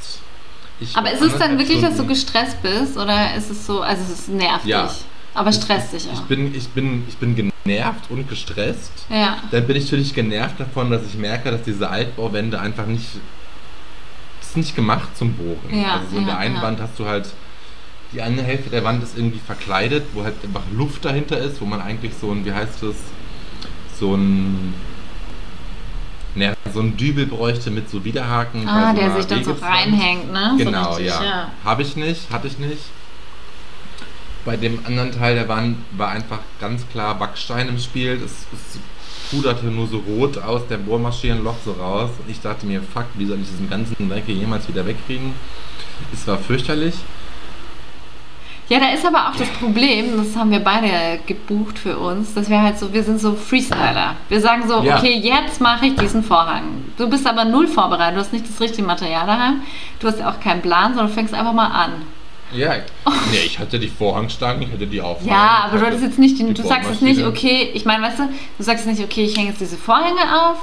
Ich 0.80 0.96
Aber 0.96 1.12
ist 1.12 1.22
es 1.22 1.38
dann 1.38 1.58
wirklich, 1.58 1.82
dass 1.82 1.90
du 1.92 1.96
Stunden- 2.04 2.10
gestresst 2.14 2.62
bist 2.62 2.98
oder 2.98 3.36
ist 3.36 3.50
es 3.50 3.66
so, 3.66 3.82
also 3.82 4.02
es 4.12 4.28
nervt 4.30 4.66
Ja. 4.66 4.84
dich, 4.88 4.98
aber 5.34 5.52
stresst 5.52 5.94
dich 5.94 6.08
Ich 6.12 6.18
auch? 6.20 6.24
bin, 6.24 6.56
ich, 6.56 6.70
bin, 6.70 7.04
ich 7.08 7.18
bin 7.18 7.36
genervt 7.36 8.10
und 8.10 8.30
gestresst. 8.30 8.92
Ja, 9.10 9.38
Dann 9.52 9.68
bin 9.68 9.76
ich 9.76 9.84
natürlich 9.86 10.14
genervt 10.14 10.60
davon, 10.60 10.90
dass 10.92 11.02
ich 11.06 11.16
merke, 11.18 11.52
dass 11.52 11.64
diese 11.64 11.90
Altbauwände 11.90 12.60
einfach 12.60 12.86
nicht. 12.86 13.08
Das 14.40 14.50
ist 14.52 14.58
nicht 14.58 14.76
gemacht 14.76 15.10
zum 15.18 15.34
Bohren. 15.34 15.60
Ja, 15.82 15.96
also 15.96 16.06
so 16.12 16.18
in 16.18 16.22
ja, 16.24 16.30
der 16.30 16.38
einen. 16.40 16.62
Wand 16.62 16.80
hast 16.82 16.98
du 16.98 17.06
halt. 17.06 17.30
Die 18.12 18.22
eine 18.24 18.42
Hälfte 18.42 18.72
der 18.72 18.84
Wand 18.84 19.04
ist 19.04 19.16
irgendwie 19.18 19.38
verkleidet, 19.38 20.04
wo 20.14 20.24
halt 20.24 20.34
einfach 20.44 20.64
Luft 20.74 21.06
dahinter 21.06 21.38
ist, 21.38 21.62
wo 21.62 21.66
man 21.66 21.80
eigentlich 21.82 22.14
so 22.20 22.32
ein, 22.32 22.44
wie 22.46 22.52
heißt 22.54 22.82
das, 22.82 22.96
so 24.00 24.16
ein. 24.16 24.74
Naja, 26.40 26.54
so 26.74 26.80
ein 26.80 26.96
Dübel 26.96 27.26
bräuchte 27.26 27.70
mit 27.70 27.90
so 27.90 28.06
Widerhaken. 28.06 28.66
ah, 28.66 28.94
so 28.94 29.02
der 29.02 29.16
sich 29.16 29.26
dann 29.28 29.44
so 29.44 29.52
reinhängt, 29.62 30.32
ne? 30.32 30.56
Genau, 30.58 30.94
so 30.94 30.98
richtig, 30.98 31.08
ja. 31.08 31.52
Habe 31.66 31.82
ich 31.82 31.98
nicht, 31.98 32.32
hatte 32.32 32.48
ich 32.48 32.58
nicht. 32.58 32.82
Bei 34.46 34.56
dem 34.56 34.80
anderen 34.86 35.12
Teil 35.12 35.36
der 35.36 35.50
Wand 35.50 35.78
war 35.92 36.12
einfach 36.12 36.40
ganz 36.62 36.88
klar 36.88 37.16
Backstein 37.20 37.68
im 37.68 37.78
Spiel. 37.78 38.18
Das, 38.20 38.32
es 38.32 38.80
puderte 39.30 39.66
nur 39.66 39.88
so 39.88 39.98
rot 39.98 40.38
aus 40.38 40.62
der 40.70 40.78
Bohrmaschinenloch 40.78 41.58
so 41.66 41.74
raus. 41.74 42.12
Und 42.18 42.32
ich 42.32 42.40
dachte 42.40 42.66
mir, 42.66 42.82
fuck, 42.82 43.06
wie 43.16 43.26
soll 43.26 43.40
ich 43.42 43.50
diesen 43.50 43.70
ganzen 43.70 44.10
Dreck 44.10 44.28
jemals 44.30 44.66
wieder 44.70 44.86
wegkriegen? 44.86 45.34
Es 46.14 46.26
war 46.26 46.38
fürchterlich. 46.38 46.96
Ja, 48.70 48.80
da 48.80 48.90
ist 48.92 49.04
aber 49.06 49.30
auch 49.30 49.36
das 49.36 49.50
Problem, 49.50 50.16
das 50.18 50.36
haben 50.36 50.52
wir 50.52 50.60
beide 50.60 51.20
gebucht 51.26 51.80
für 51.80 51.98
uns, 51.98 52.36
dass 52.36 52.50
wir 52.50 52.62
halt 52.62 52.78
so, 52.78 52.94
wir 52.94 53.04
sind 53.04 53.20
so 53.20 53.34
Freestyler. 53.34 54.16
Wir 54.30 54.40
sagen 54.42 54.68
so, 54.68 54.82
Ja. 54.84 54.98
okay, 54.98 55.14
jetzt 55.18 55.60
mache 55.60 55.88
ich 55.88 55.96
diesen 55.96 56.24
Vorhang. 56.24 56.86
Du 56.96 57.10
bist 57.10 57.26
aber 57.26 57.46
null 57.46 57.68
vorbereitet, 57.68 58.16
du 58.18 58.20
hast 58.22 58.32
nicht 58.32 58.48
das 58.48 58.62
richtige 58.62 58.86
Material 58.86 59.26
daheim, 59.26 59.62
du 60.00 60.08
hast 60.08 60.24
auch 60.24 60.40
keinen 60.40 60.62
Plan, 60.62 60.90
sondern 60.94 61.08
du 61.08 61.14
fängst 61.14 61.34
einfach 61.34 61.54
mal 61.54 61.68
an. 61.68 61.94
Ja, 62.52 62.76
nee, 63.32 63.38
ich 63.46 63.60
hatte 63.60 63.80
die 63.80 63.88
Vorhangstangen, 63.90 64.64
ich 64.64 64.72
hatte 64.72 64.88
die 64.88 65.02
auf. 65.02 65.24
Ja, 65.24 65.66
aber 65.66 65.80
du 65.80 65.86
hattest 65.86 66.04
jetzt 66.04 66.20
nicht, 66.20 66.40
den, 66.40 66.54
du 66.54 66.64
sagst 66.64 66.90
jetzt 66.90 67.02
nicht, 67.02 67.24
okay, 67.24 67.70
ich 67.74 67.86
meine, 67.86 68.04
weißt 68.04 68.20
du, 68.20 68.24
du 68.58 68.64
sagst 68.64 68.86
nicht, 68.88 69.04
okay, 69.04 69.24
ich 69.26 69.38
hänge 69.38 69.50
jetzt 69.50 69.62
diese 69.62 69.78
Vorhänge 69.78 70.22
auf, 70.50 70.58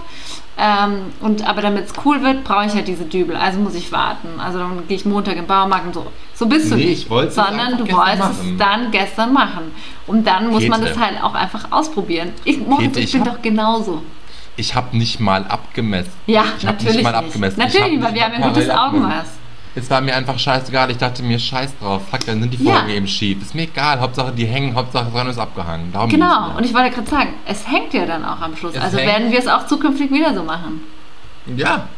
ähm, 0.58 1.12
und 1.20 1.46
aber 1.46 1.60
damit 1.60 1.84
es 1.86 1.92
cool 2.04 2.22
wird, 2.22 2.42
brauche 2.44 2.64
ich 2.64 2.72
halt 2.72 2.88
diese 2.88 3.04
Dübel, 3.04 3.36
also 3.36 3.58
muss 3.60 3.74
ich 3.74 3.92
warten. 3.92 4.40
Also 4.40 4.58
dann 4.58 4.88
gehe 4.88 4.96
ich 4.96 5.04
Montag 5.04 5.36
im 5.36 5.46
Baumarkt 5.46 5.86
und 5.86 5.94
so. 5.94 6.06
So 6.34 6.46
bist 6.46 6.70
du 6.70 6.76
Nee, 6.76 6.86
nicht. 6.86 7.10
es 7.10 7.34
sondern 7.34 7.76
du 7.76 7.90
wolltest 7.92 8.18
machen. 8.18 8.52
es 8.52 8.58
dann 8.58 8.90
gestern 8.90 9.32
machen. 9.34 9.70
Und 10.06 10.26
dann 10.26 10.48
muss 10.48 10.66
man 10.66 10.80
Käthe. 10.80 10.94
das 10.94 11.02
halt 11.04 11.22
auch 11.22 11.34
einfach 11.34 11.70
ausprobieren. 11.72 12.32
Ich, 12.44 12.58
Moritz, 12.58 12.86
Käthe, 12.86 13.00
ich 13.00 13.04
ich 13.06 13.12
bin 13.12 13.24
doch 13.24 13.42
genauso. 13.42 14.02
Ich 14.56 14.74
habe 14.74 14.96
nicht 14.96 15.20
mal 15.20 15.44
abgemessen. 15.44 16.10
Ja, 16.26 16.44
ich 16.56 16.64
natürlich 16.64 16.94
nicht 16.94 17.04
mal 17.04 17.14
abgemessen. 17.14 17.58
Natürlich, 17.58 17.92
ich 17.92 18.02
weil 18.02 18.14
wir 18.14 18.24
haben 18.24 18.40
ja 18.40 18.48
gutes 18.48 18.70
Augenmaß. 18.70 19.26
Es 19.76 19.90
war 19.90 20.00
mir 20.00 20.16
einfach 20.16 20.38
scheißegal. 20.38 20.90
Ich 20.90 20.96
dachte 20.96 21.22
mir, 21.22 21.38
scheiß 21.38 21.78
drauf. 21.78 22.02
Fuck, 22.10 22.24
dann 22.24 22.40
sind 22.40 22.54
die 22.54 22.64
Ja. 22.64 22.72
Vorhänge 22.72 22.94
eben 22.94 23.06
schief. 23.06 23.42
Ist 23.42 23.54
mir 23.54 23.64
egal. 23.64 24.00
Hauptsache 24.00 24.32
die 24.32 24.46
hängen, 24.46 24.74
Hauptsache 24.74 25.10
dran 25.10 25.28
ist 25.28 25.38
abgehangen. 25.38 25.92
Darum 25.92 26.08
Genau, 26.08 26.56
und 26.56 26.64
ich 26.64 26.72
wollte 26.72 26.94
gerade 26.94 27.10
sagen, 27.10 27.34
es 27.44 27.68
hängt 27.68 27.92
ja 27.92 28.06
dann 28.06 28.24
auch 28.24 28.40
am 28.40 28.56
Schluss. 28.56 28.74
Es 28.74 28.80
also 28.80 28.96
hängt. 28.96 29.08
werden 29.10 29.30
wir 29.30 29.38
es 29.38 29.46
auch 29.46 29.66
zukünftig 29.66 30.10
wieder 30.10 30.34
so 30.34 30.42
machen. 30.42 30.80
Ja. 31.54 31.88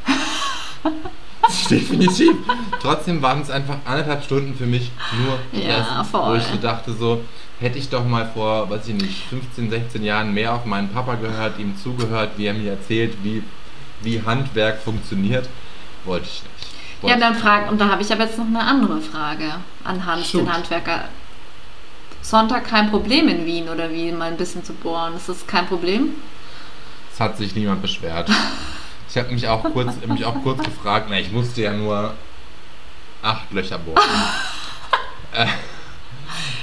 Definitiv. 1.70 2.32
Trotzdem 2.82 3.22
waren 3.22 3.40
es 3.42 3.50
einfach 3.50 3.76
anderthalb 3.84 4.24
Stunden 4.24 4.54
für 4.54 4.66
mich 4.66 4.90
nur 5.18 5.62
Ja, 5.62 5.84
Stress, 5.84 6.12
wo 6.12 6.34
ich 6.34 6.42
so 6.42 6.56
dachte 6.56 6.92
so, 6.92 7.22
hätte 7.60 7.78
ich 7.78 7.88
doch 7.88 8.04
mal 8.04 8.28
vor, 8.34 8.68
weiß 8.68 8.88
ich 8.88 8.94
nicht, 8.94 9.24
15, 9.30 9.70
16 9.70 10.02
Jahren 10.04 10.34
mehr 10.34 10.52
auf 10.52 10.64
meinen 10.64 10.88
Papa 10.88 11.14
gehört, 11.14 11.58
ihm 11.58 11.76
zugehört, 11.76 12.32
wie 12.36 12.46
er 12.46 12.54
mir 12.54 12.72
erzählt, 12.72 13.16
wie, 13.22 13.42
wie 14.02 14.20
Handwerk 14.26 14.82
funktioniert, 14.82 15.48
wollte 16.04 16.26
ich 16.26 16.42
nicht. 16.42 16.77
Ja, 17.02 17.08
Wollte 17.08 17.20
dann 17.20 17.34
frag, 17.34 17.70
und 17.70 17.80
da 17.80 17.88
habe 17.88 18.02
ich 18.02 18.12
aber 18.12 18.24
jetzt 18.24 18.38
noch 18.38 18.46
eine 18.46 18.60
andere 18.60 19.00
Frage 19.00 19.54
an 19.84 20.04
Hans, 20.04 20.30
Shoot. 20.30 20.42
den 20.42 20.52
Handwerker. 20.52 21.04
Sonntag 22.22 22.66
kein 22.66 22.90
Problem 22.90 23.28
in 23.28 23.46
Wien 23.46 23.68
oder 23.68 23.90
wie, 23.90 24.10
mal 24.12 24.28
ein 24.28 24.36
bisschen 24.36 24.64
zu 24.64 24.74
bohren. 24.74 25.16
Ist 25.16 25.28
das 25.28 25.46
kein 25.46 25.66
Problem? 25.66 26.10
Es 27.12 27.20
hat 27.20 27.38
sich 27.38 27.54
niemand 27.54 27.82
beschwert. 27.82 28.30
Ich 29.08 29.16
habe 29.16 29.32
mich 29.32 29.48
auch 29.48 29.62
kurz, 29.72 29.94
mich 30.06 30.24
auch 30.24 30.42
kurz 30.42 30.62
gefragt, 30.62 31.06
na, 31.08 31.18
ich 31.18 31.32
musste 31.32 31.62
ja 31.62 31.72
nur 31.72 32.14
acht 33.22 33.50
Löcher 33.52 33.78
bohren. 33.78 34.02
äh, 35.32 35.46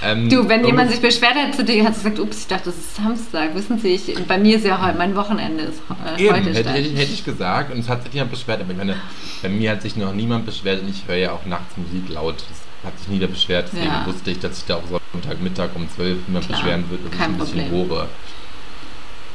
ähm, 0.06 0.30
Du, 0.30 0.47
wenn 0.47 0.66
jemand 0.66 0.91
sich 0.91 1.01
beschwert 1.01 1.36
hat 1.36 1.56
zu 1.56 1.64
dir, 1.64 1.84
hat 1.84 1.95
sie 1.95 2.03
gesagt, 2.03 2.20
ups, 2.20 2.39
ich 2.41 2.47
dachte, 2.47 2.66
das 2.66 2.76
ist 2.78 2.95
Samstag. 2.95 3.56
Wissen 3.56 3.78
Sie, 3.80 3.89
ich, 3.95 4.16
bei 4.28 4.38
mir 4.38 4.58
ist 4.58 4.66
ja 4.66 4.82
heute, 4.86 4.97
mein 4.97 5.16
Wochenende 5.16 5.64
ist 5.66 5.82
äh, 6.18 6.22
Eben, 6.24 6.36
heute 6.36 6.53
hätte, 6.53 6.70
hätte, 6.70 6.80
ich- 6.88 6.97
hätte 6.97 7.12
ich 7.14 7.26
gesagt 7.26 7.74
und 7.74 7.80
es 7.80 7.89
hat 7.89 8.03
sich 8.03 8.14
niemand 8.14 8.32
beschwert, 8.32 8.62
aber 8.62 8.72
ich 8.72 8.78
meine, 8.78 8.95
bei 9.41 9.49
mir 9.49 9.72
hat 9.72 9.82
sich 9.82 9.95
noch 9.95 10.14
niemand 10.14 10.45
beschwert 10.45 10.82
und 10.84 10.89
ich 10.89 11.03
höre 11.08 11.18
ja 11.18 11.32
auch 11.32 11.45
nachts 11.45 11.76
Musik 11.78 12.08
laut. 12.10 12.36
Es 12.38 12.86
hat 12.88 12.97
sich 12.99 13.08
niemand 13.08 13.32
beschwert, 13.34 13.70
deswegen 13.74 13.91
Ja. 13.91 14.06
wusste 14.06 14.32
ich, 14.32 14.39
dass 14.39 14.56
sich 14.56 14.66
da 14.66 14.76
auch 14.76 14.84
Sonntagmittag 15.14 15.70
um 15.76 15.89
12 15.89 16.18
niemand 16.28 16.47
beschweren 16.47 16.89
wird 16.89 17.01
und 17.06 17.14
ich 17.14 17.20
kein 17.20 17.32
ein 17.34 17.38
bisschen 17.38 17.62
Problem. 17.70 17.88
bohre. 17.89 18.08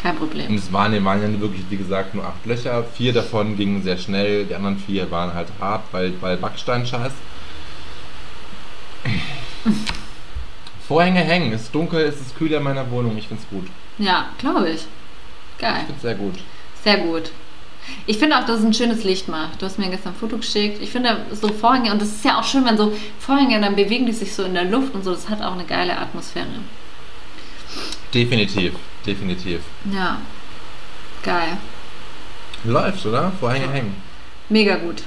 Kein 0.03 0.13
Und 0.13 0.19
Problem. 0.19 0.55
es 0.55 0.73
waren, 0.73 1.05
waren 1.05 1.21
ja 1.35 1.41
wirklich, 1.41 1.63
wie 1.69 1.77
gesagt, 1.77 2.15
nur 2.15 2.25
acht 2.25 2.47
Löcher. 2.47 2.85
Vier 2.97 3.13
davon 3.13 3.57
gingen 3.57 3.83
sehr 3.83 3.99
schnell, 3.99 4.47
die 4.47 4.55
anderen 4.55 4.79
vier 4.79 5.11
waren 5.11 5.35
halt 5.35 5.49
hart, 5.61 5.83
weil, 5.93 6.15
weil 6.23 6.39
Backsteinscheiß. 6.39 7.13
Vorhänge 10.91 11.21
hängen, 11.21 11.53
es 11.53 11.63
ist 11.63 11.73
dunkel, 11.73 12.01
es 12.01 12.21
ist 12.21 12.37
kühl 12.37 12.51
in 12.51 12.65
meiner 12.65 12.91
Wohnung, 12.91 13.17
ich 13.17 13.29
find's 13.29 13.47
gut. 13.49 13.69
Ja, 13.99 14.31
glaube 14.39 14.71
ich. 14.71 14.87
Geil. 15.61 15.77
Ich 15.83 15.87
find's 15.87 16.03
sehr 16.03 16.17
gut. 16.17 16.35
Sehr 16.83 16.97
gut. 16.97 17.31
Ich 18.07 18.19
finde 18.19 18.37
auch, 18.37 18.45
dass 18.45 18.59
es 18.59 18.65
ein 18.65 18.75
schönes 18.75 19.05
Licht 19.05 19.29
macht. 19.29 19.63
Du 19.63 19.67
hast 19.67 19.79
mir 19.79 19.89
gestern 19.89 20.15
ein 20.15 20.19
Foto 20.19 20.39
geschickt. 20.39 20.83
Ich 20.83 20.91
finde 20.91 21.27
so 21.31 21.47
Vorhänge, 21.47 21.93
und 21.93 22.03
das 22.03 22.09
ist 22.09 22.25
ja 22.25 22.41
auch 22.41 22.43
schön, 22.43 22.65
wenn 22.65 22.77
so 22.77 22.93
Vorhänge, 23.21 23.61
dann 23.61 23.77
bewegen 23.77 24.05
die 24.05 24.13
sich 24.13 24.35
so 24.35 24.43
in 24.43 24.55
der 24.55 24.65
Luft 24.65 24.93
und 24.93 25.05
so. 25.05 25.13
Das 25.13 25.29
hat 25.29 25.41
auch 25.43 25.53
eine 25.53 25.65
geile 25.65 25.97
Atmosphäre. 25.97 26.49
Definitiv, 28.13 28.73
definitiv. 29.07 29.61
Ja. 29.95 30.21
Geil. 31.23 31.57
Läuft, 32.65 33.07
oder? 33.07 33.31
Vorhänge 33.39 33.71
hängen. 33.71 33.95
Mega 34.49 34.75
gut. 34.75 35.05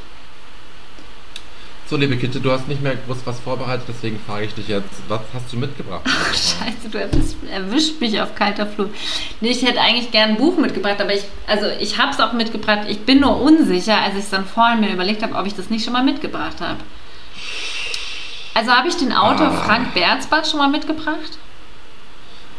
So, 1.90 1.98
liebe 1.98 2.16
Kitte, 2.18 2.40
du 2.40 2.50
hast 2.52 2.68
nicht 2.68 2.82
mehr 2.82 2.96
groß 2.96 3.18
was 3.26 3.40
vorbereitet, 3.40 3.86
deswegen 3.88 4.20
frage 4.26 4.46
ich 4.46 4.54
dich 4.56 4.68
jetzt, 4.70 4.88
was 5.10 5.20
hast 5.34 5.52
du 5.52 5.58
mitgebracht? 5.58 6.02
Scheiße, 6.32 6.90
du 6.90 6.98
erwisch, 6.98 7.34
erwischt 7.52 8.00
mich 8.00 8.20
auf 8.22 8.34
kalter 8.36 8.66
Flur. 8.66 8.90
Nee, 9.42 9.50
ich 9.50 9.62
hätte 9.64 9.80
eigentlich 9.82 10.10
gern 10.12 10.32
ein 10.32 10.38
Buch 10.38 10.58
mitgebracht, 10.58 11.00
aber 11.02 11.14
ich, 11.14 11.24
also 11.46 11.68
ich 11.80 11.98
habe 12.00 12.12
es 12.12 12.20
auch 12.20 12.34
mitgebracht. 12.34 12.88
Ich 12.88 13.02
bin 13.02 13.20
nur 13.20 13.40
unsicher, 13.42 13.98
als 14.02 14.14
ich 14.14 14.22
es 14.22 14.30
dann 14.30 14.46
vorhin 14.46 14.80
mir 14.80 14.92
überlegt 14.94 15.22
habe, 15.24 15.36
ob 15.36 15.46
ich 15.46 15.56
das 15.56 15.70
nicht 15.70 15.84
schon 15.84 15.94
mal 15.94 16.04
mitgebracht 16.04 16.62
habe. 16.62 16.78
Also 18.56 18.72
habe 18.72 18.88
ich 18.88 18.96
den 18.96 19.12
Autor 19.12 19.48
Ah. 19.48 19.52
Frank 19.66 19.94
Berzbach 19.94 20.46
schon 20.46 20.60
mal 20.60 20.70
mitgebracht? 20.70 21.38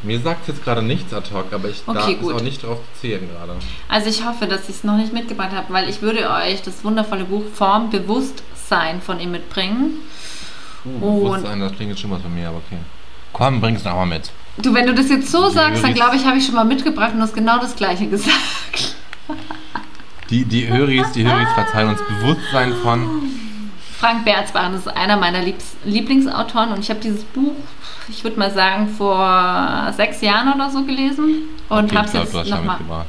Mir 0.02 0.20
sagt 0.20 0.46
jetzt 0.48 0.62
gerade 0.62 0.82
nichts 0.82 1.14
ad 1.14 1.30
hoc, 1.32 1.46
aber 1.52 1.70
ich 1.70 1.82
Okay, 1.86 1.94
darf 1.98 2.20
gut. 2.20 2.30
es 2.34 2.36
auch 2.36 2.44
nicht 2.44 2.62
drauf 2.62 2.78
zählen 3.00 3.26
gerade. 3.32 3.54
Also 3.88 4.10
ich 4.10 4.24
hoffe, 4.26 4.46
dass 4.46 4.64
ich 4.68 4.74
es 4.76 4.84
noch 4.84 4.98
nicht 4.98 5.14
mitgebracht 5.14 5.52
habe, 5.52 5.72
weil 5.72 5.88
ich 5.88 6.02
würde 6.02 6.28
euch 6.30 6.60
das 6.62 6.84
wundervolle 6.84 7.24
Buch 7.24 7.44
Form 7.54 7.88
Bewusstsein 8.74 9.00
von 9.00 9.20
ihm 9.20 9.30
mitbringen. 9.30 9.98
Uh, 10.84 11.24
Bewusstsein, 11.24 11.60
das 11.60 11.72
klingt 11.72 11.90
jetzt 11.90 12.00
schon 12.00 12.10
was 12.10 12.22
von 12.22 12.34
mir, 12.34 12.48
aber 12.48 12.58
okay. 12.58 12.78
Komm, 13.32 13.60
bring's 13.60 13.84
noch 13.84 13.94
mal 13.94 14.06
mit. 14.06 14.30
Du, 14.58 14.72
wenn 14.74 14.86
du 14.86 14.94
das 14.94 15.08
jetzt 15.08 15.30
so 15.30 15.48
Die 15.48 15.54
sagst, 15.54 15.82
dann 15.82 15.94
glaube 15.94 16.16
ich, 16.16 16.24
habe 16.24 16.36
ich 16.38 16.44
schon 16.46 16.54
mal 16.54 16.64
mitgebracht 16.64 17.10
und 17.12 17.18
du 17.18 17.22
hast 17.22 17.34
genau 17.34 17.58
das 17.58 17.74
gleiche 17.74 18.06
gesagt. 18.08 18.96
Die, 20.30 20.44
die 20.44 20.68
Höris, 20.68 21.12
die 21.12 21.24
Höris 21.26 21.48
verzeihen 21.54 21.88
uns 21.88 22.00
Bewusstsein 22.08 22.72
von. 22.82 23.22
Frank 23.98 24.24
Berzbach, 24.24 24.70
das 24.70 24.80
ist 24.80 24.88
einer 24.88 25.16
meiner 25.16 25.40
Liebs 25.40 25.76
Lieblingsautoren 25.84 26.72
und 26.72 26.80
ich 26.80 26.90
habe 26.90 27.00
dieses 27.00 27.24
Buch, 27.24 27.54
ich 28.08 28.22
würde 28.22 28.38
mal 28.38 28.50
sagen, 28.50 28.88
vor 28.88 29.92
sechs 29.96 30.20
Jahren 30.20 30.52
oder 30.52 30.68
so 30.70 30.84
gelesen 30.84 31.44
und 31.68 31.84
Okay, 31.86 31.96
habe 31.96 32.06
es 32.08 32.12
jetzt 32.12 32.34
nochmal. 32.34 32.78
ja. 32.88 33.06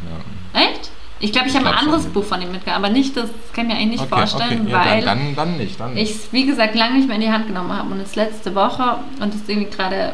Ich 1.26 1.32
glaube, 1.32 1.48
ich 1.48 1.56
habe 1.56 1.66
ein 1.66 1.72
glaub 1.72 1.80
schon. 1.80 1.94
anderes 1.94 2.14
Buch 2.14 2.24
von 2.24 2.42
ihm 2.42 2.52
mitgebracht, 2.52 2.78
aber 2.78 2.90
nicht 2.90 3.18
das, 3.18 3.30
kann 3.54 3.66
ich 3.68 3.74
mir 3.74 3.80
eigentlich 3.82 4.02
nicht 4.02 4.12
Okay, 4.12 4.28
vorstellen, 4.28 4.62
okay, 4.62 4.72
ja, 4.72 4.86
weil 4.86 5.02
dann, 5.02 5.36
dann, 5.36 5.58
nicht, 5.58 5.80
dann 5.80 5.94
nicht. 5.94 6.12
ich 6.12 6.16
es, 6.18 6.32
wie 6.34 6.46
gesagt, 6.46 6.76
lange 6.76 6.96
nicht 6.98 7.08
mehr 7.08 7.16
in 7.16 7.22
die 7.24 7.32
Hand 7.32 7.48
genommen 7.48 7.74
habe 7.74 7.92
und 7.92 8.00
es 8.00 8.16
letzte 8.16 8.54
Woche 8.54 8.98
und 9.20 9.34
es 9.34 9.42
irgendwie 9.48 9.70
gerade 9.70 10.14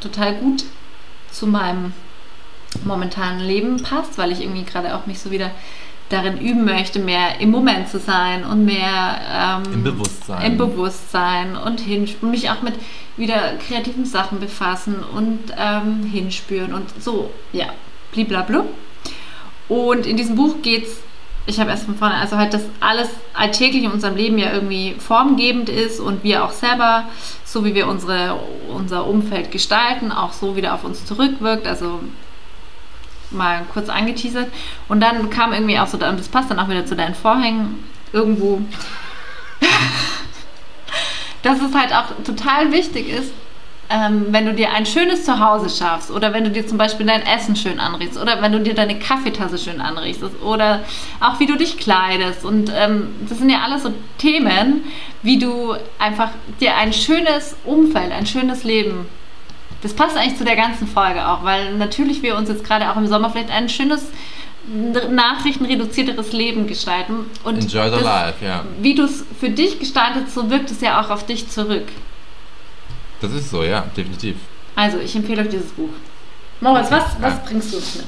total 0.00 0.34
gut 0.34 0.64
zu 1.30 1.46
meinem 1.46 1.92
momentanen 2.84 3.40
Leben 3.40 3.82
passt, 3.82 4.18
weil 4.18 4.32
ich 4.32 4.42
irgendwie 4.42 4.64
gerade 4.64 4.96
auch 4.96 5.06
mich 5.06 5.20
so 5.20 5.30
wieder 5.30 5.52
darin 6.08 6.38
üben 6.38 6.64
möchte, 6.64 6.98
mehr 6.98 7.40
im 7.40 7.50
Moment 7.50 7.88
zu 7.88 7.98
sein 7.98 8.44
und 8.44 8.64
mehr 8.64 9.62
ähm, 9.64 9.72
Im 9.72 9.84
Bewusstsein. 9.84 10.42
im 10.42 10.58
Bewusstsein 10.58 11.56
und 11.56 11.80
hin, 11.80 12.08
und 12.20 12.30
mich 12.30 12.50
auch 12.50 12.62
mit 12.62 12.74
wieder 13.16 13.54
kreativen 13.66 14.04
Sachen 14.04 14.40
befassen 14.40 14.96
und 15.14 15.38
ähm, 15.56 16.04
hinspüren 16.04 16.74
und 16.74 16.90
so, 17.02 17.30
ja, 17.52 17.66
bliblablu. 18.12 18.64
Und 19.72 20.06
in 20.06 20.16
diesem 20.16 20.36
Buch 20.36 20.56
geht's 20.62 20.98
ich 21.44 21.58
habe 21.58 21.70
erst 21.70 21.86
von 21.86 21.96
vorne, 21.96 22.14
also 22.14 22.36
halt, 22.36 22.54
dass 22.54 22.62
alles 22.78 23.08
alltäglich 23.34 23.82
in 23.82 23.90
unserem 23.90 24.14
Leben 24.14 24.38
ja 24.38 24.52
irgendwie 24.52 24.94
formgebend 24.98 25.68
ist 25.68 25.98
und 25.98 26.22
wir 26.22 26.44
auch 26.44 26.52
selber, 26.52 27.06
so 27.44 27.64
wie 27.64 27.74
wir 27.74 27.88
unsere, 27.88 28.38
unser 28.68 29.06
Umfeld 29.06 29.50
gestalten, 29.50 30.12
auch 30.12 30.32
so 30.32 30.54
wieder 30.54 30.72
auf 30.72 30.84
uns 30.84 31.04
zurückwirkt. 31.04 31.66
Also 31.66 32.00
mal 33.30 33.64
kurz 33.72 33.88
angeteasert. 33.88 34.48
Und 34.88 35.00
dann 35.00 35.30
kam 35.30 35.52
irgendwie 35.52 35.78
auch 35.78 35.88
so, 35.88 35.96
und 35.96 36.18
das 36.18 36.28
passt 36.28 36.50
dann 36.50 36.60
auch 36.60 36.68
wieder 36.68 36.86
zu 36.86 36.94
deinen 36.94 37.14
Vorhängen, 37.14 37.82
irgendwo, 38.12 38.62
dass 41.42 41.60
es 41.60 41.74
halt 41.74 41.92
auch 41.92 42.22
total 42.24 42.70
wichtig 42.70 43.08
ist, 43.08 43.32
ähm, 43.92 44.26
wenn 44.30 44.46
du 44.46 44.54
dir 44.54 44.72
ein 44.72 44.86
schönes 44.86 45.24
Zuhause 45.24 45.68
schaffst 45.68 46.10
oder 46.10 46.32
wenn 46.32 46.44
du 46.44 46.50
dir 46.50 46.66
zum 46.66 46.78
Beispiel 46.78 47.06
dein 47.06 47.22
Essen 47.22 47.56
schön 47.56 47.78
anriechst 47.78 48.18
oder 48.18 48.40
wenn 48.40 48.52
du 48.52 48.60
dir 48.60 48.74
deine 48.74 48.98
Kaffeetasse 48.98 49.58
schön 49.58 49.80
anrichtest 49.80 50.40
oder 50.42 50.80
auch 51.20 51.38
wie 51.40 51.46
du 51.46 51.56
dich 51.56 51.78
kleidest 51.78 52.44
und 52.44 52.72
ähm, 52.74 53.08
das 53.28 53.38
sind 53.38 53.50
ja 53.50 53.60
alles 53.62 53.82
so 53.82 53.92
Themen, 54.18 54.84
wie 55.22 55.38
du 55.38 55.74
einfach 55.98 56.30
dir 56.60 56.76
ein 56.76 56.92
schönes 56.92 57.56
Umfeld, 57.64 58.12
ein 58.12 58.26
schönes 58.26 58.64
Leben 58.64 59.06
das 59.82 59.94
passt 59.94 60.16
eigentlich 60.16 60.38
zu 60.38 60.44
der 60.44 60.56
ganzen 60.56 60.86
Folge 60.86 61.26
auch, 61.26 61.44
weil 61.44 61.74
natürlich 61.74 62.22
wir 62.22 62.36
uns 62.36 62.48
jetzt 62.48 62.64
gerade 62.64 62.90
auch 62.90 62.96
im 62.96 63.08
Sommer 63.08 63.30
vielleicht 63.30 63.50
ein 63.50 63.68
schönes, 63.68 64.06
nachrichtenreduzierteres 64.64 66.32
Leben 66.32 66.68
gestalten. 66.68 67.26
Und 67.42 67.58
Enjoy 67.58 67.86
the 67.86 67.96
das, 67.96 68.02
life, 68.02 68.44
ja. 68.44 68.64
Wie 68.80 68.94
du 68.94 69.02
es 69.02 69.24
für 69.40 69.50
dich 69.50 69.80
gestaltest, 69.80 70.34
so 70.34 70.50
wirkt 70.50 70.70
es 70.70 70.80
ja 70.80 71.00
auch 71.00 71.10
auf 71.10 71.26
dich 71.26 71.48
zurück. 71.48 71.86
Das 73.22 73.32
ist 73.32 73.50
so, 73.50 73.62
ja, 73.62 73.84
definitiv. 73.96 74.36
Also, 74.76 74.98
ich 74.98 75.14
empfehle 75.16 75.42
euch 75.42 75.48
dieses 75.48 75.70
Buch. 75.72 75.88
Moritz, 76.60 76.90
was, 76.90 77.04
Ja. 77.14 77.16
was 77.20 77.44
bringst 77.44 77.72
du 77.72 77.76
uns 77.78 77.96
mit? 77.96 78.06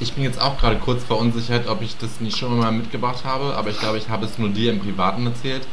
Ich 0.00 0.12
bin 0.12 0.22
jetzt 0.24 0.40
auch 0.40 0.58
gerade 0.58 0.76
kurz 0.76 1.02
verunsichert, 1.04 1.66
ob 1.66 1.82
ich 1.82 1.96
das 1.98 2.20
nicht 2.20 2.36
schon 2.36 2.56
mal 2.58 2.70
mitgebracht 2.72 3.24
habe, 3.24 3.56
aber 3.56 3.70
ich 3.70 3.78
glaube, 3.80 3.98
ich 3.98 4.08
habe 4.08 4.26
es 4.26 4.38
nur 4.38 4.48
dir 4.50 4.72
im 4.72 4.80
Privaten 4.80 5.26
erzählt. 5.26 5.66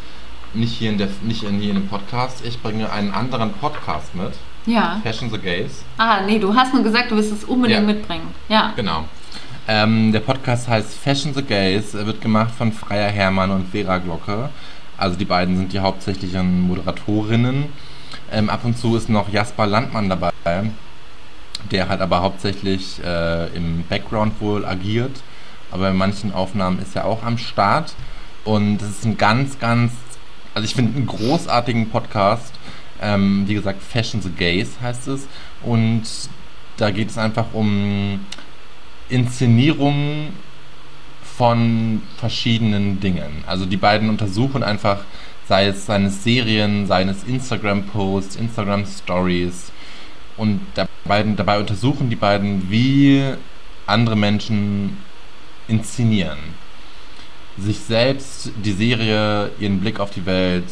Nicht 0.53 0.73
hier 0.73 0.89
in, 0.89 0.97
der, 0.97 1.09
nicht 1.21 1.43
in, 1.43 1.59
hier 1.59 1.69
in 1.71 1.75
dem 1.75 1.87
Podcast. 1.87 2.43
Ich 2.45 2.61
bringe 2.61 2.89
einen 2.91 3.11
anderen 3.11 3.51
Podcast 3.53 4.15
mit. 4.15 4.31
Ja. 4.65 4.99
Fashion 5.03 5.29
the 5.29 5.37
Gays. 5.37 5.83
Ah, 5.97 6.21
nee, 6.25 6.39
du 6.39 6.55
hast 6.55 6.73
nur 6.73 6.81
gesagt, 6.81 7.11
du 7.11 7.15
willst 7.17 7.31
es 7.31 7.43
unbedingt 7.43 7.81
Ja. 7.81 7.85
mitbringen. 7.85 8.33
Ja. 8.49 8.73
Genau. 8.75 9.03
Ähm, 9.67 10.11
der 10.13 10.21
Podcast 10.21 10.67
heißt 10.67 10.93
Fashion 10.97 11.33
the 11.33 11.41
Gays, 11.43 11.93
Er 11.93 12.05
wird 12.07 12.21
gemacht 12.21 12.53
von 12.57 12.71
Freier 12.71 13.09
Hermann 13.09 13.51
und 13.51 13.69
Vera 13.71 13.97
Glocke. 13.97 14.49
Also 14.97 15.17
die 15.17 15.25
beiden 15.25 15.57
sind 15.57 15.73
die 15.73 15.79
hauptsächlichen 15.79 16.61
Moderatorinnen. 16.61 17.65
Ähm, 18.31 18.49
ab 18.49 18.61
und 18.63 18.77
zu 18.77 18.95
ist 18.95 19.09
noch 19.09 19.29
Jasper 19.31 19.65
Landmann 19.65 20.09
dabei, 20.09 20.31
der 21.71 21.89
halt 21.89 22.01
aber 22.01 22.21
hauptsächlich 22.21 23.03
äh, 23.03 23.47
im 23.55 23.83
Background 23.87 24.39
wohl 24.41 24.65
agiert. 24.65 25.21
Aber 25.71 25.89
in 25.89 25.97
manchen 25.97 26.33
Aufnahmen 26.33 26.79
ist 26.79 26.95
er 26.95 27.05
auch 27.05 27.23
am 27.23 27.37
Start. 27.37 27.93
Und 28.43 28.81
es 28.81 28.89
ist 28.89 29.05
ein 29.05 29.17
ganz, 29.17 29.59
ganz, 29.59 29.91
also 30.53 30.65
ich 30.65 30.75
finde 30.75 30.95
einen 30.95 31.07
großartigen 31.07 31.89
Podcast. 31.89 32.53
Ähm, 33.01 33.43
wie 33.47 33.55
gesagt, 33.55 33.81
Fashion 33.81 34.21
the 34.21 34.29
Gays 34.29 34.77
heißt 34.81 35.07
es. 35.07 35.27
Und 35.63 36.03
da 36.77 36.91
geht 36.91 37.09
es 37.09 37.17
einfach 37.17 37.47
um 37.53 38.19
Inszenierungen 39.09 40.33
von 41.37 42.01
verschiedenen 42.17 42.99
Dingen. 42.99 43.43
Also 43.45 43.65
die 43.65 43.77
beiden 43.77 44.09
untersuchen 44.09 44.63
einfach, 44.63 44.99
sei 45.47 45.67
es 45.67 45.85
seine 45.85 46.09
Serien, 46.09 46.87
seines 46.87 47.23
Instagram-Posts, 47.23 48.35
Instagram-Stories. 48.37 49.71
Und 50.37 50.61
dabei, 50.73 51.23
dabei 51.23 51.59
untersuchen 51.59 52.09
die 52.09 52.15
beiden, 52.15 52.69
wie 52.69 53.23
andere 53.85 54.15
Menschen 54.15 54.97
inszenieren. 55.67 56.37
Sich 57.57 57.79
selbst, 57.79 58.51
die 58.63 58.73
Serie, 58.73 59.51
ihren 59.59 59.79
Blick 59.79 59.99
auf 59.99 60.11
die 60.11 60.25
Welt. 60.25 60.65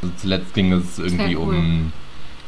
Also 0.00 0.14
zuletzt 0.16 0.54
ging 0.54 0.72
es 0.72 0.98
irgendwie 0.98 1.36
cool. 1.36 1.54
um, 1.54 1.92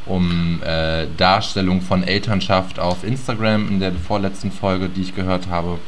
um 0.07 0.63
äh, 0.65 1.07
Darstellung 1.17 1.81
von 1.81 2.03
Elternschaft 2.03 2.81
auf 2.81 3.05
Instagram 3.05 3.69
in 3.69 3.81
der 3.81 3.93
vorletzten 3.93 4.51
Folge, 4.51 4.89
die 4.89 5.03
ich 5.03 5.15
gehört 5.15 5.49
habe. 5.49 5.79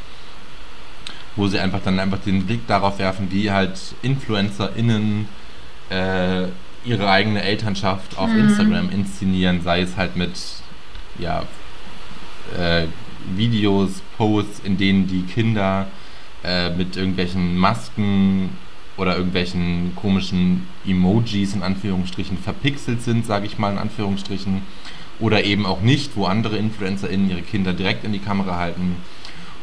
Wo 1.37 1.49
sie 1.49 1.59
einfach 1.59 1.81
dann 1.83 1.99
einfach 1.99 2.19
den 2.19 2.45
Blick 2.47 2.67
darauf 2.67 2.99
werfen, 2.99 3.29
wie 3.31 3.51
halt 3.51 3.79
InfluencerInnen 4.03 5.29
äh, 5.91 6.45
ihre 6.85 7.09
eigene 7.11 7.43
Elternschaft 7.43 8.19
auf 8.19 8.31
Mhm. 8.31 8.41
Instagram 8.41 8.91
inszenieren, 8.91 9.63
sei 9.63 9.81
es 9.81 9.97
halt 9.97 10.17
mit 10.17 10.33
ja, 11.19 11.45
äh, 12.59 12.87
Videos, 13.37 14.03
Posts, 14.19 14.61
in 14.65 14.77
denen 14.77 15.07
die 15.07 15.23
Kinder 15.23 15.87
äh, 16.45 16.71
mit 16.71 16.97
irgendwelchen 16.97 17.57
Masken 17.57 18.51
oder 18.97 19.17
irgendwelchen 19.17 19.93
komischen 19.97 20.67
Emojis 20.87 21.55
in 21.55 21.63
Anführungsstrichen 21.63 22.37
verpixelt 22.37 23.03
sind, 23.03 23.25
sage 23.25 23.47
ich 23.47 23.59
mal 23.59 23.73
in 23.73 23.79
Anführungsstrichen, 23.79 24.63
oder 25.21 25.45
eben 25.45 25.67
auch 25.67 25.81
nicht, 25.83 26.17
wo 26.17 26.27
andere 26.27 26.57
InfluencerInnen 26.57 27.31
ihre 27.31 27.43
Kinder 27.43 27.73
direkt 27.73 28.05
in 28.05 28.13
die 28.13 28.19
Kamera 28.19 28.57
halten. 28.59 28.97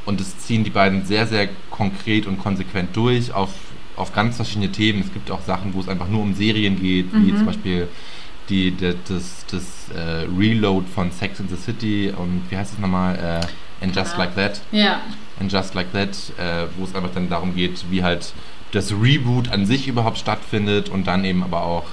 Und 0.09 0.19
das 0.19 0.39
ziehen 0.39 0.63
die 0.63 0.71
beiden 0.71 1.05
sehr, 1.05 1.27
sehr 1.27 1.49
konkret 1.69 2.25
und 2.25 2.39
konsequent 2.39 2.95
durch 2.95 3.31
auf, 3.31 3.51
auf 3.95 4.11
ganz 4.11 4.37
verschiedene 4.37 4.71
Themen. 4.71 5.01
Es 5.05 5.13
gibt 5.13 5.29
auch 5.29 5.41
Sachen, 5.43 5.73
wo 5.75 5.79
es 5.81 5.87
einfach 5.87 6.09
nur 6.09 6.21
um 6.23 6.33
Serien 6.33 6.81
geht, 6.81 7.13
wie 7.13 7.31
Mhm. 7.31 7.37
zum 7.37 7.45
Beispiel 7.45 7.87
die, 8.49 8.71
die, 8.71 8.95
das, 9.07 9.45
das 9.51 9.63
äh, 9.95 10.25
Reload 10.35 10.87
von 10.95 11.11
Sex 11.11 11.39
in 11.39 11.47
the 11.47 11.55
City 11.55 12.11
und 12.17 12.41
wie 12.49 12.57
heißt 12.57 12.73
es 12.73 12.79
nochmal? 12.79 13.15
Äh, 13.15 13.85
And 13.85 13.95
Just 13.95 14.13
Ja. 14.13 14.17
Like 14.17 14.35
That. 14.35 14.61
Ja. 14.71 15.01
And 15.39 15.51
Just 15.51 15.75
Like 15.75 15.91
That, 15.93 16.09
äh, 16.39 16.65
wo 16.75 16.85
es 16.85 16.95
einfach 16.95 17.11
dann 17.13 17.29
darum 17.29 17.55
geht, 17.55 17.85
wie 17.91 18.01
halt 18.03 18.33
das 18.71 18.91
Reboot 18.91 19.49
an 19.51 19.65
sich 19.67 19.87
überhaupt 19.87 20.17
stattfindet 20.17 20.89
und 20.89 21.05
dann 21.05 21.23
eben 21.23 21.43
aber 21.43 21.63
auch, 21.63 21.85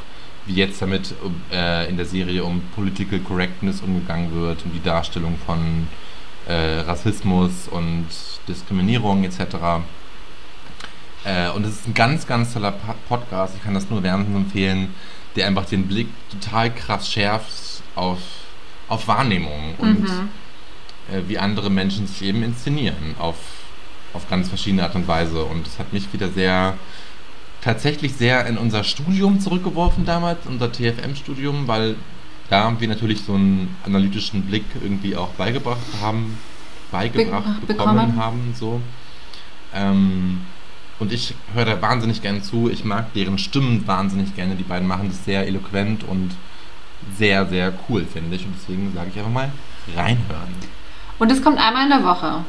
wie 0.47 0.55
jetzt 0.55 0.81
damit 0.81 1.15
äh, 1.53 1.87
in 1.91 1.97
der 1.99 2.07
Serie 2.07 2.45
um 2.45 2.63
Political 2.75 3.19
Correctness 3.21 3.83
umgegangen 3.83 4.33
wird 4.35 4.65
und 4.65 4.73
die 4.75 4.83
Darstellung 4.83 5.37
von 5.47 5.87
äh, 6.47 6.81
Rassismus 6.81 7.69
und 7.71 8.07
Diskriminierung 8.49 9.25
etc. 9.25 9.41
Äh, 11.25 11.51
und 11.51 11.65
es 11.65 11.73
ist 11.75 11.89
ein 11.89 11.95
ganz, 11.95 12.27
ganz 12.27 12.53
toller 12.53 12.73
Podcast, 13.09 13.55
ich 13.57 13.65
kann 13.65 13.75
das 13.75 13.91
nur 13.91 14.03
wärmstens 14.03 14.37
empfehlen, 14.37 14.95
der 15.35 15.47
einfach 15.49 15.67
den 15.67 15.87
Blick 15.87 16.09
total 16.31 16.73
krass 16.73 17.11
schärft 17.11 17.83
auf, 17.95 18.19
auf 18.89 19.09
Wahrnehmung 19.09 19.75
und 19.79 20.01
Mhm. 20.03 20.29
äh, 21.13 21.23
wie 21.29 21.39
andere 21.39 21.71
Menschen 21.71 22.07
sich 22.07 22.23
eben 22.23 22.43
inszenieren 22.43 23.15
auf, 23.19 23.37
auf 24.13 24.29
ganz 24.31 24.49
verschiedene 24.49 24.85
Art 24.85 24.95
und 24.95 25.09
Weise. 25.09 25.45
Und 25.45 25.67
es 25.67 25.79
hat 25.79 25.93
mich 25.93 26.13
wieder 26.13 26.29
sehr, 26.31 26.75
tatsächlich 27.63 28.15
sehr 28.15 28.47
in 28.47 28.57
unser 28.57 28.85
Studium 28.85 29.41
zurückgeworfen 29.41 30.05
damals, 30.05 30.47
unser 30.47 30.71
TFM-Studium, 30.71 31.67
weil 31.67 31.97
da 32.51 32.73
wir 32.79 32.89
natürlich 32.89 33.23
so 33.23 33.35
einen 33.35 33.77
analytischen 33.85 34.43
Blick 34.43 34.65
irgendwie 34.81 35.17
auch 35.17 35.31
beigebracht 35.31 35.81
haben, 36.01 36.39
beigebracht 36.91 37.61
Be- 37.61 37.75
bekommen 37.75 37.97
bekommen. 37.97 38.17
haben, 38.17 38.55
so. 38.59 38.81
Ähm, 39.75 40.41
und 40.99 41.13
ich 41.13 41.35
höre 41.55 41.67
da 41.67 41.83
wahnsinnig 41.83 42.23
gerne 42.23 42.41
zu. 42.43 42.71
Ich 42.71 42.85
mag 42.85 43.13
deren 43.13 43.39
Stimmen 43.39 43.87
wahnsinnig 43.87 44.35
gerne. 44.35 44.55
Die 44.55 44.63
beiden 44.63 44.89
machen 44.89 45.09
das 45.09 45.25
sehr 45.25 45.47
eloquent 45.47 46.05
und 46.05 46.31
sehr, 47.19 47.47
sehr 47.47 47.73
cool, 47.89 48.07
finde 48.11 48.37
ich. 48.37 48.47
Und 48.47 48.55
deswegen 48.59 48.93
sage 48.95 49.11
ich 49.13 49.19
einfach 49.19 49.31
mal 49.31 49.51
reinhören. 49.95 50.55
Und 51.19 51.31
es 51.31 51.43
kommt 51.43 51.59
einmal 51.59 51.85
in 51.85 51.91
der 51.91 52.05
Woche. 52.05 52.45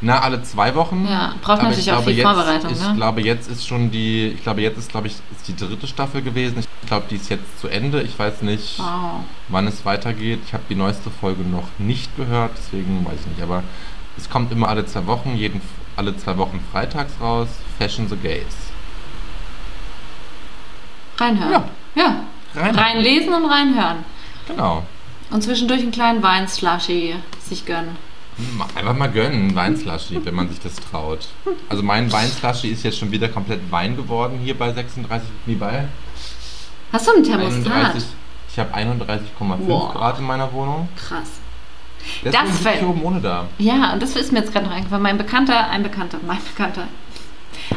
Na, 0.00 0.20
alle 0.20 0.42
zwei 0.42 0.74
Wochen. 0.74 1.06
Ja, 1.10 1.34
braucht 1.40 1.60
Aber 1.60 1.62
natürlich 1.70 1.86
ich 1.86 1.92
auch 1.92 2.02
viel 2.04 2.14
jetzt, 2.14 2.26
Vorbereitung, 2.26 2.70
Ich 2.72 2.80
ne? 2.80 2.94
glaube, 2.96 3.22
jetzt 3.22 3.50
ist 3.50 3.66
schon 3.66 3.90
die, 3.90 4.28
ich 4.28 4.42
glaube, 4.42 4.60
jetzt 4.60 4.78
ist, 4.78 4.90
glaube 4.90 5.06
ich, 5.06 5.14
ist 5.14 5.48
die 5.48 5.56
dritte 5.56 5.86
Staffel 5.86 6.20
gewesen. 6.22 6.58
Ich 6.58 6.88
glaube, 6.88 7.06
die 7.10 7.16
ist 7.16 7.30
jetzt 7.30 7.60
zu 7.60 7.68
Ende. 7.68 8.02
Ich 8.02 8.18
weiß 8.18 8.42
nicht, 8.42 8.78
Wow. 8.78 9.20
wann 9.48 9.66
es 9.66 9.84
weitergeht. 9.84 10.40
Ich 10.46 10.52
habe 10.52 10.64
die 10.68 10.74
neueste 10.74 11.10
Folge 11.10 11.42
noch 11.42 11.68
nicht 11.78 12.14
gehört, 12.16 12.52
deswegen 12.56 13.04
weiß 13.06 13.20
ich 13.20 13.26
nicht. 13.28 13.42
Aber 13.42 13.62
es 14.16 14.28
kommt 14.28 14.52
immer 14.52 14.68
alle 14.68 14.84
zwei 14.86 15.06
Wochen, 15.06 15.36
jeden, 15.36 15.60
alle 15.96 16.16
zwei 16.16 16.36
Wochen 16.36 16.60
freitags 16.72 17.12
raus. 17.20 17.48
Fashion 17.78 18.08
the 18.08 18.16
Gays. 18.16 18.44
Reinhören. 21.18 21.52
Ja. 21.52 21.64
ja. 21.94 22.24
Rein. 22.54 22.74
Reinlesen 22.74 23.32
und 23.32 23.46
reinhören. 23.46 24.04
Genau. 24.48 24.84
Und 25.30 25.42
zwischendurch 25.42 25.80
einen 25.80 25.90
kleinen 25.92 26.22
Weinslushy 26.22 27.14
sich 27.40 27.64
gönnen. 27.66 27.96
Ma- 28.56 28.66
Einfach 28.74 28.96
mal 28.96 29.10
gönnen, 29.10 29.54
Weinslushy, 29.54 30.20
wenn 30.24 30.34
man 30.34 30.48
sich 30.48 30.58
das 30.60 30.74
traut. 30.76 31.28
Also 31.68 31.82
mein 31.82 32.10
Weinslushy 32.10 32.68
ist 32.68 32.82
jetzt 32.82 32.98
schon 32.98 33.10
wieder 33.12 33.28
komplett 33.28 33.60
Wein 33.70 33.96
geworden 33.96 34.40
hier 34.42 34.56
bei 34.58 34.72
36, 34.72 35.28
wie 35.46 35.54
bei 35.54 35.86
Hast 36.92 37.06
du 37.06 37.12
einen 37.12 37.24
Thermostat? 37.24 37.72
31. 37.72 38.04
Ich 38.52 38.58
habe 38.58 38.74
31,5 38.74 39.18
Wow. 39.66 39.92
Grad 39.92 40.18
in 40.18 40.24
meiner 40.24 40.52
Wohnung. 40.52 40.88
Krass. 40.96 41.28
Deswegen 42.24 42.32
Das 42.44 42.58
sitze 42.58 42.70
ich 42.80 42.82
oben 42.84 43.02
ohne 43.02 43.20
da. 43.20 43.46
Ja, 43.58 43.92
und 43.92 44.02
das 44.02 44.14
ist 44.14 44.30
mir 44.32 44.40
jetzt 44.40 44.52
gerade 44.52 44.66
noch 44.66 44.72
eingefallen. 44.74 45.02
Mein 45.02 45.16
Bekannter, 45.18 45.70
ein 45.70 45.82
Bekannter, 45.82 46.18
mein 46.26 46.38
Bekannter, 46.44 46.86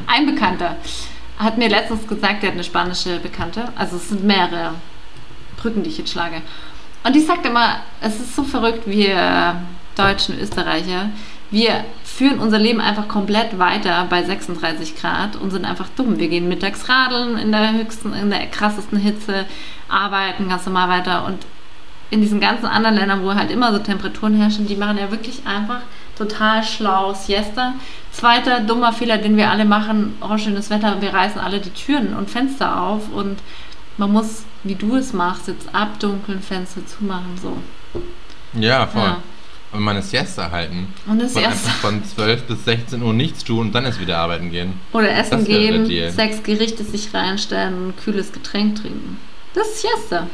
ein 0.05 0.25
Bekannter 0.25 0.75
hat 1.39 1.57
mir 1.57 1.69
letztens 1.69 2.07
gesagt, 2.07 2.41
der 2.43 2.49
hat 2.49 2.55
eine 2.55 2.63
spanische 2.63 3.19
Bekannte. 3.19 3.69
Also 3.75 3.95
es 3.95 4.09
sind 4.09 4.23
mehrere 4.23 4.73
Brücken, 5.57 5.83
die 5.83 5.89
ich 5.89 5.97
jetzt 5.99 6.11
schlage. 6.11 6.41
Und 7.03 7.15
die 7.15 7.21
sagt 7.21 7.45
immer, 7.45 7.77
es 8.01 8.19
ist 8.19 8.35
so 8.35 8.43
verrückt, 8.43 8.85
wir 8.87 9.61
Deutschen, 9.97 10.39
Österreicher, 10.39 11.09
wir 11.49 11.85
führen 12.03 12.39
unser 12.39 12.59
Leben 12.59 12.81
einfach 12.81 13.07
komplett 13.07 13.57
weiter 13.57 14.05
bei 14.09 14.23
36 14.23 14.97
Grad 14.99 15.37
und 15.37 15.51
sind 15.51 15.65
einfach 15.65 15.87
dumm. 15.95 16.19
Wir 16.19 16.27
gehen 16.27 16.49
mittags 16.49 16.89
radeln 16.89 17.37
in 17.37 17.51
der 17.51 17.73
höchsten, 17.73 18.13
in 18.13 18.29
der 18.29 18.47
krassesten 18.47 18.97
Hitze, 18.97 19.45
arbeiten 19.87 20.49
ganz 20.49 20.65
normal 20.65 20.89
weiter 20.89 21.25
und 21.25 21.45
in 22.09 22.21
diesen 22.21 22.39
ganzen 22.39 22.65
anderen 22.65 22.95
Ländern, 22.95 23.23
wo 23.23 23.33
halt 23.33 23.51
immer 23.51 23.71
so 23.71 23.79
Temperaturen 23.79 24.35
herrschen, 24.35 24.67
die 24.67 24.75
machen 24.75 24.97
ja 24.97 25.11
wirklich 25.11 25.45
einfach 25.45 25.81
total 26.17 26.63
schlau 26.63 27.13
Siesta. 27.13 27.73
Zweiter 28.11 28.61
dummer 28.61 28.93
Fehler, 28.93 29.17
den 29.17 29.37
wir 29.37 29.49
alle 29.49 29.65
machen, 29.65 30.15
oh 30.21 30.37
schönes 30.37 30.69
Wetter, 30.69 31.01
wir 31.01 31.13
reißen 31.13 31.39
alle 31.39 31.59
die 31.59 31.69
Türen 31.69 32.13
und 32.13 32.29
Fenster 32.29 32.81
auf 32.81 33.11
und 33.11 33.39
man 33.97 34.11
muss, 34.11 34.43
wie 34.63 34.75
du 34.75 34.95
es 34.95 35.13
machst, 35.13 35.47
jetzt 35.47 35.73
abdunkeln, 35.73 36.41
Fenster 36.41 36.85
zumachen, 36.85 37.37
so. 37.41 37.57
Ja, 38.53 38.87
voll. 38.87 39.01
Ja. 39.01 39.17
Und 39.77 39.83
meine 39.83 40.01
Siesta 40.01 40.49
halten. 40.49 40.91
Und 41.05 41.21
das 41.21 41.35
Und 41.35 41.43
erste. 41.43 41.67
einfach 41.67 41.79
von 41.81 42.03
12 42.15 42.43
bis 42.47 42.65
16 42.65 43.03
Uhr 43.03 43.13
nichts 43.13 43.43
tun 43.43 43.67
und 43.67 43.75
dann 43.75 43.85
erst 43.85 43.99
wieder 43.99 44.17
arbeiten 44.17 44.49
gehen. 44.49 44.79
Oder 44.91 45.15
essen 45.15 45.37
Das 45.37 45.45
gehen, 45.45 45.85
sechs 46.11 46.41
Gerichte 46.41 46.83
sich 46.83 47.13
reinstellen 47.13 47.75
und 47.75 47.87
ein 47.89 47.95
kühles 47.95 48.31
Getränk 48.31 48.81
trinken. 48.81 49.19
Das 49.53 49.67
ist 49.67 49.83
Siesta. 49.83 50.25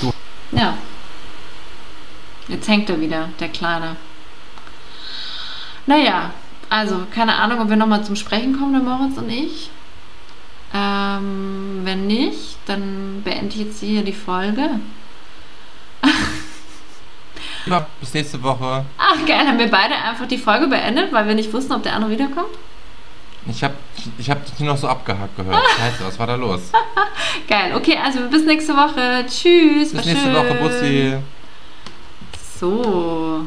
Du. 0.00 0.12
Ja. 0.50 0.76
Jetzt 2.48 2.66
hängt 2.66 2.90
er 2.90 3.00
wieder, 3.00 3.28
der 3.38 3.50
Kleine. 3.50 3.94
Naja, 5.86 6.32
also 6.68 7.06
keine 7.14 7.36
Ahnung, 7.36 7.60
ob 7.60 7.68
wir 7.68 7.76
nochmal 7.76 8.04
zum 8.04 8.16
Sprechen 8.16 8.58
kommen, 8.58 8.72
der 8.72 8.82
Moritz 8.82 9.16
und 9.16 9.30
ich. 9.30 9.70
Ähm, 10.74 11.82
wenn 11.84 12.08
nicht, 12.08 12.56
dann 12.66 13.22
beende 13.22 13.54
ich 13.54 13.60
jetzt 13.60 13.80
hier 13.80 14.02
die 14.02 14.12
Folge. 14.12 14.80
Ja, 17.68 17.86
bis 18.00 18.14
nächste 18.14 18.42
Woche. 18.42 18.84
Ach 18.96 19.26
geil, 19.26 19.46
haben 19.46 19.58
wir 19.58 19.70
beide 19.70 19.94
einfach 19.94 20.26
die 20.26 20.38
Folge 20.38 20.66
beendet, 20.66 21.12
weil 21.12 21.26
wir 21.26 21.34
nicht 21.34 21.52
wussten, 21.52 21.72
ob 21.72 21.82
der 21.82 21.94
andere 21.94 22.10
wiederkommt? 22.10 22.56
Ich 23.46 23.64
habe 23.64 23.74
ich 24.18 24.30
hab 24.30 24.44
dich 24.44 24.58
nur 24.60 24.70
noch 24.74 24.76
so 24.76 24.88
abgehakt 24.88 25.36
gehört. 25.36 25.62
Scheiße, 25.78 26.04
was 26.06 26.18
war 26.18 26.26
da 26.26 26.34
los? 26.34 26.72
Geil, 27.48 27.74
okay, 27.74 27.96
also 28.02 28.20
bis 28.28 28.44
nächste 28.44 28.74
Woche. 28.74 29.24
Tschüss. 29.26 29.92
Bis 29.92 30.04
nächste 30.04 30.16
schön. 30.16 30.34
Woche, 30.34 30.54
Bussi. 30.54 31.16
So. 32.58 33.46